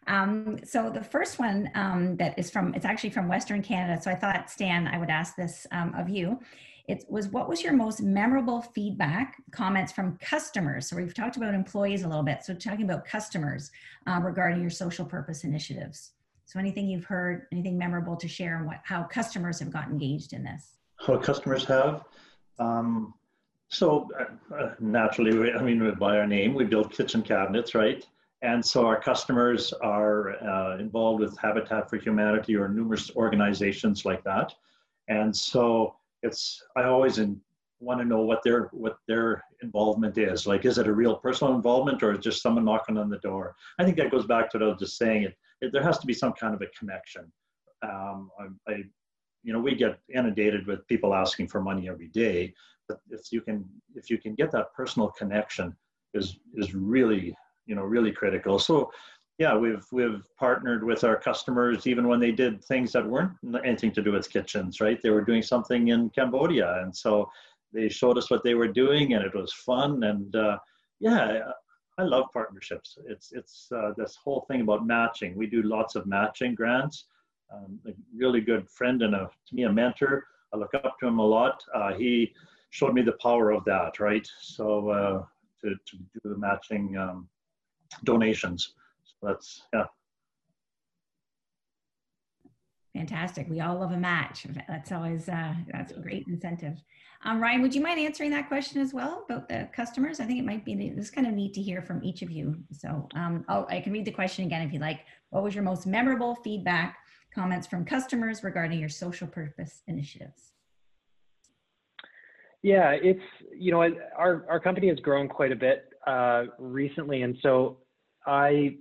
Um, 0.07 0.57
so 0.63 0.89
the 0.89 1.03
first 1.03 1.39
one 1.39 1.69
um, 1.75 2.17
that 2.17 2.37
is 2.37 2.49
from, 2.49 2.73
it's 2.73 2.85
actually 2.85 3.11
from 3.11 3.27
Western 3.27 3.61
Canada. 3.61 4.01
So 4.01 4.11
I 4.11 4.15
thought, 4.15 4.49
Stan, 4.49 4.87
I 4.87 4.97
would 4.97 5.09
ask 5.09 5.35
this 5.35 5.67
um, 5.71 5.93
of 5.95 6.09
you. 6.09 6.39
It 6.87 7.05
was 7.07 7.27
what 7.27 7.47
was 7.47 7.63
your 7.63 7.73
most 7.73 8.01
memorable 8.01 8.61
feedback, 8.61 9.41
comments 9.51 9.91
from 9.91 10.17
customers? 10.17 10.89
So 10.89 10.95
we've 10.95 11.13
talked 11.13 11.37
about 11.37 11.53
employees 11.53 12.03
a 12.03 12.07
little 12.07 12.23
bit. 12.23 12.43
So 12.43 12.53
talking 12.53 12.85
about 12.85 13.05
customers 13.05 13.71
uh, 14.07 14.19
regarding 14.21 14.59
your 14.59 14.71
social 14.71 15.05
purpose 15.05 15.43
initiatives. 15.43 16.11
So 16.45 16.59
anything 16.59 16.87
you've 16.87 17.05
heard, 17.05 17.45
anything 17.53 17.77
memorable 17.77 18.17
to 18.17 18.27
share 18.27 18.57
and 18.57 18.65
what, 18.65 18.81
how 18.83 19.03
customers 19.03 19.59
have 19.59 19.71
got 19.71 19.87
engaged 19.87 20.33
in 20.33 20.43
this? 20.43 20.79
How 20.97 21.17
customers 21.17 21.63
have? 21.65 22.03
Um, 22.59 23.13
so 23.69 24.09
uh, 24.19 24.55
uh 24.55 24.73
naturally, 24.79 25.53
I 25.53 25.61
mean, 25.61 25.95
by 25.97 26.17
our 26.17 26.27
name, 26.27 26.53
we 26.53 26.65
build 26.65 26.91
kitchen 26.91 27.21
cabinets, 27.21 27.73
right? 27.73 28.05
And 28.43 28.65
so 28.65 28.87
our 28.87 28.99
customers 28.99 29.71
are 29.81 30.43
uh, 30.43 30.77
involved 30.79 31.21
with 31.21 31.37
Habitat 31.37 31.89
for 31.89 31.97
Humanity 31.97 32.55
or 32.55 32.67
numerous 32.67 33.11
organizations 33.15 34.03
like 34.03 34.23
that. 34.23 34.53
And 35.07 35.35
so 35.35 35.95
it's, 36.23 36.63
I 36.75 36.83
always 36.83 37.19
in, 37.19 37.39
want 37.79 37.99
to 37.99 38.05
know 38.05 38.21
what 38.21 38.41
their, 38.43 38.69
what 38.71 38.97
their 39.07 39.43
involvement 39.61 40.17
is. 40.17 40.47
Like, 40.47 40.65
is 40.65 40.79
it 40.79 40.87
a 40.87 40.93
real 40.93 41.15
personal 41.15 41.53
involvement 41.53 42.01
or 42.01 42.13
is 42.13 42.19
just 42.19 42.41
someone 42.41 42.65
knocking 42.65 42.97
on 42.97 43.09
the 43.09 43.17
door? 43.19 43.55
I 43.77 43.83
think 43.83 43.97
that 43.97 44.11
goes 44.11 44.25
back 44.25 44.49
to 44.51 44.57
what 44.57 44.65
I 44.65 44.69
was 44.69 44.79
just 44.79 44.97
saying. 44.97 45.23
It, 45.23 45.37
it 45.61 45.71
there 45.71 45.83
has 45.83 45.99
to 45.99 46.07
be 46.07 46.13
some 46.13 46.33
kind 46.33 46.55
of 46.55 46.61
a 46.61 46.67
connection. 46.67 47.31
Um, 47.83 48.31
I, 48.39 48.71
I, 48.71 48.83
you 49.43 49.53
know, 49.53 49.59
we 49.59 49.75
get 49.75 49.99
inundated 50.13 50.65
with 50.67 50.87
people 50.87 51.13
asking 51.13 51.47
for 51.47 51.61
money 51.61 51.89
every 51.89 52.07
day, 52.07 52.53
but 52.87 53.01
if 53.09 53.31
you 53.31 53.41
can, 53.41 53.65
if 53.95 54.09
you 54.09 54.17
can 54.17 54.35
get 54.35 54.51
that 54.51 54.73
personal 54.73 55.09
connection 55.09 55.75
is, 56.13 56.37
is 56.55 56.73
really 56.75 57.35
you 57.65 57.75
know 57.75 57.83
really 57.83 58.11
critical. 58.11 58.59
So 58.59 58.91
yeah 59.37 59.55
we've 59.55 59.85
we've 59.91 60.23
partnered 60.37 60.83
with 60.83 61.03
our 61.03 61.17
customers 61.17 61.87
even 61.87 62.07
when 62.07 62.19
they 62.19 62.31
did 62.31 62.63
things 62.63 62.91
that 62.91 63.05
weren't 63.05 63.31
anything 63.65 63.91
to 63.93 64.01
do 64.01 64.11
with 64.11 64.29
kitchens 64.29 64.79
right? 64.79 64.99
They 65.01 65.09
were 65.09 65.25
doing 65.25 65.41
something 65.41 65.87
in 65.87 66.09
cambodia 66.11 66.81
and 66.81 66.95
so 66.95 67.29
they 67.73 67.89
showed 67.89 68.17
us 68.17 68.29
what 68.29 68.43
they 68.43 68.53
were 68.53 68.67
doing 68.67 69.13
and 69.13 69.23
it 69.23 69.33
was 69.33 69.51
fun 69.53 70.03
and 70.03 70.35
uh, 70.35 70.57
yeah 70.99 71.41
i 71.97 72.03
love 72.03 72.25
partnerships. 72.33 72.97
It's 73.07 73.31
it's 73.31 73.67
uh, 73.75 73.91
this 73.97 74.15
whole 74.23 74.45
thing 74.47 74.61
about 74.61 74.85
matching. 74.85 75.35
We 75.35 75.47
do 75.47 75.61
lots 75.63 75.95
of 75.95 76.05
matching 76.05 76.55
grants. 76.55 77.05
Um, 77.53 77.79
a 77.87 77.91
really 78.15 78.41
good 78.41 78.69
friend 78.69 79.01
and 79.01 79.13
a 79.15 79.29
to 79.47 79.55
me 79.55 79.63
a 79.63 79.71
mentor 79.71 80.25
i 80.53 80.57
look 80.57 80.73
up 80.73 80.95
to 80.99 81.07
him 81.07 81.19
a 81.19 81.29
lot. 81.37 81.57
Uh, 81.73 81.93
he 81.93 82.33
showed 82.69 82.93
me 82.93 83.01
the 83.01 83.19
power 83.27 83.51
of 83.51 83.65
that 83.65 83.99
right? 83.99 84.27
So 84.39 84.89
uh, 84.89 85.23
to, 85.61 85.69
to 85.69 85.97
do 86.13 86.19
the 86.23 86.37
matching 86.37 86.97
um, 86.97 87.27
donations. 88.03 88.73
So 89.05 89.27
that's, 89.27 89.63
yeah. 89.73 89.85
Fantastic. 92.95 93.49
We 93.49 93.61
all 93.61 93.79
love 93.79 93.91
a 93.91 93.97
match. 93.97 94.45
That's 94.67 94.91
always, 94.91 95.29
uh, 95.29 95.53
that's 95.71 95.93
a 95.93 95.99
great 95.99 96.27
incentive. 96.27 96.77
Um, 97.23 97.39
Ryan, 97.39 97.61
would 97.61 97.73
you 97.73 97.81
mind 97.81 97.99
answering 97.99 98.31
that 98.31 98.47
question 98.47 98.81
as 98.81 98.93
well 98.93 99.23
about 99.29 99.47
the 99.47 99.69
customers? 99.73 100.19
I 100.19 100.25
think 100.25 100.39
it 100.39 100.45
might 100.45 100.65
be, 100.65 100.89
this 100.89 101.09
kind 101.09 101.25
of 101.25 101.33
neat 101.33 101.53
to 101.53 101.61
hear 101.61 101.81
from 101.81 102.03
each 102.03 102.21
of 102.21 102.31
you. 102.31 102.57
So 102.71 103.07
um, 103.15 103.45
oh, 103.47 103.65
I 103.69 103.79
can 103.79 103.93
read 103.93 104.05
the 104.05 104.11
question 104.11 104.45
again 104.45 104.61
if 104.61 104.73
you 104.73 104.79
like. 104.79 105.01
What 105.29 105.43
was 105.43 105.55
your 105.55 105.63
most 105.63 105.87
memorable 105.87 106.35
feedback, 106.35 106.97
comments 107.33 107.65
from 107.65 107.85
customers 107.85 108.43
regarding 108.43 108.79
your 108.79 108.89
social 108.89 109.27
purpose 109.27 109.83
initiatives? 109.87 110.51
Yeah, 112.63 112.91
it's, 112.91 113.23
you 113.57 113.71
know, 113.71 113.81
our, 114.17 114.45
our 114.49 114.59
company 114.59 114.89
has 114.89 114.99
grown 114.99 115.29
quite 115.29 115.51
a 115.53 115.55
bit 115.55 115.90
uh, 116.07 116.45
recently. 116.57 117.21
And 117.21 117.37
so 117.41 117.77
I, 118.25 118.77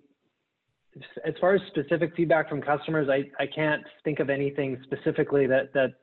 as 1.24 1.34
far 1.40 1.54
as 1.54 1.60
specific 1.68 2.14
feedback 2.16 2.48
from 2.48 2.60
customers, 2.60 3.08
I, 3.08 3.24
I 3.42 3.46
can't 3.46 3.82
think 4.04 4.20
of 4.20 4.30
anything 4.30 4.78
specifically 4.84 5.46
that, 5.46 5.72
that, 5.74 5.94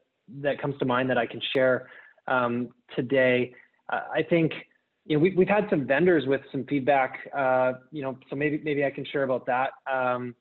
that 0.42 0.62
comes 0.62 0.78
to 0.80 0.86
mind 0.86 1.10
that 1.10 1.18
I 1.18 1.26
can 1.26 1.42
share 1.54 1.90
um, 2.28 2.70
today. 2.96 3.54
I 3.90 4.22
think 4.30 4.52
you 5.06 5.16
know, 5.16 5.24
we, 5.24 5.34
we've 5.36 5.48
had 5.48 5.68
some 5.70 5.88
vendors 5.88 6.26
with 6.28 6.42
some 6.52 6.66
feedback, 6.66 7.20
uh, 7.36 7.74
you 7.92 8.02
know, 8.02 8.18
so 8.30 8.36
maybe, 8.36 8.60
maybe 8.64 8.84
I 8.84 8.92
can 8.92 9.06
share 9.06 9.24
about 9.24 9.46
that. 9.46 9.72
Um, 9.92 10.36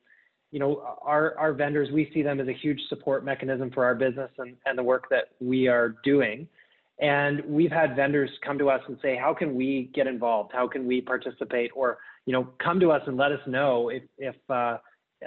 you 0.51 0.59
know, 0.59 0.97
our, 1.03 1.39
our 1.39 1.53
vendors, 1.53 1.91
we 1.93 2.11
see 2.12 2.22
them 2.22 2.41
as 2.41 2.49
a 2.49 2.53
huge 2.53 2.81
support 2.89 3.24
mechanism 3.24 3.70
for 3.70 3.85
our 3.85 3.95
business 3.95 4.31
and, 4.39 4.57
and 4.66 4.77
the 4.77 4.83
work 4.83 5.05
that 5.11 5.29
we 5.41 5.68
are 5.68 5.95
doing. 6.03 6.49
And 6.99 7.44
we've 7.44 7.70
had 7.70 7.94
vendors 7.94 8.30
come 8.44 8.59
to 8.59 8.70
us 8.70 8.80
and 8.88 8.97
say, 9.03 9.16
how 9.16 9.34
can 9.34 9.55
we 9.55 9.90
get 9.94 10.07
involved? 10.07 10.53
How 10.53 10.66
can 10.66 10.86
we 10.86 11.01
participate? 11.01 11.70
Or, 11.74 11.99
you 12.24 12.32
know, 12.32 12.49
come 12.62 12.80
to 12.80 12.90
us 12.90 13.03
and 13.07 13.16
let 13.16 13.32
us 13.32 13.40
know 13.47 13.90
if, 13.90 14.03
if, 14.18 14.36
uh, 14.49 14.78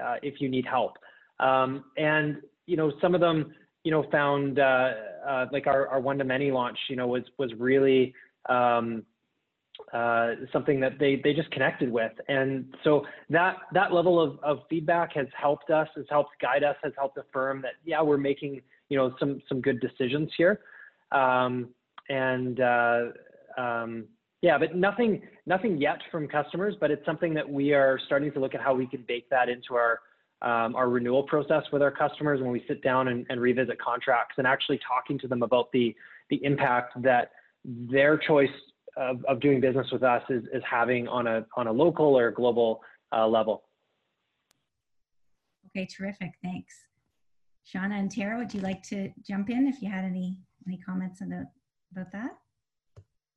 uh, 0.02 0.16
if 0.24 0.42
you 0.42 0.50
need 0.50 0.66
help. 0.66 0.98
Um, 1.40 1.86
and, 1.98 2.38
you 2.66 2.76
know, 2.76 2.92
some 3.02 3.14
of 3.14 3.22
them, 3.22 3.54
you 3.84 3.92
know, 3.92 4.04
found 4.12 4.60
uh, 4.60 4.92
uh, 5.28 5.46
like 5.52 5.68
our, 5.68 5.88
our 5.88 6.00
one-to-many 6.00 6.52
launch, 6.52 6.78
you 6.90 6.96
know, 6.96 7.08
was, 7.08 7.24
was 7.38 7.52
really, 7.58 8.14
um, 8.50 9.04
uh, 9.94 10.36
something 10.52 10.80
that 10.80 11.00
they 11.00 11.22
they 11.24 11.34
just 11.34 11.50
connected 11.52 11.90
with, 11.92 12.12
and 12.28 12.66
so 12.84 13.06
that 13.30 13.56
that 13.74 13.94
level 13.94 14.22
of, 14.22 14.38
of 14.44 14.60
feedback 14.70 15.14
has 15.14 15.28
helped 15.34 15.70
us, 15.70 15.88
has 15.96 16.06
helped 16.10 16.32
guide 16.42 16.64
us, 16.64 16.76
has 16.84 16.94
helped 16.98 17.18
affirm 17.18 17.62
that 17.62 17.72
yeah 17.86 18.02
we're 18.02 18.18
making 18.18 18.62
you 18.90 18.98
know 18.98 19.16
some 19.20 19.42
some 19.48 19.62
good 19.62 19.80
decisions 19.80 20.30
here, 20.38 20.60
um, 21.12 21.70
and 22.10 22.60
uh, 22.60 23.02
um, 23.58 24.06
yeah, 24.42 24.58
but 24.58 24.76
nothing 24.76 25.22
nothing 25.46 25.78
yet 25.78 26.00
from 26.12 26.28
customers, 26.28 26.76
but 26.80 26.92
it's 26.92 27.06
something 27.06 27.34
that 27.34 27.50
we 27.50 27.74
are 27.74 28.00
starting 28.06 28.32
to 28.34 28.40
look 28.40 28.56
at 28.56 28.62
how 28.62 28.74
we 28.74 28.88
can 28.88 29.04
bake 29.08 29.30
that 29.30 29.50
into 29.50 29.76
our 29.76 30.00
um, 30.42 30.76
our 30.76 30.90
renewal 30.90 31.24
process 31.24 31.64
with 31.72 31.82
our 31.82 31.92
customers 31.92 32.40
when 32.40 32.52
we 32.52 32.64
sit 32.68 32.82
down 32.82 33.10
and, 33.10 33.26
and 33.30 33.42
revisit 33.42 33.80
contracts 33.80 34.36
and 34.38 34.48
actually 34.48 34.80
talking 34.88 35.20
to 35.20 35.28
them 35.28 35.44
about 35.44 35.72
the 35.74 35.94
the 36.30 36.44
impact 36.44 37.02
that 37.02 37.32
their 37.66 38.18
choice 38.18 38.50
of, 38.98 39.24
of 39.26 39.40
doing 39.40 39.60
business 39.60 39.88
with 39.92 40.04
us 40.04 40.24
is, 40.30 40.44
is 40.54 40.64
having 40.70 41.08
on 41.08 41.28
a, 41.28 41.46
on 41.56 41.68
a 41.68 41.72
local 41.72 42.18
or 42.18 42.32
global 42.32 42.82
uh, 43.16 43.28
level. 43.28 43.64
Okay, 45.68 45.86
terrific. 45.86 46.32
Thanks. 46.44 46.74
Shawna 47.74 48.00
and 48.00 48.12
Tara, 48.12 48.38
would 48.38 48.54
you 48.54 48.62
like 48.62 48.84
to 48.84 49.12
jump 49.28 49.50
in 49.50 49.68
if 49.68 49.82
you 49.82 49.90
had 49.90 50.06
any 50.06 50.38
any 50.68 50.78
comments 50.78 51.22
about 51.22 51.46
about 51.92 52.12
that? 52.12 52.32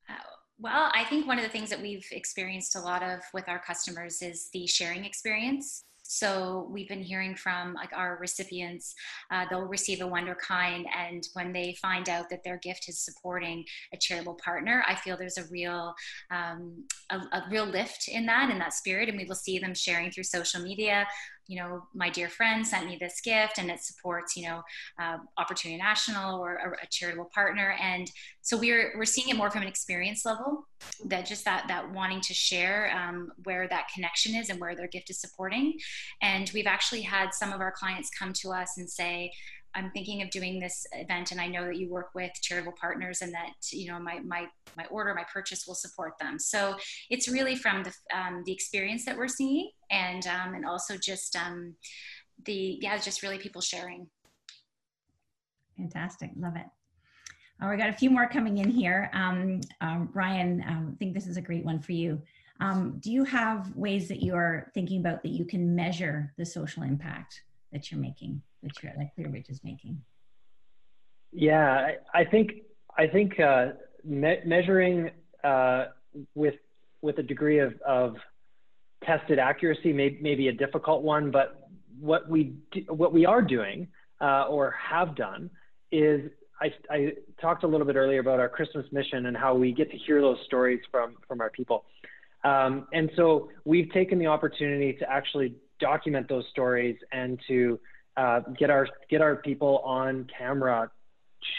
Uh, 0.09 0.15
well, 0.59 0.91
I 0.95 1.05
think 1.05 1.27
one 1.27 1.39
of 1.39 1.45
the 1.45 1.51
things 1.51 1.71
that 1.71 1.81
we've 1.81 2.07
experienced 2.11 2.77
a 2.77 2.81
lot 2.81 3.03
of 3.03 3.21
with 3.35 3.49
our 3.49 3.59
customers 3.59 4.23
is 4.23 4.49
the 4.53 4.67
sharing 4.67 5.05
experience. 5.05 5.85
So 6.05 6.69
we've 6.71 6.89
been 6.89 7.03
hearing 7.03 7.35
from 7.35 7.73
like 7.73 7.91
our 7.95 8.19
recipients, 8.21 8.95
uh, 9.31 9.47
they'll 9.49 9.63
receive 9.63 10.03
a 10.03 10.05
Wonderkind, 10.05 10.85
and 10.95 11.27
when 11.33 11.53
they 11.53 11.75
find 11.81 12.09
out 12.11 12.29
that 12.29 12.45
their 12.45 12.59
gift 12.59 12.87
is 12.89 13.03
supporting 13.03 13.65
a 13.95 13.97
charitable 13.97 14.39
partner, 14.45 14.85
I 14.87 14.95
feel 14.95 15.17
there's 15.17 15.39
a 15.39 15.47
real 15.51 15.95
um, 16.31 16.85
a, 17.11 17.17
a 17.17 17.45
real 17.51 17.65
lift 17.65 18.09
in 18.09 18.27
that 18.27 18.51
in 18.51 18.59
that 18.59 18.75
spirit, 18.75 19.09
and 19.09 19.17
we 19.17 19.25
will 19.25 19.35
see 19.35 19.59
them 19.59 19.75
sharing 19.75 20.11
through 20.11 20.25
social 20.25 20.61
media 20.61 21.07
you 21.47 21.59
know, 21.59 21.83
my 21.95 22.09
dear 22.09 22.29
friend 22.29 22.67
sent 22.67 22.87
me 22.87 22.97
this 23.01 23.21
gift 23.21 23.59
and 23.59 23.71
it 23.71 23.83
supports, 23.83 24.37
you 24.37 24.47
know, 24.47 24.63
uh, 25.01 25.19
Opportunity 25.39 25.79
National 25.79 26.41
or 26.41 26.55
a, 26.57 26.85
a, 26.85 26.87
charitable 26.91 27.31
partner. 27.35 27.77
And 27.81 28.11
so 28.43 28.57
we're, 28.57 28.93
we're 28.97 29.05
seeing 29.05 29.29
it 29.29 29.37
more 29.37 29.51
from 29.51 29.63
an 29.63 29.69
experience 29.69 30.25
level 30.25 30.69
that 31.07 31.27
just 31.27 31.45
that, 31.45 31.67
that 31.69 31.93
wanting 31.93 32.21
to 32.21 32.35
share 32.35 32.93
um, 32.97 33.33
where 33.45 33.67
that 33.69 33.89
connection 33.95 34.35
is 34.35 34.51
and 34.51 34.61
where 34.61 34.77
their 34.77 34.89
gift 34.89 35.11
is 35.11 35.21
supporting. 35.21 35.75
And 36.21 36.51
we've 36.55 36.67
actually 36.67 37.03
had 37.03 37.35
some 37.35 37.53
of 37.53 37.61
our 37.61 37.73
clients 37.73 38.11
come 38.11 38.33
to 38.35 38.51
us 38.51 38.79
and 38.79 38.89
say, 38.89 39.33
I'm 39.75 39.91
thinking 39.91 40.23
of 40.23 40.31
doing 40.31 40.59
this 40.59 40.87
event 40.93 41.33
and 41.33 41.41
I 41.41 41.47
know 41.47 41.65
that 41.65 41.77
you 41.77 41.89
work 41.89 42.11
with 42.15 42.33
charitable 42.43 42.75
partners 42.81 43.23
and 43.23 43.33
that 43.33 43.53
you 43.71 43.91
know 43.91 43.99
my 43.99 44.21
my 44.21 44.47
my 44.77 44.85
order 44.87 45.15
my 45.15 45.25
purchase 45.33 45.67
will 45.67 45.75
support 45.75 46.13
them. 46.21 46.39
So 46.39 46.77
it's 47.11 47.29
really 47.29 47.57
from 47.57 47.85
the 47.85 47.93
um, 48.17 48.43
the 48.45 48.53
experience 48.53 49.05
that 49.07 49.17
we're 49.17 49.29
seeing 49.29 49.71
and 49.91 50.27
um, 50.27 50.55
and 50.55 50.67
also 50.67 50.97
just 50.97 51.37
um, 51.37 51.75
the 52.45 52.79
yeah 52.81 52.99
just 52.99 53.23
really 53.23 53.39
people 53.39 53.61
sharing. 53.61 54.07
Fantastic. 55.77 56.31
Love 56.37 56.57
it. 56.57 56.67
Oh, 57.61 57.71
we 57.71 57.77
got 57.77 57.89
a 57.89 57.95
few 57.95 58.11
more 58.11 58.29
coming 58.29 58.59
in 58.59 58.71
here. 58.71 59.11
Um, 59.13 59.61
um, 59.81 60.11
Ryan 60.13 60.65
um, 60.67 60.91
I 60.95 60.97
think 60.99 61.15
this 61.15 61.27
is 61.27 61.37
a 61.37 61.43
great 61.43 61.65
one 61.65 61.81
for 61.81 61.93
you. 61.93 62.21
Um, 62.61 62.99
do 63.01 63.11
you 63.11 63.25
have 63.25 63.75
ways 63.75 64.09
that 64.09 64.23
you 64.23 64.35
are 64.35 64.71
thinking 64.75 65.01
about 65.01 65.23
that 65.23 65.31
you 65.31 65.45
can 65.45 65.75
measure 65.75 66.33
the 66.37 66.45
social 66.45 66.83
impact 66.83 67.43
that 67.73 67.91
you're 67.91 68.01
making 68.01 68.43
that 68.63 68.73
that 68.83 69.11
Clearbridge 69.17 69.51
is 69.51 69.61
making? 69.65 70.03
Yeah, 71.33 71.89
I, 72.15 72.21
I 72.21 72.25
think 72.25 72.53
I 72.97 73.07
think 73.07 73.41
uh, 73.41 73.69
me 74.05 74.37
measuring 74.45 75.11
uh, 75.43 75.87
with 76.35 76.55
with 77.01 77.19
a 77.19 77.23
degree 77.23 77.59
of, 77.59 77.75
of 77.87 78.17
tested 79.05 79.39
accuracy 79.39 79.93
may, 79.93 80.17
may 80.21 80.37
be 80.37 80.49
a 80.49 80.53
difficult 80.53 81.03
one, 81.03 81.31
but 81.31 81.69
what 81.99 82.29
we 82.29 82.55
do, 82.71 82.81
what 82.89 83.13
we 83.13 83.27
are 83.27 83.43
doing 83.43 83.89
uh, 84.21 84.47
or 84.49 84.73
have 84.73 85.17
done 85.17 85.51
is 85.91 86.31
I, 86.61 86.73
I, 86.91 87.13
talked 87.41 87.65
a 87.65 87.67
little 87.67 87.87
bit 87.87 87.97
earlier 87.97 88.21
about 88.21 88.39
our 88.39 88.49
Christmas 88.49 88.87
mission 88.93 89.27
and 89.27 89.37
how 89.37 89.55
we 89.55 89.73
get 89.73 89.91
to 89.91 89.99
hear 89.99 90.21
those 90.21 90.39
stories 90.47 90.81
from 90.91 91.17
from 91.27 91.41
our 91.41 91.51
people. 91.51 91.85
Um, 92.45 92.87
and 92.93 93.11
so 93.17 93.51
we've 93.65 93.91
taken 93.93 94.19
the 94.19 94.27
opportunity 94.27 94.93
to 94.95 95.11
actually 95.11 95.55
document 95.81 96.29
those 96.29 96.45
stories 96.51 96.97
and 97.13 97.41
to 97.49 97.81
uh, 98.17 98.41
get 98.59 98.71
our 98.71 98.87
get 99.09 99.21
our 99.21 99.37
people 99.37 99.79
on 99.85 100.27
camera 100.37 100.91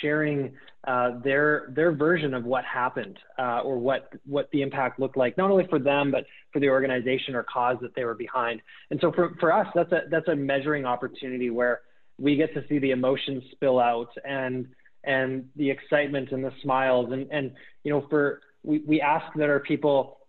sharing 0.02 0.54
uh, 0.86 1.20
their 1.24 1.72
their 1.76 1.92
version 1.92 2.34
of 2.34 2.44
what 2.44 2.64
happened 2.66 3.18
uh, 3.40 3.62
or 3.62 3.78
what 3.78 4.10
what 4.26 4.50
the 4.52 4.62
impact 4.62 5.00
looked 5.00 5.18
like 5.18 5.38
not 5.38 5.50
only 5.50 5.66
for 5.68 5.80
them 5.80 6.12
but 6.12 6.26
for 6.52 6.60
the 6.60 6.70
organization 6.70 7.36
or 7.36 7.44
cause 7.44 7.78
that 7.82 7.96
they 7.96 8.04
were 8.04 8.16
behind. 8.16 8.62
And 8.92 9.00
so 9.02 9.12
for, 9.12 9.36
for 9.40 9.52
us 9.52 9.68
that's 9.74 9.92
a 9.92 10.02
that's 10.10 10.28
a 10.28 10.36
measuring 10.36 10.86
opportunity 10.86 11.50
where 11.50 11.82
we 12.20 12.36
get 12.36 12.54
to 12.54 12.64
see 12.68 12.80
the 12.80 12.92
emotions 12.92 13.44
spill 13.52 13.80
out 13.80 14.10
and 14.26 14.68
and 15.04 15.50
the 15.56 15.70
excitement 15.70 16.32
and 16.32 16.44
the 16.44 16.52
smiles. 16.62 17.12
And 17.12 17.28
and 17.32 17.52
you 17.84 17.92
know 17.92 18.06
for 18.10 18.42
we, 18.64 18.80
we 18.80 19.02
ask 19.02 19.26
that 19.36 19.50
our 19.50 19.60
people 19.60 20.20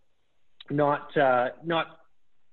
not 0.71 1.17
uh, 1.17 1.51
not 1.65 1.99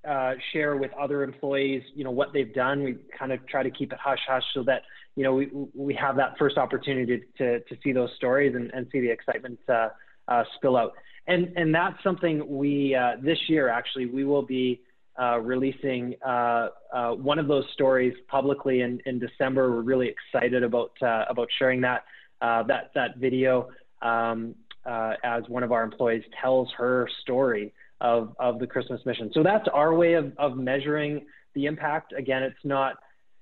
uh, 0.08 0.34
share 0.52 0.78
with 0.78 0.92
other 1.00 1.24
employees, 1.24 1.84
you 1.94 2.04
know, 2.04 2.12
what 2.12 2.34
they've 2.34 2.54
done. 2.54 2.84
We 2.84 2.98
kind 3.18 3.32
of 3.32 3.46
try 3.48 3.64
to 3.64 3.70
keep 3.70 3.94
it 3.94 4.00
hush 4.00 4.20
hush 4.28 4.44
so 4.54 4.64
that, 4.64 4.82
you 5.16 5.24
know, 5.24 5.34
we, 5.36 5.50
we 5.76 5.94
have 5.94 6.16
that 6.16 6.38
first 6.40 6.58
opportunity 6.58 7.22
to, 7.38 7.60
to 7.60 7.78
see 7.84 7.92
those 7.92 8.10
stories 8.16 8.56
and, 8.56 8.72
and 8.74 8.88
see 8.92 9.00
the 9.00 9.12
excitement 9.12 9.60
uh, 9.70 9.90
uh, 10.28 10.44
spill 10.56 10.76
out. 10.76 10.94
And, 11.28 11.54
and 11.56 11.74
that's 11.74 12.02
something 12.04 12.48
we, 12.48 12.96
uh, 12.96 13.18
this 13.22 13.38
year 13.48 13.70
actually, 13.70 14.08
we 14.08 14.24
will 14.24 14.42
be 14.42 14.82
uh, 15.22 15.40
releasing 15.40 16.16
one 16.24 17.38
of 17.38 17.48
those 17.48 17.66
stories 17.74 18.16
publicly 18.28 18.82
in, 18.82 19.00
in 19.06 19.20
December. 19.20 19.70
We're 19.70 19.82
really 19.82 20.10
excited 20.10 20.64
about, 20.64 20.94
about 21.02 21.48
sharing 21.60 21.82
that, 21.82 22.06
that, 22.42 22.92
that 22.96 23.18
video 23.18 23.70
um, 24.02 24.56
as 24.86 25.44
one 25.48 25.62
of 25.62 25.72
our 25.72 25.84
employees 25.84 26.24
tells 26.42 26.72
her 26.76 27.08
story 27.22 27.72
of, 28.02 28.36
of 28.40 28.60
the 28.60 28.68
Christmas 28.68 29.00
mission. 29.06 29.32
So 29.34 29.44
that's 29.44 29.68
our 29.74 29.94
way 29.94 30.14
of, 30.14 30.34
of 30.38 30.58
measuring 30.58 31.26
the 31.54 31.66
impact. 31.68 32.14
Again, 32.18 32.44
it's 32.44 32.64
not, 32.64 32.96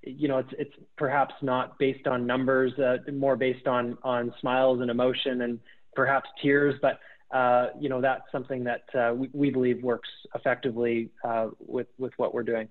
you 0.03 0.27
know, 0.27 0.39
it's, 0.39 0.53
it's 0.59 0.73
perhaps 0.97 1.33
not 1.41 1.79
based 1.79 2.07
on 2.07 2.27
numbers, 2.27 2.77
uh, 2.77 2.97
more 3.11 3.35
based 3.35 3.67
on, 3.67 3.97
on 4.03 4.33
smiles 4.39 4.81
and 4.81 4.91
emotion 4.91 5.41
and 5.41 5.59
perhaps 5.95 6.29
tears, 6.41 6.75
but 6.81 6.99
uh, 7.31 7.67
you 7.79 7.89
know, 7.89 8.01
that's 8.01 8.23
something 8.31 8.63
that 8.63 8.83
uh, 8.95 9.13
we, 9.13 9.29
we, 9.33 9.49
believe 9.51 9.83
works 9.83 10.09
effectively 10.33 11.11
uh, 11.23 11.49
with, 11.59 11.85
with 11.99 12.11
what 12.17 12.33
we're 12.33 12.43
doing. 12.43 12.67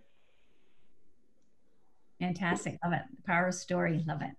Fantastic. 2.18 2.76
Love 2.82 2.93
it. 2.93 3.03
The 3.14 3.22
power 3.22 3.47
of 3.47 3.55
story. 3.55 4.03
Love 4.09 4.20
it. 4.20 4.32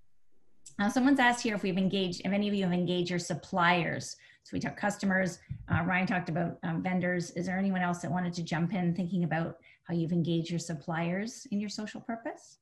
Now, 0.77 0.89
someone's 0.89 1.19
asked 1.19 1.43
here 1.43 1.55
if 1.55 1.63
we've 1.63 1.77
engaged, 1.77 2.21
if 2.25 2.33
any 2.33 2.49
of 2.49 2.53
you 2.53 2.65
have 2.65 2.73
engaged 2.73 3.09
your 3.09 3.19
suppliers 3.19 4.17
so 4.43 4.51
we 4.53 4.59
talked 4.59 4.77
customers. 4.77 5.39
Uh, 5.71 5.83
Ryan 5.83 6.07
talked 6.07 6.29
about 6.29 6.57
um, 6.63 6.81
vendors. 6.81 7.31
Is 7.31 7.45
there 7.45 7.57
anyone 7.57 7.81
else 7.81 7.99
that 7.99 8.11
wanted 8.11 8.33
to 8.33 8.43
jump 8.43 8.73
in 8.73 8.95
thinking 8.95 9.23
about 9.23 9.57
how 9.83 9.93
you've 9.93 10.11
engaged 10.11 10.49
your 10.49 10.59
suppliers 10.59 11.45
in 11.51 11.59
your 11.59 11.69
social 11.69 12.01
purpose? 12.01 12.59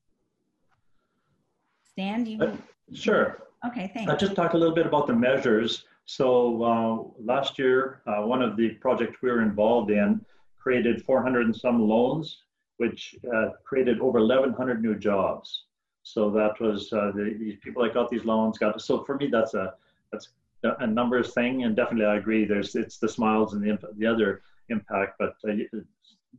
Stan, 1.84 2.23
do 2.23 2.32
you? 2.32 2.41
Uh, 2.41 2.55
sure. 2.93 3.43
Okay, 3.65 3.89
thanks. 3.93 4.11
I'll 4.11 4.17
just 4.17 4.36
talk 4.36 4.53
a 4.53 4.57
little 4.57 4.75
bit 4.75 4.86
about 4.86 5.07
the 5.07 5.13
measures. 5.13 5.86
So 6.05 6.63
uh, 6.63 7.23
last 7.23 7.57
year, 7.57 8.01
uh, 8.07 8.23
one 8.23 8.41
of 8.41 8.55
the 8.55 8.69
projects 8.75 9.17
we 9.21 9.30
were 9.32 9.41
involved 9.41 9.91
in 9.91 10.23
created 10.57 11.03
400 11.03 11.45
and 11.45 11.55
some 11.55 11.88
loans, 11.88 12.43
which 12.78 13.15
uh, 13.34 13.49
created 13.63 13.99
over 13.99 14.19
1,100 14.19 14.82
new 14.82 14.95
jobs. 14.95 15.63
So 16.03 16.30
that 16.32 16.59
was 16.61 16.91
uh, 16.93 17.11
the, 17.13 17.36
these 17.38 17.57
people 17.61 17.84
that 17.84 17.93
got 17.93 18.09
these 18.09 18.25
loans 18.25 18.57
got. 18.57 18.82
So 18.82 19.03
for 19.03 19.15
me, 19.15 19.28
that's 19.28 19.53
a 19.53 19.73
that's 20.11 20.30
a 20.64 20.88
numbers 20.88 21.34
thing, 21.34 21.64
and 21.64 21.76
definitely 21.76 22.05
I 22.05 22.18
agree. 22.18 22.45
There's 22.45 22.76
it's 22.76 22.97
the 22.97 23.10
smiles 23.10 23.53
and 23.53 23.64
the 23.64 23.78
the 23.97 24.05
other 24.05 24.41
impact, 24.70 25.16
but 25.20 25.36
uh, 25.47 25.53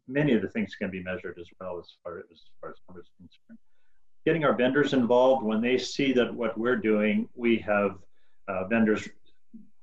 many 0.06 0.34
of 0.34 0.42
the 0.42 0.48
things 0.48 0.74
can 0.74 0.90
be 0.90 1.02
measured 1.02 1.38
as 1.38 1.48
well 1.60 1.78
as 1.78 1.86
far 2.02 2.18
as, 2.18 2.42
far 2.60 2.70
as 2.70 2.76
numbers 2.88 3.06
concerned. 3.16 3.58
Getting 4.26 4.44
our 4.44 4.54
vendors 4.54 4.92
involved 4.92 5.44
when 5.44 5.60
they 5.60 5.78
see 5.78 6.12
that 6.12 6.34
what 6.34 6.58
we're 6.58 6.76
doing, 6.76 7.28
we 7.34 7.58
have 7.58 7.98
uh, 8.48 8.66
vendors 8.66 9.08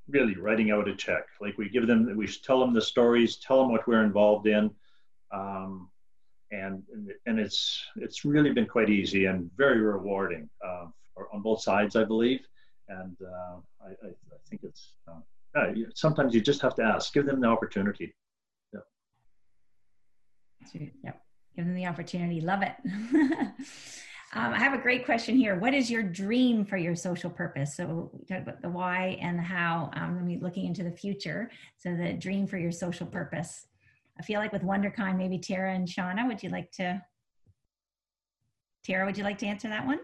really 0.07 0.35
writing 0.35 0.71
out 0.71 0.87
a 0.87 0.95
check. 0.95 1.25
Like 1.41 1.57
we 1.57 1.69
give 1.69 1.87
them, 1.87 2.15
we 2.15 2.27
tell 2.27 2.59
them 2.59 2.73
the 2.73 2.81
stories, 2.81 3.37
tell 3.37 3.59
them 3.59 3.71
what 3.71 3.87
we're 3.87 4.03
involved 4.03 4.47
in, 4.47 4.69
um, 5.31 5.89
and 6.51 6.83
and 7.25 7.39
it's 7.39 7.83
it's 7.95 8.23
really 8.23 8.51
been 8.51 8.67
quite 8.67 8.89
easy 8.89 9.25
and 9.25 9.49
very 9.57 9.81
rewarding 9.81 10.49
uh, 10.63 10.85
on 11.33 11.41
both 11.41 11.61
sides, 11.61 11.95
I 11.95 12.03
believe. 12.03 12.41
And 12.87 13.17
uh, 13.21 13.57
I, 13.83 13.89
I, 13.89 14.07
I, 14.07 14.37
think 14.49 14.63
it's 14.63 14.93
uh, 15.07 15.71
sometimes 15.93 16.35
you 16.35 16.41
just 16.41 16.61
have 16.61 16.75
to 16.75 16.83
ask, 16.83 17.13
give 17.13 17.25
them 17.25 17.41
the 17.41 17.47
opportunity. 17.47 18.13
Yeah. 18.73 18.79
Yep. 21.03 21.21
Give 21.55 21.65
them 21.65 21.75
the 21.75 21.87
opportunity. 21.87 22.41
Love 22.41 22.61
it. 22.61 22.75
Um, 24.35 24.53
I 24.53 24.59
have 24.59 24.73
a 24.73 24.77
great 24.77 25.05
question 25.05 25.37
here. 25.37 25.57
What 25.57 25.73
is 25.73 25.89
your 25.89 26.03
dream 26.03 26.65
for 26.65 26.75
your 26.75 26.93
social 26.93 27.29
purpose? 27.29 27.77
So 27.77 28.11
we 28.11 28.25
talked 28.25 28.41
about 28.41 28.61
the 28.61 28.67
why 28.67 29.17
and 29.21 29.39
the 29.39 29.43
how. 29.43 29.89
Um, 29.93 30.17
I 30.19 30.21
mean, 30.23 30.41
looking 30.41 30.65
into 30.65 30.83
the 30.83 30.91
future. 30.91 31.49
So 31.77 31.95
the 31.95 32.11
dream 32.11 32.45
for 32.45 32.57
your 32.57 32.73
social 32.73 33.07
purpose. 33.07 33.65
I 34.19 34.23
feel 34.23 34.41
like 34.41 34.51
with 34.51 34.61
Wonderkind, 34.61 35.17
maybe 35.17 35.39
Tara 35.39 35.73
and 35.73 35.87
Shawna, 35.87 36.27
would 36.27 36.43
you 36.43 36.49
like 36.49 36.69
to? 36.73 37.01
Tara, 38.83 39.05
would 39.05 39.17
you 39.17 39.23
like 39.23 39.37
to 39.37 39.45
answer 39.45 39.69
that 39.69 39.85
one? 39.85 39.99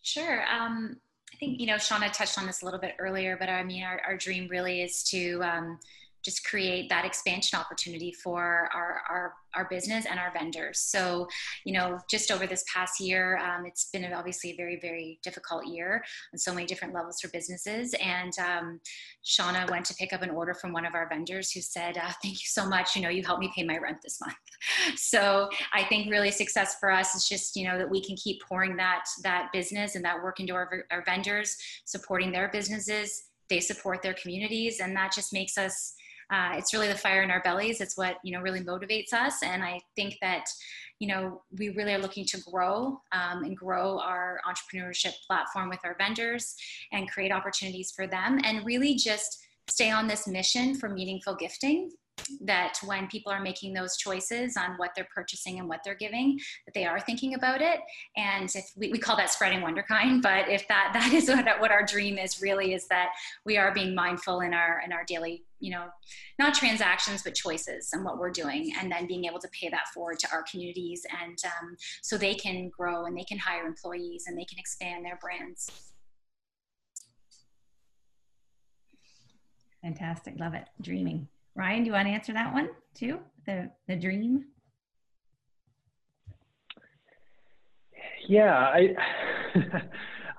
Sure. 0.00 0.42
Um, 0.48 0.96
I 0.96 1.09
think 1.40 1.58
you 1.58 1.66
know 1.66 1.74
Shawna 1.74 2.12
touched 2.12 2.38
on 2.38 2.46
this 2.46 2.62
a 2.62 2.64
little 2.64 2.78
bit 2.78 2.94
earlier, 2.98 3.36
but 3.36 3.48
I 3.48 3.64
mean, 3.64 3.82
our, 3.82 4.00
our 4.06 4.16
dream 4.16 4.46
really 4.48 4.82
is 4.82 5.02
to 5.04 5.42
um, 5.42 5.80
just 6.24 6.44
create 6.44 6.88
that 6.88 7.04
expansion 7.04 7.58
opportunity 7.58 8.12
for 8.12 8.68
our, 8.74 9.02
our, 9.08 9.32
our 9.54 9.68
business 9.68 10.06
and 10.06 10.18
our 10.18 10.32
vendors. 10.32 10.80
So, 10.80 11.26
you 11.64 11.72
know, 11.72 11.98
just 12.10 12.30
over 12.30 12.46
this 12.46 12.64
past 12.72 13.00
year, 13.00 13.38
um, 13.38 13.66
it's 13.66 13.90
been 13.90 14.10
obviously 14.12 14.50
a 14.50 14.56
very, 14.56 14.78
very 14.80 15.18
difficult 15.22 15.66
year 15.66 16.04
on 16.32 16.38
so 16.38 16.52
many 16.52 16.66
different 16.66 16.94
levels 16.94 17.20
for 17.20 17.28
businesses. 17.28 17.94
And 18.02 18.32
um, 18.38 18.80
Shawna 19.24 19.70
went 19.70 19.86
to 19.86 19.94
pick 19.94 20.12
up 20.12 20.22
an 20.22 20.30
order 20.30 20.54
from 20.54 20.72
one 20.72 20.84
of 20.84 20.94
our 20.94 21.08
vendors 21.08 21.50
who 21.50 21.60
said, 21.60 21.96
uh, 21.96 22.12
thank 22.22 22.34
you 22.34 22.46
so 22.46 22.66
much. 22.66 22.94
You 22.94 23.02
know, 23.02 23.08
you 23.08 23.22
helped 23.22 23.40
me 23.40 23.50
pay 23.54 23.64
my 23.64 23.78
rent 23.78 23.98
this 24.02 24.20
month. 24.20 24.36
so 24.96 25.48
I 25.72 25.84
think 25.84 26.10
really 26.10 26.30
success 26.30 26.76
for 26.78 26.90
us 26.90 27.14
is 27.14 27.28
just, 27.28 27.56
you 27.56 27.66
know, 27.66 27.78
that 27.78 27.88
we 27.88 28.02
can 28.02 28.16
keep 28.16 28.42
pouring 28.42 28.76
that, 28.76 29.04
that 29.22 29.50
business 29.52 29.94
and 29.94 30.04
that 30.04 30.22
work 30.22 30.40
into 30.40 30.54
our, 30.54 30.84
our 30.90 31.04
vendors, 31.04 31.56
supporting 31.84 32.32
their 32.32 32.48
businesses. 32.48 33.24
They 33.48 33.60
support 33.60 34.02
their 34.02 34.14
communities 34.14 34.80
and 34.80 34.94
that 34.96 35.12
just 35.12 35.32
makes 35.32 35.58
us 35.58 35.94
uh, 36.30 36.52
it's 36.54 36.72
really 36.72 36.88
the 36.88 36.94
fire 36.94 37.22
in 37.22 37.30
our 37.30 37.42
bellies. 37.42 37.80
It's 37.80 37.96
what 37.96 38.16
you 38.22 38.32
know 38.32 38.40
really 38.40 38.60
motivates 38.60 39.12
us, 39.12 39.42
and 39.42 39.62
I 39.62 39.80
think 39.96 40.16
that 40.20 40.44
you 40.98 41.08
know 41.08 41.42
we 41.58 41.70
really 41.70 41.94
are 41.94 41.98
looking 41.98 42.24
to 42.26 42.40
grow 42.50 43.00
um, 43.12 43.44
and 43.44 43.56
grow 43.56 43.98
our 43.98 44.40
entrepreneurship 44.46 45.12
platform 45.26 45.68
with 45.68 45.80
our 45.84 45.96
vendors 45.98 46.54
and 46.92 47.10
create 47.10 47.32
opportunities 47.32 47.90
for 47.90 48.06
them, 48.06 48.40
and 48.44 48.64
really 48.64 48.94
just 48.94 49.38
stay 49.68 49.90
on 49.90 50.08
this 50.08 50.26
mission 50.26 50.74
for 50.74 50.88
meaningful 50.88 51.34
gifting 51.34 51.90
that 52.40 52.78
when 52.84 53.06
people 53.08 53.32
are 53.32 53.40
making 53.40 53.72
those 53.72 53.96
choices 53.96 54.56
on 54.56 54.74
what 54.76 54.90
they're 54.94 55.08
purchasing 55.14 55.58
and 55.58 55.68
what 55.68 55.80
they're 55.84 55.94
giving 55.94 56.38
that 56.66 56.74
they 56.74 56.86
are 56.86 57.00
thinking 57.00 57.34
about 57.34 57.60
it. 57.60 57.80
And 58.16 58.50
if 58.54 58.70
we, 58.76 58.90
we 58.90 58.98
call 58.98 59.16
that 59.16 59.30
spreading 59.30 59.60
Wonderkind 59.60 60.22
but 60.22 60.48
if 60.48 60.66
that 60.68 60.90
that 60.94 61.12
is 61.12 61.28
what, 61.28 61.46
what 61.60 61.70
our 61.70 61.84
dream 61.84 62.18
is 62.18 62.40
really 62.40 62.74
is 62.74 62.86
that 62.88 63.10
we 63.44 63.56
are 63.56 63.72
being 63.72 63.94
mindful 63.94 64.40
in 64.40 64.54
our 64.54 64.82
in 64.84 64.92
our 64.92 65.04
daily 65.04 65.44
you 65.58 65.70
know 65.70 65.86
not 66.38 66.54
transactions 66.54 67.22
but 67.22 67.34
choices 67.34 67.90
and 67.92 68.04
what 68.04 68.18
we're 68.18 68.30
doing 68.30 68.72
and 68.78 68.90
then 68.90 69.06
being 69.06 69.26
able 69.26 69.38
to 69.38 69.48
pay 69.48 69.68
that 69.68 69.88
forward 69.94 70.18
to 70.18 70.28
our 70.32 70.42
communities 70.50 71.04
and 71.22 71.38
um, 71.44 71.76
so 72.02 72.16
they 72.16 72.34
can 72.34 72.70
grow 72.76 73.04
and 73.04 73.16
they 73.16 73.24
can 73.24 73.38
hire 73.38 73.66
employees 73.66 74.24
and 74.26 74.38
they 74.38 74.44
can 74.44 74.58
expand 74.58 75.04
their 75.04 75.18
brands. 75.20 75.70
Fantastic. 79.82 80.34
Love 80.38 80.54
it. 80.54 80.68
Dreaming 80.80 81.28
Ryan, 81.54 81.82
do 81.82 81.86
you 81.86 81.92
want 81.92 82.06
to 82.06 82.12
answer 82.12 82.32
that 82.32 82.52
one 82.52 82.70
too? 82.94 83.18
The 83.46 83.70
the 83.88 83.96
dream. 83.96 84.44
Yeah, 88.28 88.54
I, 88.54 88.94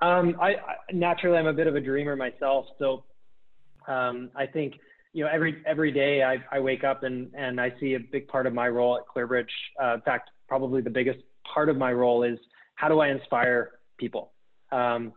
um, 0.00 0.36
I, 0.40 0.54
naturally 0.92 1.36
I'm 1.36 1.46
a 1.46 1.52
bit 1.52 1.66
of 1.66 1.76
a 1.76 1.80
dreamer 1.80 2.16
myself, 2.16 2.66
so 2.78 3.04
um, 3.86 4.30
I 4.34 4.46
think 4.46 4.74
you 5.12 5.24
know 5.24 5.30
every 5.30 5.62
every 5.66 5.92
day 5.92 6.22
I, 6.22 6.38
I 6.50 6.60
wake 6.60 6.84
up 6.84 7.02
and 7.02 7.30
and 7.34 7.60
I 7.60 7.72
see 7.80 7.94
a 7.94 8.00
big 8.00 8.28
part 8.28 8.46
of 8.46 8.54
my 8.54 8.68
role 8.68 8.96
at 8.96 9.02
Clearbridge. 9.06 9.50
Uh, 9.82 9.94
in 9.94 10.00
fact, 10.02 10.30
probably 10.48 10.80
the 10.80 10.90
biggest 10.90 11.18
part 11.52 11.68
of 11.68 11.76
my 11.76 11.92
role 11.92 12.22
is 12.22 12.38
how 12.76 12.88
do 12.88 13.00
I 13.00 13.08
inspire 13.08 13.72
people 13.98 14.32
um, 14.70 15.12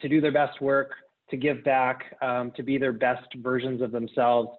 to 0.00 0.08
do 0.08 0.20
their 0.20 0.32
best 0.32 0.60
work, 0.60 0.92
to 1.30 1.36
give 1.36 1.62
back, 1.64 2.16
um, 2.20 2.52
to 2.56 2.62
be 2.62 2.78
their 2.78 2.92
best 2.92 3.26
versions 3.36 3.80
of 3.80 3.92
themselves, 3.92 4.50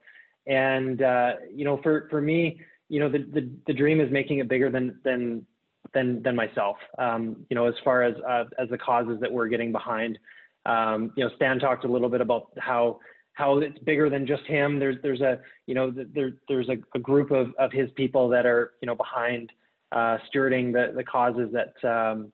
and 0.48 1.02
uh, 1.02 1.34
you 1.54 1.66
know, 1.66 1.80
for 1.82 2.08
for 2.10 2.22
me, 2.22 2.60
you 2.90 3.00
know, 3.00 3.10
the, 3.10 3.20
the 3.20 3.50
the 3.68 3.74
dream 3.74 4.02
is 4.02 4.12
making 4.12 4.40
it 4.40 4.48
bigger 4.48 4.70
than 4.70 5.00
than 5.04 5.46
than 5.94 6.22
than 6.24 6.36
myself. 6.36 6.78
Um, 6.98 7.46
you 7.50 7.56
know, 7.56 7.66
as 7.68 7.76
far 7.84 8.04
as 8.04 8.16
uh, 8.28 8.46
as 8.60 8.70
the 8.70 8.78
causes 8.78 9.20
that 9.22 9.32
we're 9.32 9.48
getting 9.48 9.72
behind. 9.72 10.18
Um, 10.66 11.12
you 11.18 11.26
know, 11.26 11.30
Stan 11.36 11.60
talked 11.60 11.84
a 11.84 11.92
little 11.92 12.10
bit 12.10 12.22
about 12.22 12.52
how 12.58 13.00
how 13.34 13.58
it's 13.58 13.78
bigger 13.80 14.10
than 14.10 14.26
just 14.26 14.44
him. 14.46 14.80
There's 14.80 14.98
there's 15.02 15.22
a 15.22 15.40
you 15.66 15.76
know 15.76 15.92
there 15.92 16.32
there's 16.48 16.70
a, 16.70 16.78
a 16.96 17.00
group 17.00 17.32
of 17.32 17.48
of 17.60 17.72
his 17.72 17.90
people 17.96 18.30
that 18.30 18.46
are 18.46 18.74
you 18.82 18.86
know 18.86 18.96
behind 18.96 19.52
uh, 19.92 20.18
stewarding 20.34 20.72
the 20.72 20.94
the 20.96 21.04
causes 21.04 21.50
that 21.54 21.88
um, 21.88 22.32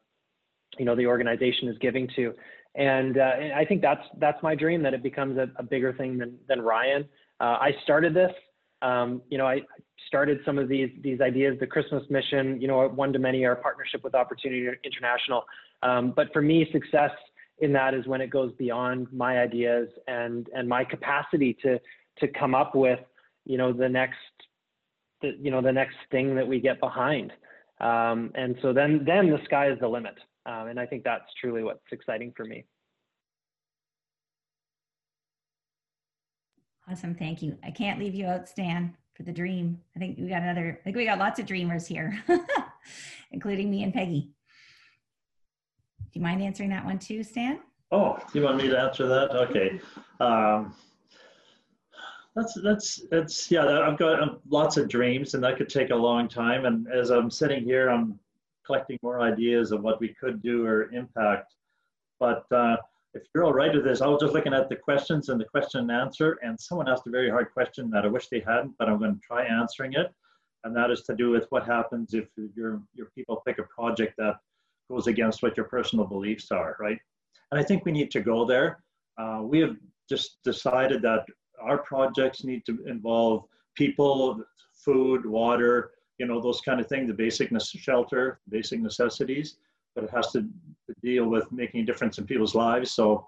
you 0.78 0.86
know 0.86 0.96
the 0.96 1.08
organization 1.08 1.68
is 1.68 1.78
giving 1.80 2.08
to. 2.16 2.34
And, 2.76 3.18
uh, 3.18 3.32
and 3.40 3.54
I 3.54 3.66
think 3.66 3.82
that's 3.82 4.04
that's 4.20 4.42
my 4.44 4.56
dream 4.56 4.84
that 4.84 4.94
it 4.94 5.02
becomes 5.02 5.38
a, 5.38 5.50
a 5.58 5.64
bigger 5.64 5.94
thing 5.94 6.18
than 6.18 6.38
than 6.48 6.62
Ryan. 6.62 7.04
Uh, 7.40 7.58
I 7.60 7.72
started 7.84 8.14
this. 8.14 8.32
Um, 8.82 9.22
you 9.30 9.38
know, 9.38 9.48
I 9.48 9.62
started 10.08 10.40
some 10.46 10.58
of 10.58 10.70
these 10.70 10.90
these 11.02 11.20
ideas, 11.20 11.58
the 11.60 11.68
Christmas 11.68 12.04
mission. 12.10 12.62
You 12.62 12.68
know, 12.68 12.88
one 12.88 13.12
to 13.14 13.20
many, 13.20 13.44
our 13.46 13.56
partnership 13.56 14.04
with 14.04 14.14
Opportunity 14.14 14.68
International. 14.84 15.46
Um, 15.82 16.14
but 16.16 16.32
for 16.32 16.42
me, 16.42 16.70
success 16.72 17.12
in 17.60 17.74
that 17.74 17.94
is 17.94 18.06
when 18.08 18.22
it 18.22 18.30
goes 18.30 18.52
beyond 18.58 19.08
my 19.12 19.40
ideas 19.40 19.90
and 20.08 20.48
and 20.56 20.68
my 20.68 20.84
capacity 20.84 21.58
to 21.64 21.80
to 22.20 22.28
come 22.28 22.56
up 22.56 22.76
with 22.76 23.00
you 23.46 23.58
know 23.58 23.74
the 23.74 23.90
next 23.90 24.18
the, 25.22 25.36
you 25.42 25.52
know 25.52 25.62
the 25.62 25.72
next 25.72 25.96
thing 26.12 26.36
that 26.36 26.48
we 26.48 26.60
get 26.60 26.80
behind. 26.80 27.34
Um, 27.80 28.32
and 28.36 28.56
so 28.62 28.74
then 28.74 29.04
then 29.06 29.30
the 29.30 29.40
sky 29.46 29.72
is 29.72 29.80
the 29.80 29.88
limit. 29.88 30.16
Um, 30.46 30.68
and 30.68 30.80
I 30.80 30.86
think 30.86 31.04
that's 31.04 31.34
truly 31.40 31.64
what's 31.64 31.92
exciting 31.92 32.34
for 32.36 32.46
me. 32.46 32.66
Awesome. 36.90 37.14
Thank 37.14 37.42
you. 37.42 37.56
I 37.64 37.70
can't 37.70 38.00
leave 38.00 38.16
you 38.16 38.26
out, 38.26 38.48
Stan, 38.50 38.96
for 39.14 39.24
the 39.24 39.32
dream. 39.32 39.80
I 39.96 40.00
think 40.00 40.18
we 40.18 40.28
got 40.28 40.42
another, 40.42 40.80
I 40.80 40.84
think 40.84 40.96
we 40.96 41.06
got 41.06 41.20
lots 41.20 41.40
of 41.40 41.46
dreamers 41.46 41.86
here, 41.86 42.20
including 43.32 43.70
me 43.70 43.84
and 43.84 43.94
Peggie. 43.94 44.32
Do 46.12 46.20
you 46.20 46.22
mind 46.22 46.42
answering 46.42 46.70
that 46.72 46.84
one 46.84 46.98
too, 46.98 47.22
Stan? 47.22 47.60
Oh, 47.92 48.18
you 48.34 48.42
want 48.42 48.58
me 48.58 48.70
to 48.70 48.80
answer 48.80 49.08
that? 49.08 49.32
Okay. 49.36 49.80
Um, 50.20 50.74
that's, 52.36 52.60
that's, 52.64 53.02
that's, 53.12 53.52
yeah, 53.52 53.66
I've 53.66 53.98
got 53.98 54.22
um, 54.24 54.40
lots 54.50 54.78
of 54.78 54.88
dreams 54.88 55.36
and 55.36 55.44
that 55.44 55.58
could 55.58 55.70
take 55.70 55.92
a 55.92 55.96
long 55.96 56.28
time. 56.28 56.66
And 56.66 56.88
as 56.92 57.12
I'm 57.12 57.30
sitting 57.30 57.64
here, 57.64 57.90
I'm 57.90 58.20
collecting 58.70 59.00
more 59.02 59.20
ideas 59.20 59.72
of 59.72 59.82
what 59.82 60.00
we 60.00 60.10
could 60.10 60.44
do 60.44 60.64
or 60.64 60.92
impact. 60.92 61.56
But 62.20 62.44
uh, 62.52 62.78
if 63.16 63.24
you're 63.34 63.44
all 63.44 63.54
right 63.54 63.74
with 63.74 63.84
this, 63.84 64.02
I 64.02 64.08
was 64.08 64.22
just 64.22 64.36
looking 64.36 64.54
at 64.54 64.70
the 64.70 64.76
questions 64.76 65.30
and 65.30 65.42
the 65.42 65.46
question 65.46 65.80
and 65.82 65.92
answer, 65.92 66.38
and 66.44 66.60
someone 66.60 66.88
asked 66.88 67.08
a 67.08 67.10
very 67.10 67.32
hard 67.32 67.52
question 67.52 67.90
that 67.90 68.06
I 68.06 68.10
wish 68.10 68.28
they 68.28 68.42
hadn't, 68.42 68.76
but 68.78 68.88
I'm 68.88 69.00
going 69.00 69.16
to 69.16 69.22
try 69.22 69.44
answering 69.44 69.94
it. 69.94 70.14
And 70.64 70.76
that 70.76 70.92
is 70.92 71.02
to 71.04 71.16
do 71.16 71.32
with 71.32 71.48
what 71.50 71.66
happens 71.66 72.14
if 72.14 72.28
your, 72.56 72.80
your 72.94 73.08
people 73.16 73.42
pick 73.48 73.58
a 73.58 73.64
project 73.64 74.14
that 74.20 74.36
goes 74.92 75.08
against 75.08 75.42
what 75.42 75.58
your 75.58 75.66
personal 75.66 76.06
beliefs 76.06 76.52
are, 76.52 76.76
right? 76.80 77.00
And 77.52 77.60
I 77.60 77.64
think 77.64 77.86
we 77.86 77.92
need 77.92 78.12
to 78.12 78.22
go 78.22 78.46
there. 78.46 78.84
Uh, 79.18 79.40
we 79.42 79.60
have 79.62 79.78
just 80.08 80.38
decided 80.44 81.02
that 81.02 81.26
our 81.60 81.80
projects 81.80 82.44
need 82.44 82.64
to 82.68 82.78
involve 82.86 83.46
people, 83.76 84.44
food, 84.86 85.26
water, 85.26 85.92
you 86.20 86.28
know, 86.28 86.40
those 86.40 86.62
kind 86.62 86.80
of 86.80 86.88
things, 86.88 87.08
the 87.08 87.14
basic 87.14 87.50
shelter, 87.62 88.40
basic 88.50 88.82
necessities 88.82 89.58
but 89.96 90.04
it 90.04 90.10
has 90.12 90.32
to 90.32 90.46
deal 91.04 91.26
with 91.26 91.52
making 91.52 91.82
a 91.82 91.86
difference 91.86 92.18
in 92.18 92.26
people's 92.26 92.56
lives. 92.56 92.92
So 92.92 93.28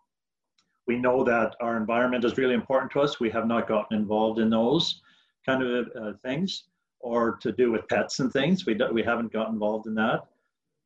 we 0.87 0.97
know 0.97 1.23
that 1.23 1.55
our 1.61 1.77
environment 1.77 2.25
is 2.25 2.37
really 2.37 2.53
important 2.53 2.91
to 2.93 3.01
us. 3.01 3.19
We 3.19 3.29
have 3.31 3.47
not 3.47 3.67
gotten 3.67 3.97
involved 3.97 4.39
in 4.39 4.49
those 4.49 5.01
kind 5.45 5.63
of 5.63 5.89
uh, 5.99 6.13
things 6.23 6.65
or 6.99 7.37
to 7.37 7.51
do 7.51 7.71
with 7.71 7.87
pets 7.87 8.19
and 8.19 8.31
things. 8.31 8.65
We, 8.65 8.75
do, 8.75 8.87
we 8.91 9.03
haven't 9.03 9.33
got 9.33 9.49
involved 9.49 9.87
in 9.87 9.95
that. 9.95 10.21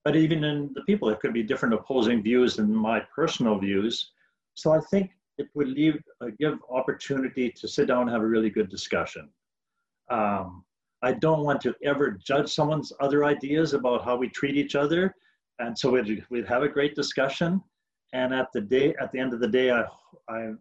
But 0.04 0.16
even 0.16 0.44
in 0.44 0.72
the 0.76 0.82
people, 0.82 1.10
it 1.10 1.20
could 1.20 1.34
be 1.34 1.44
different 1.44 1.74
opposing 1.74 2.22
views 2.22 2.56
than 2.56 2.74
my 2.74 3.02
personal 3.14 3.58
views. 3.58 4.12
So 4.54 4.72
I 4.72 4.80
think 4.92 5.12
it 5.38 5.48
would 5.56 5.68
leave, 5.68 6.02
uh, 6.22 6.28
give 6.40 6.60
opportunity 6.70 7.52
to 7.52 7.68
sit 7.68 7.88
down 7.88 8.04
and 8.04 8.12
have 8.12 8.22
a 8.22 8.28
really 8.28 8.50
good 8.50 8.70
discussion. 8.70 9.30
Um, 10.10 10.64
I 11.06 11.12
don't 11.12 11.44
want 11.44 11.62
to 11.62 11.76
ever 11.84 12.12
judge 12.12 12.54
someone's 12.54 12.92
other 13.00 13.26
ideas 13.26 13.74
about 13.74 14.04
how 14.04 14.16
we 14.16 14.28
treat 14.30 14.56
each 14.56 14.76
other 14.76 15.14
and 15.60 15.78
so 15.78 15.92
we'd, 15.92 16.26
we'd 16.30 16.48
have 16.48 16.64
a 16.64 16.68
great 16.68 16.96
discussion. 16.96 17.62
And 18.14 18.34
at 18.34 18.52
the 18.54 18.62
day, 18.62 18.96
at 19.02 19.12
the 19.12 19.20
end 19.20 19.34
of 19.34 19.40
the 19.40 19.48
day, 19.48 19.72
I, 19.72 19.86
I 20.30 20.52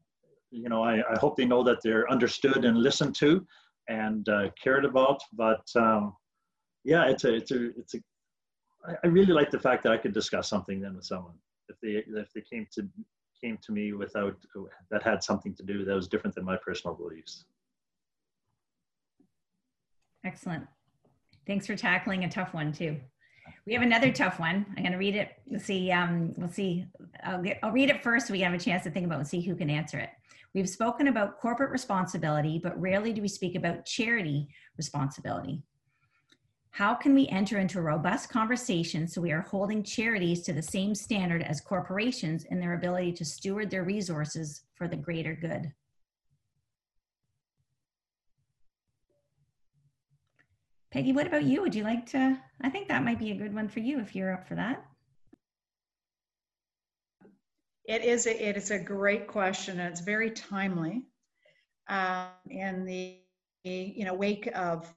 you 0.51 0.69
know, 0.69 0.83
I, 0.83 0.99
I 0.99 1.19
hope 1.19 1.37
they 1.37 1.45
know 1.45 1.63
that 1.65 1.79
they're 1.83 2.11
understood 2.11 2.65
and 2.65 2.79
listened 2.79 3.15
to 3.17 3.47
and 3.89 4.29
uh, 4.29 4.51
cared 4.63 4.85
about. 4.85 5.21
But 5.33 5.67
um, 5.77 6.15
yeah, 6.85 7.07
it's 7.07 7.25
a, 7.25 7.35
it's 7.35 7.51
a, 7.51 7.67
it's 7.79 7.95
a, 7.95 7.99
I 9.03 9.07
really 9.07 9.33
like 9.33 9.51
the 9.51 9.59
fact 9.59 9.83
that 9.85 9.93
I 9.93 9.97
could 9.97 10.13
discuss 10.13 10.49
something 10.49 10.81
then 10.81 10.95
with 10.95 11.07
someone 11.07 11.35
if 11.69 11.77
they, 11.83 12.05
if 12.21 12.33
they 12.35 12.43
came 12.43 12.67
to, 12.75 12.87
came 13.43 13.59
to 13.63 13.73
me 13.73 13.95
without, 13.95 14.37
that 14.91 15.03
had 15.03 15.23
something 15.25 15.55
to 15.55 15.63
do 15.63 15.85
that 15.85 15.95
was 15.95 16.09
different 16.09 16.37
than 16.37 16.45
my 16.45 16.57
personal 16.57 16.95
beliefs. 16.95 17.47
Excellent. 20.25 20.67
Thanks 21.47 21.67
for 21.67 21.77
tackling 21.77 22.25
a 22.25 22.29
tough 22.29 22.55
one 22.55 22.73
too. 22.73 22.99
We 23.67 23.75
have 23.75 23.83
another 23.83 24.11
tough 24.11 24.41
one. 24.41 24.67
I'm 24.71 24.83
going 24.83 24.93
to 24.93 24.99
read 24.99 25.15
it. 25.15 25.33
We'll 25.47 25.61
see. 25.61 25.91
Um, 25.91 26.33
we'll 26.37 26.49
see. 26.49 26.87
I'll, 27.23 27.43
get, 27.43 27.59
I'll 27.63 27.73
read 27.73 27.91
it 27.91 28.03
first 28.03 28.27
so 28.27 28.33
we 28.33 28.41
have 28.41 28.55
a 28.55 28.59
chance 28.59 28.85
to 28.85 28.91
think 28.91 29.07
about 29.07 29.19
and 29.19 29.29
see 29.29 29.43
who 29.43 29.55
can 29.55 29.71
answer 29.71 29.99
it. 29.99 30.11
We've 30.55 30.69
spoken 30.69 31.09
about 31.09 31.39
corporate 31.39 31.71
responsibility, 31.71 32.61
but 32.63 32.81
rarely 32.81 33.13
do 33.13 33.21
we 33.21 33.29
speak 33.29 33.55
about 33.55 33.85
charity 33.85 34.49
responsibility. 34.77 35.63
How 36.71 36.95
can 36.95 37.15
we 37.15 37.29
enter 37.29 37.59
into 37.59 37.79
a 37.79 37.83
robust 37.83 38.31
conversation 38.31 39.07
so 39.07 39.21
we 39.21 39.33
are 39.33 39.43
holding 39.43 39.83
charities 39.83 40.43
to 40.43 40.53
the 40.53 40.63
same 40.63 40.95
standard 40.95 41.43
as 41.43 41.61
corporations 41.61 42.45
in 42.45 42.61
their 42.61 42.75
ability 42.75 43.13
to 43.13 43.25
steward 43.25 43.71
their 43.71 43.85
resources 43.85 44.63
for 44.75 44.89
the 44.89 44.97
greater 44.97 45.35
good? 45.35 45.73
Peggie, 50.95 51.13
what 51.13 51.27
about 51.27 51.43
you? 51.43 51.61
Would 51.61 51.75
you 51.75 51.83
like 51.83 52.07
to? 52.13 52.39
I 52.61 52.71
think 52.71 52.87
that 52.87 53.03
might 53.03 53.19
be 53.19 53.33
a 53.33 53.35
good 53.35 53.53
one 53.53 53.69
for 53.69 53.81
you 53.81 53.99
if 53.99 54.15
you're 54.15 54.33
up 54.33 54.47
for 54.47 54.55
that. 54.55 54.85
It 57.85 58.05
is 58.05 58.29
a, 58.29 58.49
it 58.49 58.57
is 58.57 58.71
a 58.71 58.79
great 58.79 59.27
question 59.27 59.81
and 59.81 59.91
it's 59.91 60.03
very 60.03 60.31
timely 60.31 61.03
um, 61.89 62.29
in 62.49 62.85
the 62.85 63.19
you 63.65 64.05
know 64.05 64.15
wake 64.15 64.49
of 64.55 64.89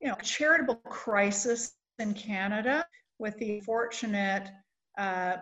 you 0.00 0.08
know 0.08 0.14
charitable 0.22 0.76
crisis 0.76 1.74
in 1.98 2.14
Canada 2.14 2.86
with 3.18 3.36
the 3.36 3.60
fortunate 3.60 4.48
uh, 4.96 5.36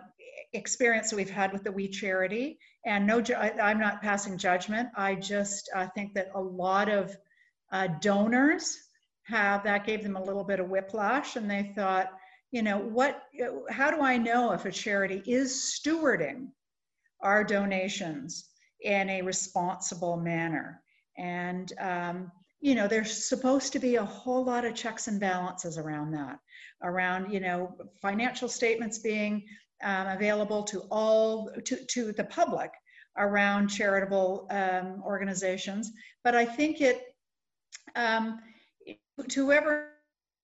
experience 0.51 1.09
that 1.09 1.15
we've 1.15 1.29
had 1.29 1.53
with 1.53 1.63
the 1.63 1.71
We 1.71 1.87
Charity. 1.87 2.59
And 2.85 3.07
no, 3.07 3.23
I, 3.29 3.71
am 3.71 3.79
not 3.79 4.01
passing 4.01 4.37
judgment. 4.37 4.89
I 4.97 5.15
just 5.15 5.69
uh, 5.73 5.87
think 5.95 6.15
that 6.15 6.31
a 6.35 6.41
lot 6.41 6.89
of 6.89 7.15
uh, 7.71 7.87
donors 8.01 8.77
have 9.25 9.63
that 9.63 9.85
gave 9.85 10.03
them 10.03 10.15
a 10.15 10.23
little 10.23 10.43
bit 10.43 10.59
of 10.59 10.69
whiplash 10.69 11.35
and 11.35 11.49
they 11.49 11.71
thought 11.75 12.11
you 12.51 12.61
know 12.61 12.77
what 12.77 13.23
how 13.69 13.89
do 13.91 14.01
i 14.01 14.17
know 14.17 14.51
if 14.51 14.65
a 14.65 14.71
charity 14.71 15.21
is 15.25 15.79
stewarding 15.79 16.47
our 17.21 17.43
donations 17.43 18.49
in 18.81 19.09
a 19.09 19.21
responsible 19.21 20.15
manner? 20.15 20.81
And 21.17 21.71
um, 21.79 22.31
you 22.61 22.75
know 22.75 22.87
there's 22.87 23.27
supposed 23.27 23.73
to 23.73 23.79
be 23.79 23.95
a 23.95 24.05
whole 24.05 24.43
lot 24.43 24.65
of 24.65 24.75
checks 24.75 25.07
and 25.07 25.19
balances 25.19 25.77
around 25.77 26.11
that 26.11 26.39
around 26.83 27.31
you 27.31 27.39
know 27.39 27.75
financial 28.01 28.49
statements 28.49 28.99
being 28.99 29.43
um, 29.83 30.07
available 30.07 30.63
to 30.63 30.81
all 30.91 31.51
to, 31.65 31.85
to 31.85 32.11
the 32.11 32.23
public 32.25 32.71
around 33.17 33.69
charitable 33.69 34.47
um, 34.51 35.01
organizations. 35.05 35.91
But 36.23 36.35
i 36.35 36.45
think 36.45 36.81
it 36.81 37.01
um, 37.95 38.39
whoever 39.33 39.89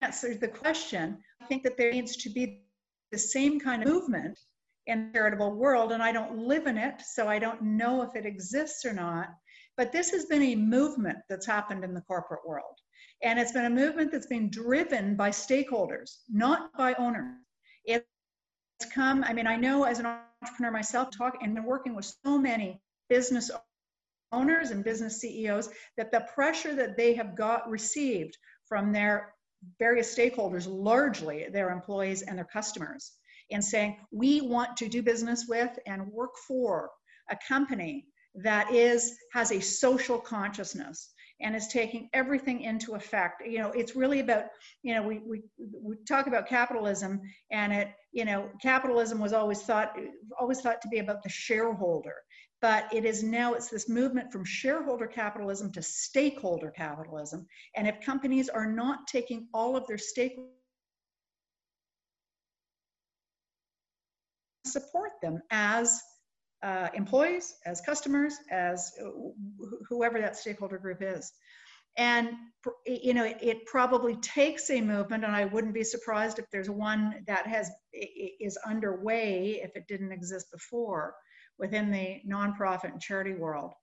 answers 0.02 0.40
the 0.40 0.48
question, 0.48 1.18
I 1.42 1.46
think 1.46 1.64
that 1.64 1.78
there 1.78 1.92
needs 1.92 2.18
to 2.18 2.30
be 2.30 2.64
the 3.12 3.18
same 3.18 3.60
kind 3.60 3.84
of 3.84 3.90
movement 3.90 4.40
in 4.88 5.08
the 5.08 5.14
charitable 5.14 5.56
world, 5.56 5.92
and 5.92 6.02
I 6.02 6.12
don't 6.12 6.38
live 6.38 6.66
in 6.66 6.78
it, 6.78 7.02
so 7.02 7.28
I 7.28 7.40
don't 7.40 7.62
know 7.62 8.02
if 8.02 8.16
it 8.16 8.26
exists 8.26 8.86
or 8.86 8.94
not. 8.94 9.30
But 9.78 9.92
this 9.92 10.10
has 10.12 10.26
been 10.26 10.42
a 10.42 10.56
movement 10.56 11.18
that's 11.30 11.46
happened 11.46 11.84
in 11.84 11.94
the 11.94 12.02
corporate 12.02 12.46
world. 12.46 12.76
And 13.24 13.40
it's 13.40 13.52
been 13.52 13.66
a 13.66 13.70
movement 13.70 14.12
that's 14.12 14.28
been 14.28 14.50
driven 14.50 15.16
by 15.16 15.30
stakeholders, 15.30 16.18
not 16.30 16.76
by 16.78 16.94
owners. 16.96 17.36
It's 17.86 18.06
come, 18.94 19.24
I 19.24 19.34
mean, 19.34 19.48
I 19.48 19.56
know 19.56 19.84
as 19.84 20.00
an 20.00 20.08
entrepreneur 20.42 20.72
myself, 20.72 21.10
talk 21.16 21.38
and 21.42 21.54
been 21.54 21.64
working 21.64 21.96
with 21.96 22.14
so 22.26 22.38
many 22.38 22.82
business 23.10 23.52
owners 24.32 24.72
and 24.72 24.84
business 24.84 25.20
CEOs 25.20 25.70
that 25.98 26.12
the 26.12 26.26
pressure 26.34 26.76
that 26.76 26.98
they 26.98 27.14
have 27.14 27.36
got 27.36 27.70
received 27.70 28.38
from 28.66 28.92
their 28.92 29.34
various 29.80 30.16
stakeholders, 30.16 30.68
largely 30.68 31.48
their 31.52 31.70
employees 31.70 32.22
and 32.22 32.38
their 32.38 32.46
customers, 32.46 33.12
in 33.50 33.62
saying, 33.62 33.98
we 34.12 34.42
want 34.42 34.78
to 34.78 34.88
do 34.88 35.04
business 35.04 35.46
with 35.48 35.78
and 35.86 36.08
work 36.08 36.32
for 36.48 36.90
a 37.30 37.38
company 37.48 38.08
that 38.36 38.72
is 38.74 39.18
has 39.34 39.52
a 39.52 39.60
social 39.60 40.18
consciousness 40.18 41.12
and 41.42 41.56
is 41.56 41.68
taking 41.68 42.10
everything 42.14 42.62
into 42.62 42.94
effect. 42.94 43.44
You 43.46 43.60
know 43.60 43.72
it's 43.72 43.96
really 43.96 44.22
about 44.22 44.46
you 44.84 44.94
know 44.96 45.04
we, 45.04 45.20
we 45.20 45.42
we 45.58 45.96
talk 46.08 46.28
about 46.28 46.48
capitalism 46.48 47.22
and 47.52 47.74
it 47.74 47.90
you 48.14 48.24
know 48.26 48.50
capitalism 48.62 49.20
was 49.20 49.34
always 49.34 49.62
thought 49.62 49.98
always 50.40 50.62
thought 50.62 50.82
to 50.82 50.88
be 50.88 51.00
about 51.00 51.24
the 51.24 51.30
shareholder 51.30 52.16
but 52.62 52.94
it 52.94 53.06
is 53.06 53.24
now 53.24 53.54
it's 53.56 53.70
this 53.70 53.90
movement 53.90 54.32
from 54.32 54.46
shareholder 54.46 55.08
capitalism 55.08 55.72
to 55.72 55.82
stakeholder 55.82 56.70
capitalism. 56.70 57.48
And 57.76 57.88
if 57.88 58.00
companies 58.02 58.50
are 58.50 58.72
not 58.72 59.08
taking 59.08 59.48
all 59.54 59.76
of 59.76 59.88
their 59.88 59.98
stake 59.98 60.38
support 64.66 65.12
them 65.22 65.42
as 65.50 66.00
uh, 66.64 66.90
employees 66.94 67.56
as 67.66 67.82
customers 67.82 68.36
as 68.52 68.92
whoever 69.90 70.20
that 70.20 70.38
stakeholder 70.38 70.78
group 70.78 71.00
is. 71.02 71.34
And 71.98 72.30
you 72.86 73.14
know 73.14 73.26
it, 73.26 73.38
it, 73.42 73.66
probably 73.66 74.16
takes 74.18 74.70
a 74.70 74.80
movement 74.80 75.26
and 75.26 75.36
i 75.36 75.44
wouldn't 75.44 75.74
be 75.74 75.84
surprised 75.84 76.40
if 76.40 76.46
there's 76.50 76.70
one 76.70 77.22
that 77.28 77.46
has 77.48 77.70
is 77.92 78.58
underway 78.66 79.60
if 79.62 79.72
it 79.76 79.88
didn't 79.90 80.14
exist 80.14 80.46
before 80.54 81.14
within 81.60 81.92
the 81.92 82.22
nonprofit 82.28 82.92
and 82.92 83.02
charity 83.02 83.34
world 83.34 83.74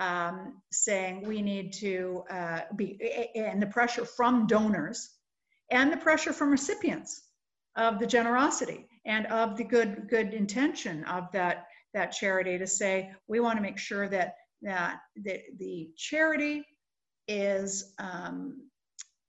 um, 0.00 0.54
saying 0.72 1.22
we 1.22 1.42
need 1.42 1.72
to 1.74 2.24
uh, 2.30 2.60
be, 2.74 2.98
and 3.36 3.60
the 3.62 3.66
pressure 3.66 4.04
from 4.04 4.46
donors 4.46 5.10
and 5.70 5.92
the 5.92 5.96
pressure 5.96 6.32
from 6.32 6.50
recipients 6.50 7.22
of 7.76 7.98
the 7.98 8.06
generosity 8.06 8.88
and 9.06 9.26
of 9.26 9.56
the 9.56 9.64
good 9.64 10.08
good 10.08 10.34
intention 10.34 11.04
of 11.04 11.30
that 11.32 11.66
that 11.94 12.12
charity 12.12 12.58
to 12.58 12.66
say 12.66 13.10
we 13.28 13.40
want 13.40 13.56
to 13.56 13.62
make 13.62 13.78
sure 13.78 14.08
that 14.08 14.34
that 14.62 15.00
the, 15.16 15.40
the 15.58 15.90
charity 15.96 16.64
is 17.28 17.94
um, 17.98 18.68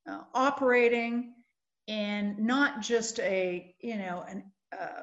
uh, 0.09 0.21
operating 0.33 1.33
in 1.87 2.35
not 2.39 2.81
just 2.81 3.19
a 3.19 3.75
you 3.81 3.97
know 3.97 4.23
an 4.27 4.43
uh, 4.77 5.01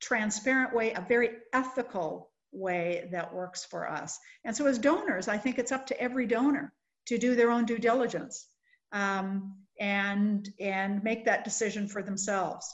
transparent 0.00 0.74
way, 0.74 0.92
a 0.92 1.00
very 1.00 1.30
ethical 1.52 2.30
way 2.52 3.08
that 3.12 3.34
works 3.34 3.64
for 3.64 3.90
us. 3.90 4.18
And 4.44 4.56
so, 4.56 4.66
as 4.66 4.78
donors, 4.78 5.28
I 5.28 5.38
think 5.38 5.58
it's 5.58 5.72
up 5.72 5.86
to 5.88 6.00
every 6.00 6.26
donor 6.26 6.72
to 7.06 7.18
do 7.18 7.34
their 7.34 7.50
own 7.50 7.64
due 7.64 7.78
diligence 7.78 8.48
um, 8.92 9.56
and 9.80 10.48
and 10.60 11.02
make 11.02 11.24
that 11.24 11.44
decision 11.44 11.88
for 11.88 12.02
themselves. 12.02 12.72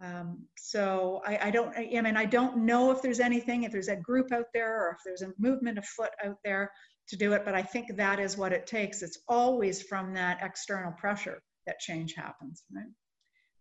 Um, 0.00 0.46
so 0.58 1.22
I, 1.24 1.38
I, 1.44 1.50
don't, 1.50 1.74
I 1.74 2.00
mean, 2.02 2.18
I 2.18 2.26
don't 2.26 2.58
know 2.58 2.90
if 2.90 3.00
there's 3.00 3.20
anything, 3.20 3.62
if 3.62 3.72
there's 3.72 3.88
a 3.88 3.96
group 3.96 4.30
out 4.30 4.46
there 4.52 4.76
or 4.78 4.90
if 4.90 4.98
there's 5.04 5.22
a 5.22 5.32
movement 5.38 5.78
afoot 5.78 6.10
out 6.22 6.36
there 6.44 6.70
to 7.08 7.16
do 7.16 7.32
it, 7.32 7.44
but 7.44 7.54
I 7.54 7.62
think 7.62 7.96
that 7.96 8.20
is 8.20 8.36
what 8.36 8.52
it 8.52 8.66
takes. 8.66 9.02
It's 9.02 9.20
always 9.26 9.82
from 9.82 10.12
that 10.14 10.40
external 10.42 10.92
pressure 10.92 11.40
that 11.66 11.78
change 11.78 12.14
happens, 12.14 12.64
right? 12.74 12.84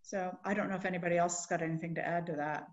So 0.02 0.38
I 0.44 0.54
don't 0.54 0.70
know 0.70 0.76
if 0.76 0.86
anybody 0.86 1.18
else 1.18 1.38
has 1.38 1.46
got 1.46 1.62
anything 1.62 1.96
to 1.96 2.06
add 2.06 2.26
to 2.28 2.34
that. 2.34 2.68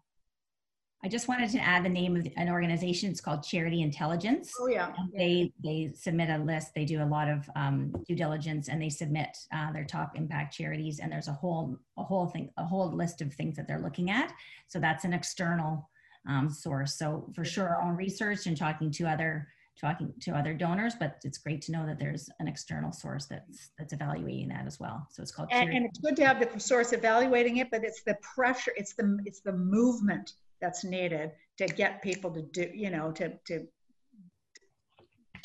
I 1.05 1.09
just 1.09 1.27
wanted 1.27 1.51
to 1.51 1.59
add 1.59 1.85
the 1.85 1.89
name 1.89 2.15
of 2.15 2.29
an 2.37 2.49
organization. 2.49 3.11
It's 3.11 3.21
called 3.21 3.43
Charity 3.43 3.83
Intelligence. 3.83 4.53
Oh 4.61 4.69
yeah. 4.69 4.93
And 4.97 5.13
they 5.17 5.53
they 5.63 5.93
submit 5.95 6.31
a 6.31 6.39
list. 6.39 6.75
They 6.77 6.85
do 6.85 7.03
a 7.03 7.05
lot 7.05 7.29
of 7.29 7.51
um, 7.57 7.93
due 8.07 8.15
diligence, 8.15 8.69
and 8.69 8.81
they 8.81 8.89
submit 8.89 9.37
uh, 9.53 9.73
their 9.73 9.85
top 9.85 10.13
impact 10.17 10.55
charities. 10.55 11.01
And 11.01 11.11
there's 11.11 11.27
a 11.27 11.33
whole 11.33 11.77
a 11.99 12.05
whole 12.05 12.27
thing 12.29 12.51
a 12.57 12.65
whole 12.65 12.93
list 12.93 13.21
of 13.21 13.35
things 13.35 13.57
that 13.57 13.67
they're 13.67 13.81
looking 13.81 14.11
at. 14.11 14.33
So 14.69 14.79
that's 14.79 15.05
an 15.05 15.13
external 15.13 15.91
um, 16.29 16.49
source. 16.49 16.97
So 16.97 17.29
for 17.35 17.45
sure, 17.45 17.69
our 17.69 17.83
own 17.83 17.97
research 17.97 18.47
and 18.47 18.57
talking 18.57 18.93
to 18.93 19.07
other 19.07 19.49
talking 19.81 20.15
to 20.21 20.31
other 20.33 20.55
donors. 20.55 20.95
But 20.95 21.17
it's 21.25 21.39
great 21.39 21.63
to 21.63 21.73
know 21.73 21.85
that 21.85 21.99
there's 21.99 22.31
an 22.39 22.47
external 22.47 22.93
source 22.93 23.27
that's 23.27 23.71
that's 23.77 23.93
evaluating 23.93 24.51
that 24.51 24.69
as 24.69 24.79
well. 24.79 25.05
So 25.11 25.21
it's 25.21 25.33
called. 25.33 25.49
And, 25.51 25.69
and 25.69 25.85
it's 25.85 25.99
good 25.99 26.15
to 26.15 26.25
have 26.25 26.39
the 26.39 26.61
source 26.61 26.93
evaluating 26.93 27.57
it, 27.57 27.73
but 27.73 27.83
it's 27.83 28.05
the 28.05 28.17
pressure. 28.37 28.73
It's 28.77 28.95
the 28.95 29.19
it's 29.25 29.41
the 29.41 29.53
movement 29.53 30.35
that's 30.63 30.85
needed 30.85 31.33
to 31.59 31.67
get 31.67 32.01
people 32.01 32.31
to 32.31 32.41
do, 32.41 32.71
you 32.73 32.89
know, 32.89 33.13
to, 33.13 33.33
to 33.49 33.67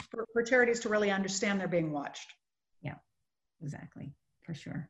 for, 0.09 0.25
for 0.31 0.43
charities 0.43 0.79
to 0.81 0.89
really 0.89 1.11
understand 1.11 1.59
they're 1.59 1.67
being 1.67 1.91
watched. 1.91 2.31
Yeah, 2.81 2.95
exactly, 3.61 4.13
for 4.45 4.53
sure. 4.53 4.89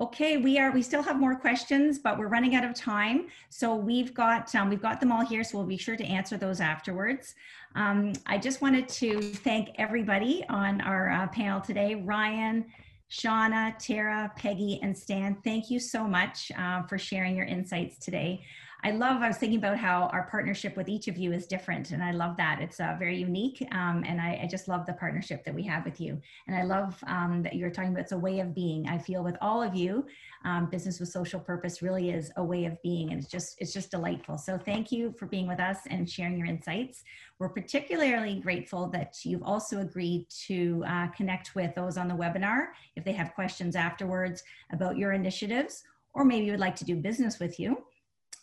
Okay, 0.00 0.38
we 0.38 0.58
are. 0.58 0.70
We 0.70 0.82
still 0.82 1.02
have 1.02 1.20
more 1.20 1.36
questions, 1.36 1.98
but 1.98 2.18
we're 2.18 2.28
running 2.28 2.54
out 2.54 2.64
of 2.64 2.74
time. 2.74 3.26
So 3.50 3.74
we've 3.74 4.14
got 4.14 4.54
um, 4.54 4.70
we've 4.70 4.80
got 4.80 5.00
them 5.00 5.12
all 5.12 5.24
here. 5.24 5.44
So 5.44 5.58
we'll 5.58 5.66
be 5.66 5.76
sure 5.76 5.96
to 5.96 6.04
answer 6.04 6.38
those 6.38 6.60
afterwards. 6.60 7.34
Um, 7.74 8.14
I 8.26 8.38
just 8.38 8.62
wanted 8.62 8.88
to 8.88 9.20
thank 9.20 9.68
everybody 9.76 10.44
on 10.48 10.80
our 10.80 11.10
uh, 11.10 11.26
panel 11.28 11.60
today. 11.60 11.94
Ryan, 11.94 12.64
Shawna, 13.10 13.76
Tara, 13.78 14.32
Peggie, 14.34 14.80
and 14.82 14.96
Stan. 14.96 15.36
Thank 15.44 15.70
you 15.70 15.78
so 15.78 16.04
much 16.04 16.50
uh, 16.58 16.82
for 16.84 16.96
sharing 16.96 17.36
your 17.36 17.46
insights 17.46 17.98
today. 17.98 18.42
I 18.84 18.90
love, 18.90 19.22
I 19.22 19.28
was 19.28 19.36
thinking 19.36 19.60
about 19.60 19.78
how 19.78 20.08
our 20.08 20.26
partnership 20.28 20.76
with 20.76 20.88
each 20.88 21.06
of 21.06 21.16
you 21.16 21.32
is 21.32 21.46
different. 21.46 21.92
And 21.92 22.02
I 22.02 22.10
love 22.10 22.36
that. 22.38 22.60
It's 22.60 22.80
uh, 22.80 22.96
very 22.98 23.16
unique. 23.16 23.64
Um, 23.70 24.02
and 24.04 24.20
I, 24.20 24.40
I, 24.42 24.48
just 24.50 24.66
love 24.66 24.86
the 24.86 24.92
partnership 24.94 25.44
that 25.44 25.54
we 25.54 25.62
have 25.62 25.84
with 25.84 26.00
you. 26.00 26.20
And 26.48 26.56
I 26.56 26.64
love 26.64 26.98
um, 27.06 27.44
that 27.44 27.54
you're 27.54 27.70
talking 27.70 27.92
about 27.92 28.00
it's 28.00 28.12
a 28.12 28.18
way 28.18 28.40
of 28.40 28.56
being. 28.56 28.88
I 28.88 28.98
feel 28.98 29.22
with 29.22 29.36
all 29.40 29.62
of 29.62 29.76
you, 29.76 30.04
um, 30.44 30.68
business 30.68 30.98
with 30.98 31.10
social 31.10 31.38
purpose 31.38 31.80
really 31.80 32.10
is 32.10 32.32
a 32.36 32.42
way 32.42 32.64
of 32.64 32.80
being. 32.82 33.12
And 33.12 33.20
it's 33.20 33.30
just, 33.30 33.54
it's 33.60 33.72
just 33.72 33.92
delightful. 33.92 34.36
So 34.36 34.58
thank 34.58 34.90
you 34.90 35.14
for 35.16 35.26
being 35.26 35.46
with 35.46 35.60
us 35.60 35.78
and 35.88 36.10
sharing 36.10 36.36
your 36.36 36.48
insights. 36.48 37.04
We're 37.38 37.50
particularly 37.50 38.40
grateful 38.40 38.88
that 38.88 39.14
you've 39.22 39.44
also 39.44 39.80
agreed 39.80 40.26
to 40.46 40.82
uh, 40.88 41.06
connect 41.08 41.54
with 41.54 41.72
those 41.76 41.96
on 41.96 42.08
the 42.08 42.14
webinar 42.14 42.68
if 42.96 43.04
they 43.04 43.12
have 43.12 43.32
questions 43.34 43.76
afterwards 43.76 44.42
about 44.72 44.96
your 44.96 45.12
initiatives 45.12 45.84
or 46.14 46.24
maybe 46.24 46.46
you'd 46.46 46.60
like 46.60 46.76
to 46.76 46.84
do 46.84 46.96
business 46.96 47.38
with 47.38 47.58
you 47.58 47.84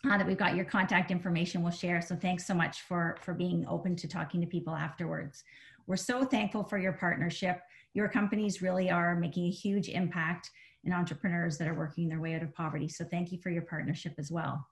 uh, 0.08 0.16
that 0.16 0.26
we've 0.26 0.38
got 0.38 0.56
your 0.56 0.64
contact 0.64 1.10
information 1.10 1.62
we'll 1.62 1.72
share. 1.72 2.00
So 2.00 2.16
thanks 2.16 2.46
so 2.46 2.54
much 2.54 2.82
for, 2.82 3.16
for 3.22 3.34
being 3.34 3.66
open 3.68 3.96
to 3.96 4.08
talking 4.08 4.40
to 4.40 4.46
people 4.46 4.74
afterwards. 4.74 5.44
We're 5.86 5.96
so 5.96 6.24
thankful 6.24 6.64
for 6.64 6.78
your 6.78 6.92
partnership. 6.92 7.60
Your 7.94 8.08
companies 8.08 8.62
really 8.62 8.90
are 8.90 9.16
making 9.16 9.46
a 9.46 9.50
huge 9.50 9.88
impact 9.88 10.50
in 10.84 10.92
entrepreneurs 10.92 11.58
that 11.58 11.68
are 11.68 11.74
working 11.74 12.08
their 12.08 12.20
way 12.20 12.34
out 12.34 12.42
of 12.42 12.54
poverty. 12.54 12.88
So 12.88 13.04
thank 13.04 13.32
you 13.32 13.38
for 13.38 13.50
your 13.50 13.62
partnership 13.62 14.14
as 14.18 14.30
well. 14.30 14.66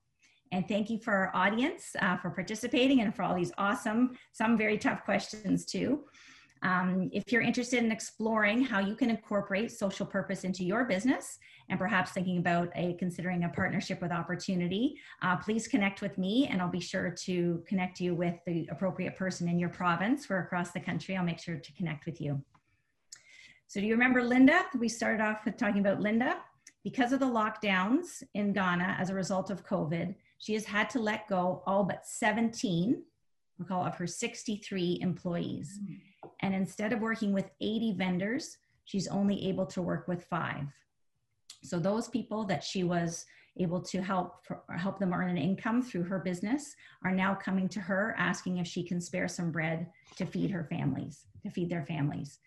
And 0.53 0.67
thank 0.67 0.89
you 0.89 0.99
for 0.99 1.13
our 1.13 1.37
audience 1.37 1.95
uh, 2.01 2.17
for 2.17 2.31
participating 2.31 3.03
and 3.03 3.15
for 3.15 3.23
all 3.23 3.35
these 3.35 3.53
awesome, 3.59 4.17
some 4.33 4.57
very 4.57 4.79
tough 4.79 5.05
questions 5.05 5.67
too. 5.67 6.05
Um, 6.63 7.09
if 7.13 7.31
you're 7.31 7.43
interested 7.43 7.83
in 7.83 7.93
exploring 7.93 8.63
how 8.63 8.81
you 8.81 8.95
can 8.95 9.11
incorporate 9.11 9.71
social 9.71 10.07
purpose 10.07 10.45
into 10.45 10.65
your 10.65 10.85
business 10.85 11.39
and 11.69 11.79
perhaps 11.79 12.13
thinking 12.13 12.39
about 12.39 12.71
a 12.75 12.95
considering 12.95 13.45
a 13.45 13.49
partnership 13.49 14.01
with 14.01 14.11
opportunity, 14.11 14.97
uh, 15.23 15.37
please 15.37 15.69
connect 15.69 16.03
with 16.03 16.19
me 16.19 16.49
and 16.49 16.61
I'll 16.61 16.69
be 16.69 16.81
sure 16.81 17.11
to 17.11 17.63
connect 17.67 18.01
you 18.01 18.15
with 18.15 18.35
the 18.47 18.69
appropriate 18.71 19.17
person 19.17 19.49
in 19.49 19.59
your 19.59 19.69
province 19.69 20.31
or 20.31 20.39
across 20.39 20.73
the 20.73 20.81
country. 20.81 21.17
I'll 21.17 21.25
make 21.25 21.41
sure 21.41 21.57
to 21.57 21.73
connect 21.73 22.07
with 22.07 22.21
you. 22.21 22.43
So 23.67 23.81
do 23.81 23.87
you 23.87 23.93
remember 23.93 24.23
Linda? 24.23 24.65
We 24.79 24.89
started 24.89 25.23
off 25.23 25.45
with 25.45 25.57
talking 25.57 25.81
about 25.81 26.01
Linda. 26.01 26.37
Because 26.85 27.13
of 27.13 27.21
the 27.21 27.27
lockdowns 27.27 28.23
in 28.35 28.53
Ghana 28.53 28.97
as 28.99 29.11
a 29.11 29.15
result 29.15 29.51
of 29.51 29.67
COVID, 29.67 30.15
she 30.39 30.55
has 30.55 30.65
had 30.65 30.89
to 30.91 31.01
let 31.01 31.29
go 31.29 31.63
all 31.67 31.85
but 31.85 32.07
17 32.07 33.03
recall 33.59 33.85
of 33.85 33.97
her 33.97 34.07
63 34.07 34.99
employees. 35.03 35.81
Mm-hmm. 35.83 35.95
And 36.43 36.55
instead 36.55 36.93
of 36.93 37.01
working 37.01 37.33
with 37.33 37.51
80 37.61 37.95
vendors, 37.95 38.59
she's 38.85 39.09
only 39.09 39.49
able 39.49 39.67
to 39.67 39.83
work 39.83 40.09
with 40.09 40.25
five. 40.25 40.65
So 41.63 41.79
those 41.79 42.09
people 42.09 42.45
that 42.45 42.63
she 42.63 42.85
was 42.85 43.27
able 43.59 43.81
to 43.81 44.01
help 44.01 44.47
help 44.77 44.99
them 44.99 45.13
earn 45.13 45.29
an 45.29 45.37
income 45.37 45.83
through 45.83 46.05
her 46.05 46.21
business 46.21 46.77
are 47.05 47.11
now 47.11 47.35
coming 47.35 47.69
to 47.69 47.81
her 47.81 48.15
asking 48.17 48.59
if 48.59 48.67
she 48.67 48.85
can 48.85 49.01
spare 49.01 49.27
some 49.27 49.51
bread 49.51 49.89
to 50.17 50.25
feed 50.25 50.51
her 50.51 50.65
families, 50.71 51.27
to 51.43 51.51
feed 51.51 51.69
their 51.69 51.85
families. 51.85 52.39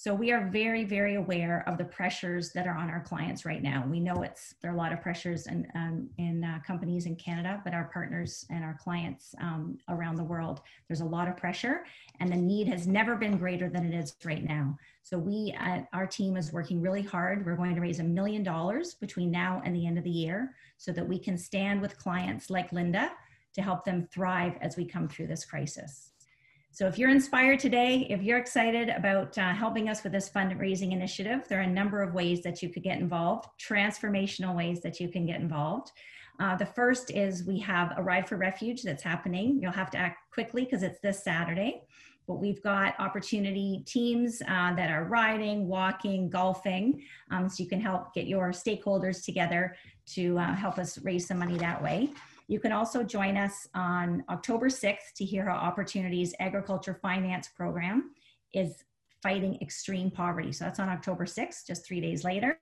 So 0.00 0.14
we 0.14 0.30
are 0.30 0.46
very, 0.46 0.84
very 0.84 1.16
aware 1.16 1.64
of 1.66 1.76
the 1.76 1.84
pressures 1.84 2.52
that 2.52 2.68
are 2.68 2.76
on 2.76 2.88
our 2.88 3.00
clients 3.00 3.44
right 3.44 3.60
now. 3.60 3.84
We 3.84 3.98
know 3.98 4.22
it's 4.22 4.54
there 4.62 4.70
are 4.70 4.74
a 4.74 4.76
lot 4.76 4.92
of 4.92 5.02
pressures 5.02 5.48
in 5.48 5.66
um, 5.74 6.08
in 6.18 6.44
uh, 6.44 6.60
companies 6.64 7.06
in 7.06 7.16
Canada, 7.16 7.60
but 7.64 7.74
our 7.74 7.90
partners 7.92 8.46
and 8.48 8.62
our 8.62 8.78
clients 8.80 9.34
um, 9.40 9.76
around 9.88 10.14
the 10.14 10.22
world, 10.22 10.60
there's 10.86 11.00
a 11.00 11.04
lot 11.04 11.26
of 11.26 11.36
pressure, 11.36 11.84
and 12.20 12.30
the 12.30 12.36
need 12.36 12.68
has 12.68 12.86
never 12.86 13.16
been 13.16 13.38
greater 13.38 13.68
than 13.68 13.84
it 13.84 13.92
is 13.92 14.14
right 14.24 14.44
now. 14.44 14.78
So 15.02 15.18
we, 15.18 15.52
at 15.58 15.88
our 15.92 16.06
team, 16.06 16.36
is 16.36 16.52
working 16.52 16.80
really 16.80 17.02
hard. 17.02 17.44
We're 17.44 17.56
going 17.56 17.74
to 17.74 17.80
raise 17.80 17.98
a 17.98 18.04
million 18.04 18.44
dollars 18.44 18.94
between 18.94 19.32
now 19.32 19.62
and 19.64 19.74
the 19.74 19.84
end 19.84 19.98
of 19.98 20.04
the 20.04 20.10
year, 20.10 20.54
so 20.76 20.92
that 20.92 21.08
we 21.08 21.18
can 21.18 21.36
stand 21.36 21.82
with 21.82 21.98
clients 21.98 22.50
like 22.50 22.72
Linda 22.72 23.10
to 23.52 23.62
help 23.62 23.84
them 23.84 24.06
thrive 24.12 24.58
as 24.60 24.76
we 24.76 24.84
come 24.84 25.08
through 25.08 25.26
this 25.26 25.44
crisis. 25.44 26.12
So 26.78 26.86
if 26.86 26.96
you're 26.96 27.10
inspired 27.10 27.58
today, 27.58 28.06
if 28.08 28.22
you're 28.22 28.38
excited 28.38 28.88
about 28.88 29.36
uh, 29.36 29.52
helping 29.52 29.88
us 29.88 30.04
with 30.04 30.12
this 30.12 30.30
fundraising 30.30 30.92
initiative, 30.92 31.40
there 31.48 31.58
are 31.58 31.62
a 31.62 31.66
number 31.66 32.04
of 32.04 32.14
ways 32.14 32.40
that 32.42 32.62
you 32.62 32.68
could 32.68 32.84
get 32.84 33.00
involved, 33.00 33.48
transformational 33.60 34.54
ways 34.54 34.80
that 34.82 35.00
you 35.00 35.08
can 35.08 35.26
get 35.26 35.40
involved. 35.40 35.90
Uh, 36.38 36.54
the 36.54 36.64
first 36.64 37.10
is 37.10 37.42
we 37.42 37.58
have 37.58 37.94
a 37.96 38.02
ride 38.04 38.28
for 38.28 38.36
refuge 38.36 38.84
that's 38.84 39.02
happening. 39.02 39.58
You'll 39.60 39.72
have 39.72 39.90
to 39.90 39.98
act 39.98 40.30
quickly 40.32 40.66
because 40.66 40.84
it's 40.84 41.00
this 41.00 41.24
Saturday. 41.24 41.82
But 42.28 42.34
we've 42.34 42.62
got 42.62 42.94
opportunity 43.00 43.82
teams 43.84 44.40
uh, 44.42 44.72
that 44.76 44.88
are 44.88 45.02
riding, 45.02 45.66
walking, 45.66 46.30
golfing. 46.30 47.02
Um, 47.32 47.48
so 47.48 47.60
you 47.60 47.68
can 47.68 47.80
help 47.80 48.14
get 48.14 48.28
your 48.28 48.50
stakeholders 48.50 49.24
together 49.24 49.74
to 50.14 50.38
uh, 50.38 50.54
help 50.54 50.78
us 50.78 50.96
raise 50.98 51.26
some 51.26 51.40
money 51.40 51.58
that 51.58 51.82
way. 51.82 52.10
You 52.48 52.58
can 52.58 52.72
also 52.72 53.02
join 53.02 53.36
us 53.36 53.68
on 53.74 54.24
October 54.30 54.70
6th 54.70 55.12
to 55.16 55.24
hear 55.24 55.44
how 55.44 55.56
Opportunities 55.56 56.34
Agriculture 56.40 56.98
Finance 57.00 57.50
Program 57.54 58.14
is 58.54 58.84
fighting 59.22 59.58
extreme 59.60 60.10
poverty. 60.10 60.52
So 60.52 60.64
that's 60.64 60.80
on 60.80 60.88
October 60.88 61.26
6th, 61.26 61.66
just 61.66 61.86
three 61.86 62.00
days 62.00 62.24
later. 62.24 62.58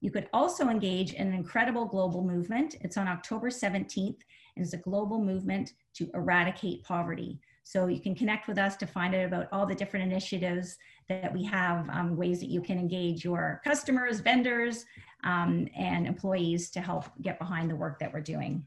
You 0.00 0.12
could 0.12 0.28
also 0.32 0.68
engage 0.68 1.14
in 1.14 1.26
an 1.26 1.34
incredible 1.34 1.86
global 1.86 2.22
movement. 2.22 2.76
It's 2.82 2.96
on 2.96 3.08
October 3.08 3.50
17th, 3.50 4.20
and 4.56 4.64
it's 4.64 4.74
a 4.74 4.78
global 4.78 5.20
movement 5.20 5.72
to 5.94 6.08
eradicate 6.14 6.84
poverty. 6.84 7.40
So 7.64 7.88
you 7.88 8.00
can 8.00 8.14
connect 8.14 8.46
with 8.46 8.58
us 8.58 8.76
to 8.76 8.86
find 8.86 9.14
out 9.14 9.26
about 9.26 9.48
all 9.50 9.66
the 9.66 9.74
different 9.74 10.10
initiatives 10.10 10.78
that 11.08 11.32
we 11.32 11.42
have, 11.44 11.88
um, 11.90 12.16
ways 12.16 12.38
that 12.40 12.48
you 12.48 12.60
can 12.60 12.78
engage 12.78 13.24
your 13.24 13.60
customers, 13.64 14.20
vendors, 14.20 14.86
um, 15.24 15.66
and 15.76 16.06
employees 16.06 16.70
to 16.70 16.80
help 16.80 17.06
get 17.22 17.40
behind 17.40 17.68
the 17.68 17.76
work 17.76 17.98
that 17.98 18.12
we're 18.12 18.20
doing. 18.20 18.64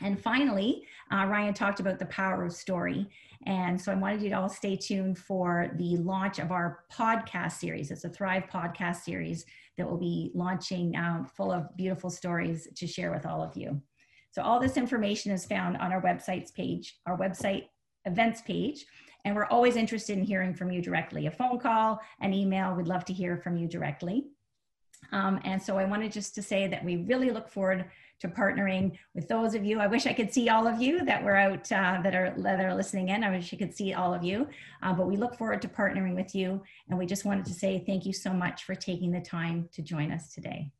And 0.00 0.20
finally, 0.20 0.84
uh, 1.12 1.26
Ryan 1.26 1.54
talked 1.54 1.80
about 1.80 1.98
the 1.98 2.06
power 2.06 2.44
of 2.44 2.52
story. 2.52 3.08
And 3.46 3.80
so 3.80 3.92
I 3.92 3.96
wanted 3.96 4.22
you 4.22 4.30
to 4.30 4.38
all 4.38 4.48
stay 4.48 4.76
tuned 4.76 5.18
for 5.18 5.72
the 5.76 5.96
launch 5.98 6.38
of 6.38 6.52
our 6.52 6.84
podcast 6.92 7.52
series. 7.52 7.90
It's 7.90 8.04
a 8.04 8.08
Thrive 8.08 8.44
podcast 8.52 9.02
series 9.02 9.44
that 9.78 9.88
will 9.88 9.98
be 9.98 10.30
launching 10.34 10.94
uh, 10.96 11.24
full 11.24 11.50
of 11.50 11.74
beautiful 11.76 12.10
stories 12.10 12.68
to 12.74 12.86
share 12.86 13.12
with 13.12 13.26
all 13.26 13.42
of 13.42 13.56
you. 13.56 13.80
So 14.30 14.42
all 14.42 14.60
this 14.60 14.76
information 14.76 15.32
is 15.32 15.44
found 15.44 15.76
on 15.76 15.92
our 15.92 16.00
website's 16.00 16.50
page, 16.50 16.98
our 17.06 17.18
website 17.18 17.68
events 18.04 18.40
page. 18.42 18.84
And 19.24 19.36
we're 19.36 19.46
always 19.46 19.76
interested 19.76 20.18
in 20.18 20.24
hearing 20.24 20.54
from 20.54 20.70
you 20.72 20.82
directly. 20.82 21.26
A 21.26 21.30
phone 21.30 21.58
call, 21.58 22.00
an 22.20 22.32
email, 22.32 22.74
we'd 22.74 22.88
love 22.88 23.04
to 23.06 23.12
hear 23.12 23.36
from 23.36 23.56
you 23.56 23.68
directly. 23.68 24.24
Um, 25.10 25.40
and 25.44 25.60
so 25.60 25.78
I 25.78 25.84
wanted 25.84 26.12
just 26.12 26.34
to 26.36 26.42
say 26.42 26.66
that 26.68 26.84
we 26.84 26.96
really 26.96 27.30
look 27.30 27.48
forward 27.48 27.84
to 28.22 28.28
partnering 28.28 28.92
with 29.14 29.26
those 29.26 29.54
of 29.54 29.64
you. 29.64 29.80
I 29.80 29.88
wish 29.88 30.06
I 30.06 30.12
could 30.12 30.32
see 30.32 30.48
all 30.48 30.68
of 30.68 30.80
you 30.80 31.04
that 31.04 31.22
were 31.22 31.36
out 31.36 31.70
uh, 31.72 32.00
that 32.02 32.14
are 32.14 32.32
that 32.38 32.64
are 32.64 32.74
listening 32.74 33.08
in. 33.08 33.24
I 33.24 33.30
wish 33.30 33.50
you 33.50 33.58
could 33.58 33.76
see 33.76 33.94
all 33.94 34.14
of 34.14 34.22
you, 34.22 34.48
uh, 34.82 34.92
but 34.92 35.08
we 35.08 35.16
look 35.16 35.36
forward 35.36 35.60
to 35.62 35.68
partnering 35.68 36.14
with 36.14 36.32
you. 36.32 36.62
And 36.88 36.96
we 36.96 37.04
just 37.04 37.24
wanted 37.24 37.44
to 37.46 37.52
say 37.52 37.82
thank 37.84 38.06
you 38.06 38.12
so 38.12 38.32
much 38.32 38.62
for 38.62 38.76
taking 38.76 39.10
the 39.10 39.20
time 39.20 39.68
to 39.72 39.82
join 39.82 40.12
us 40.12 40.32
today. 40.32 40.70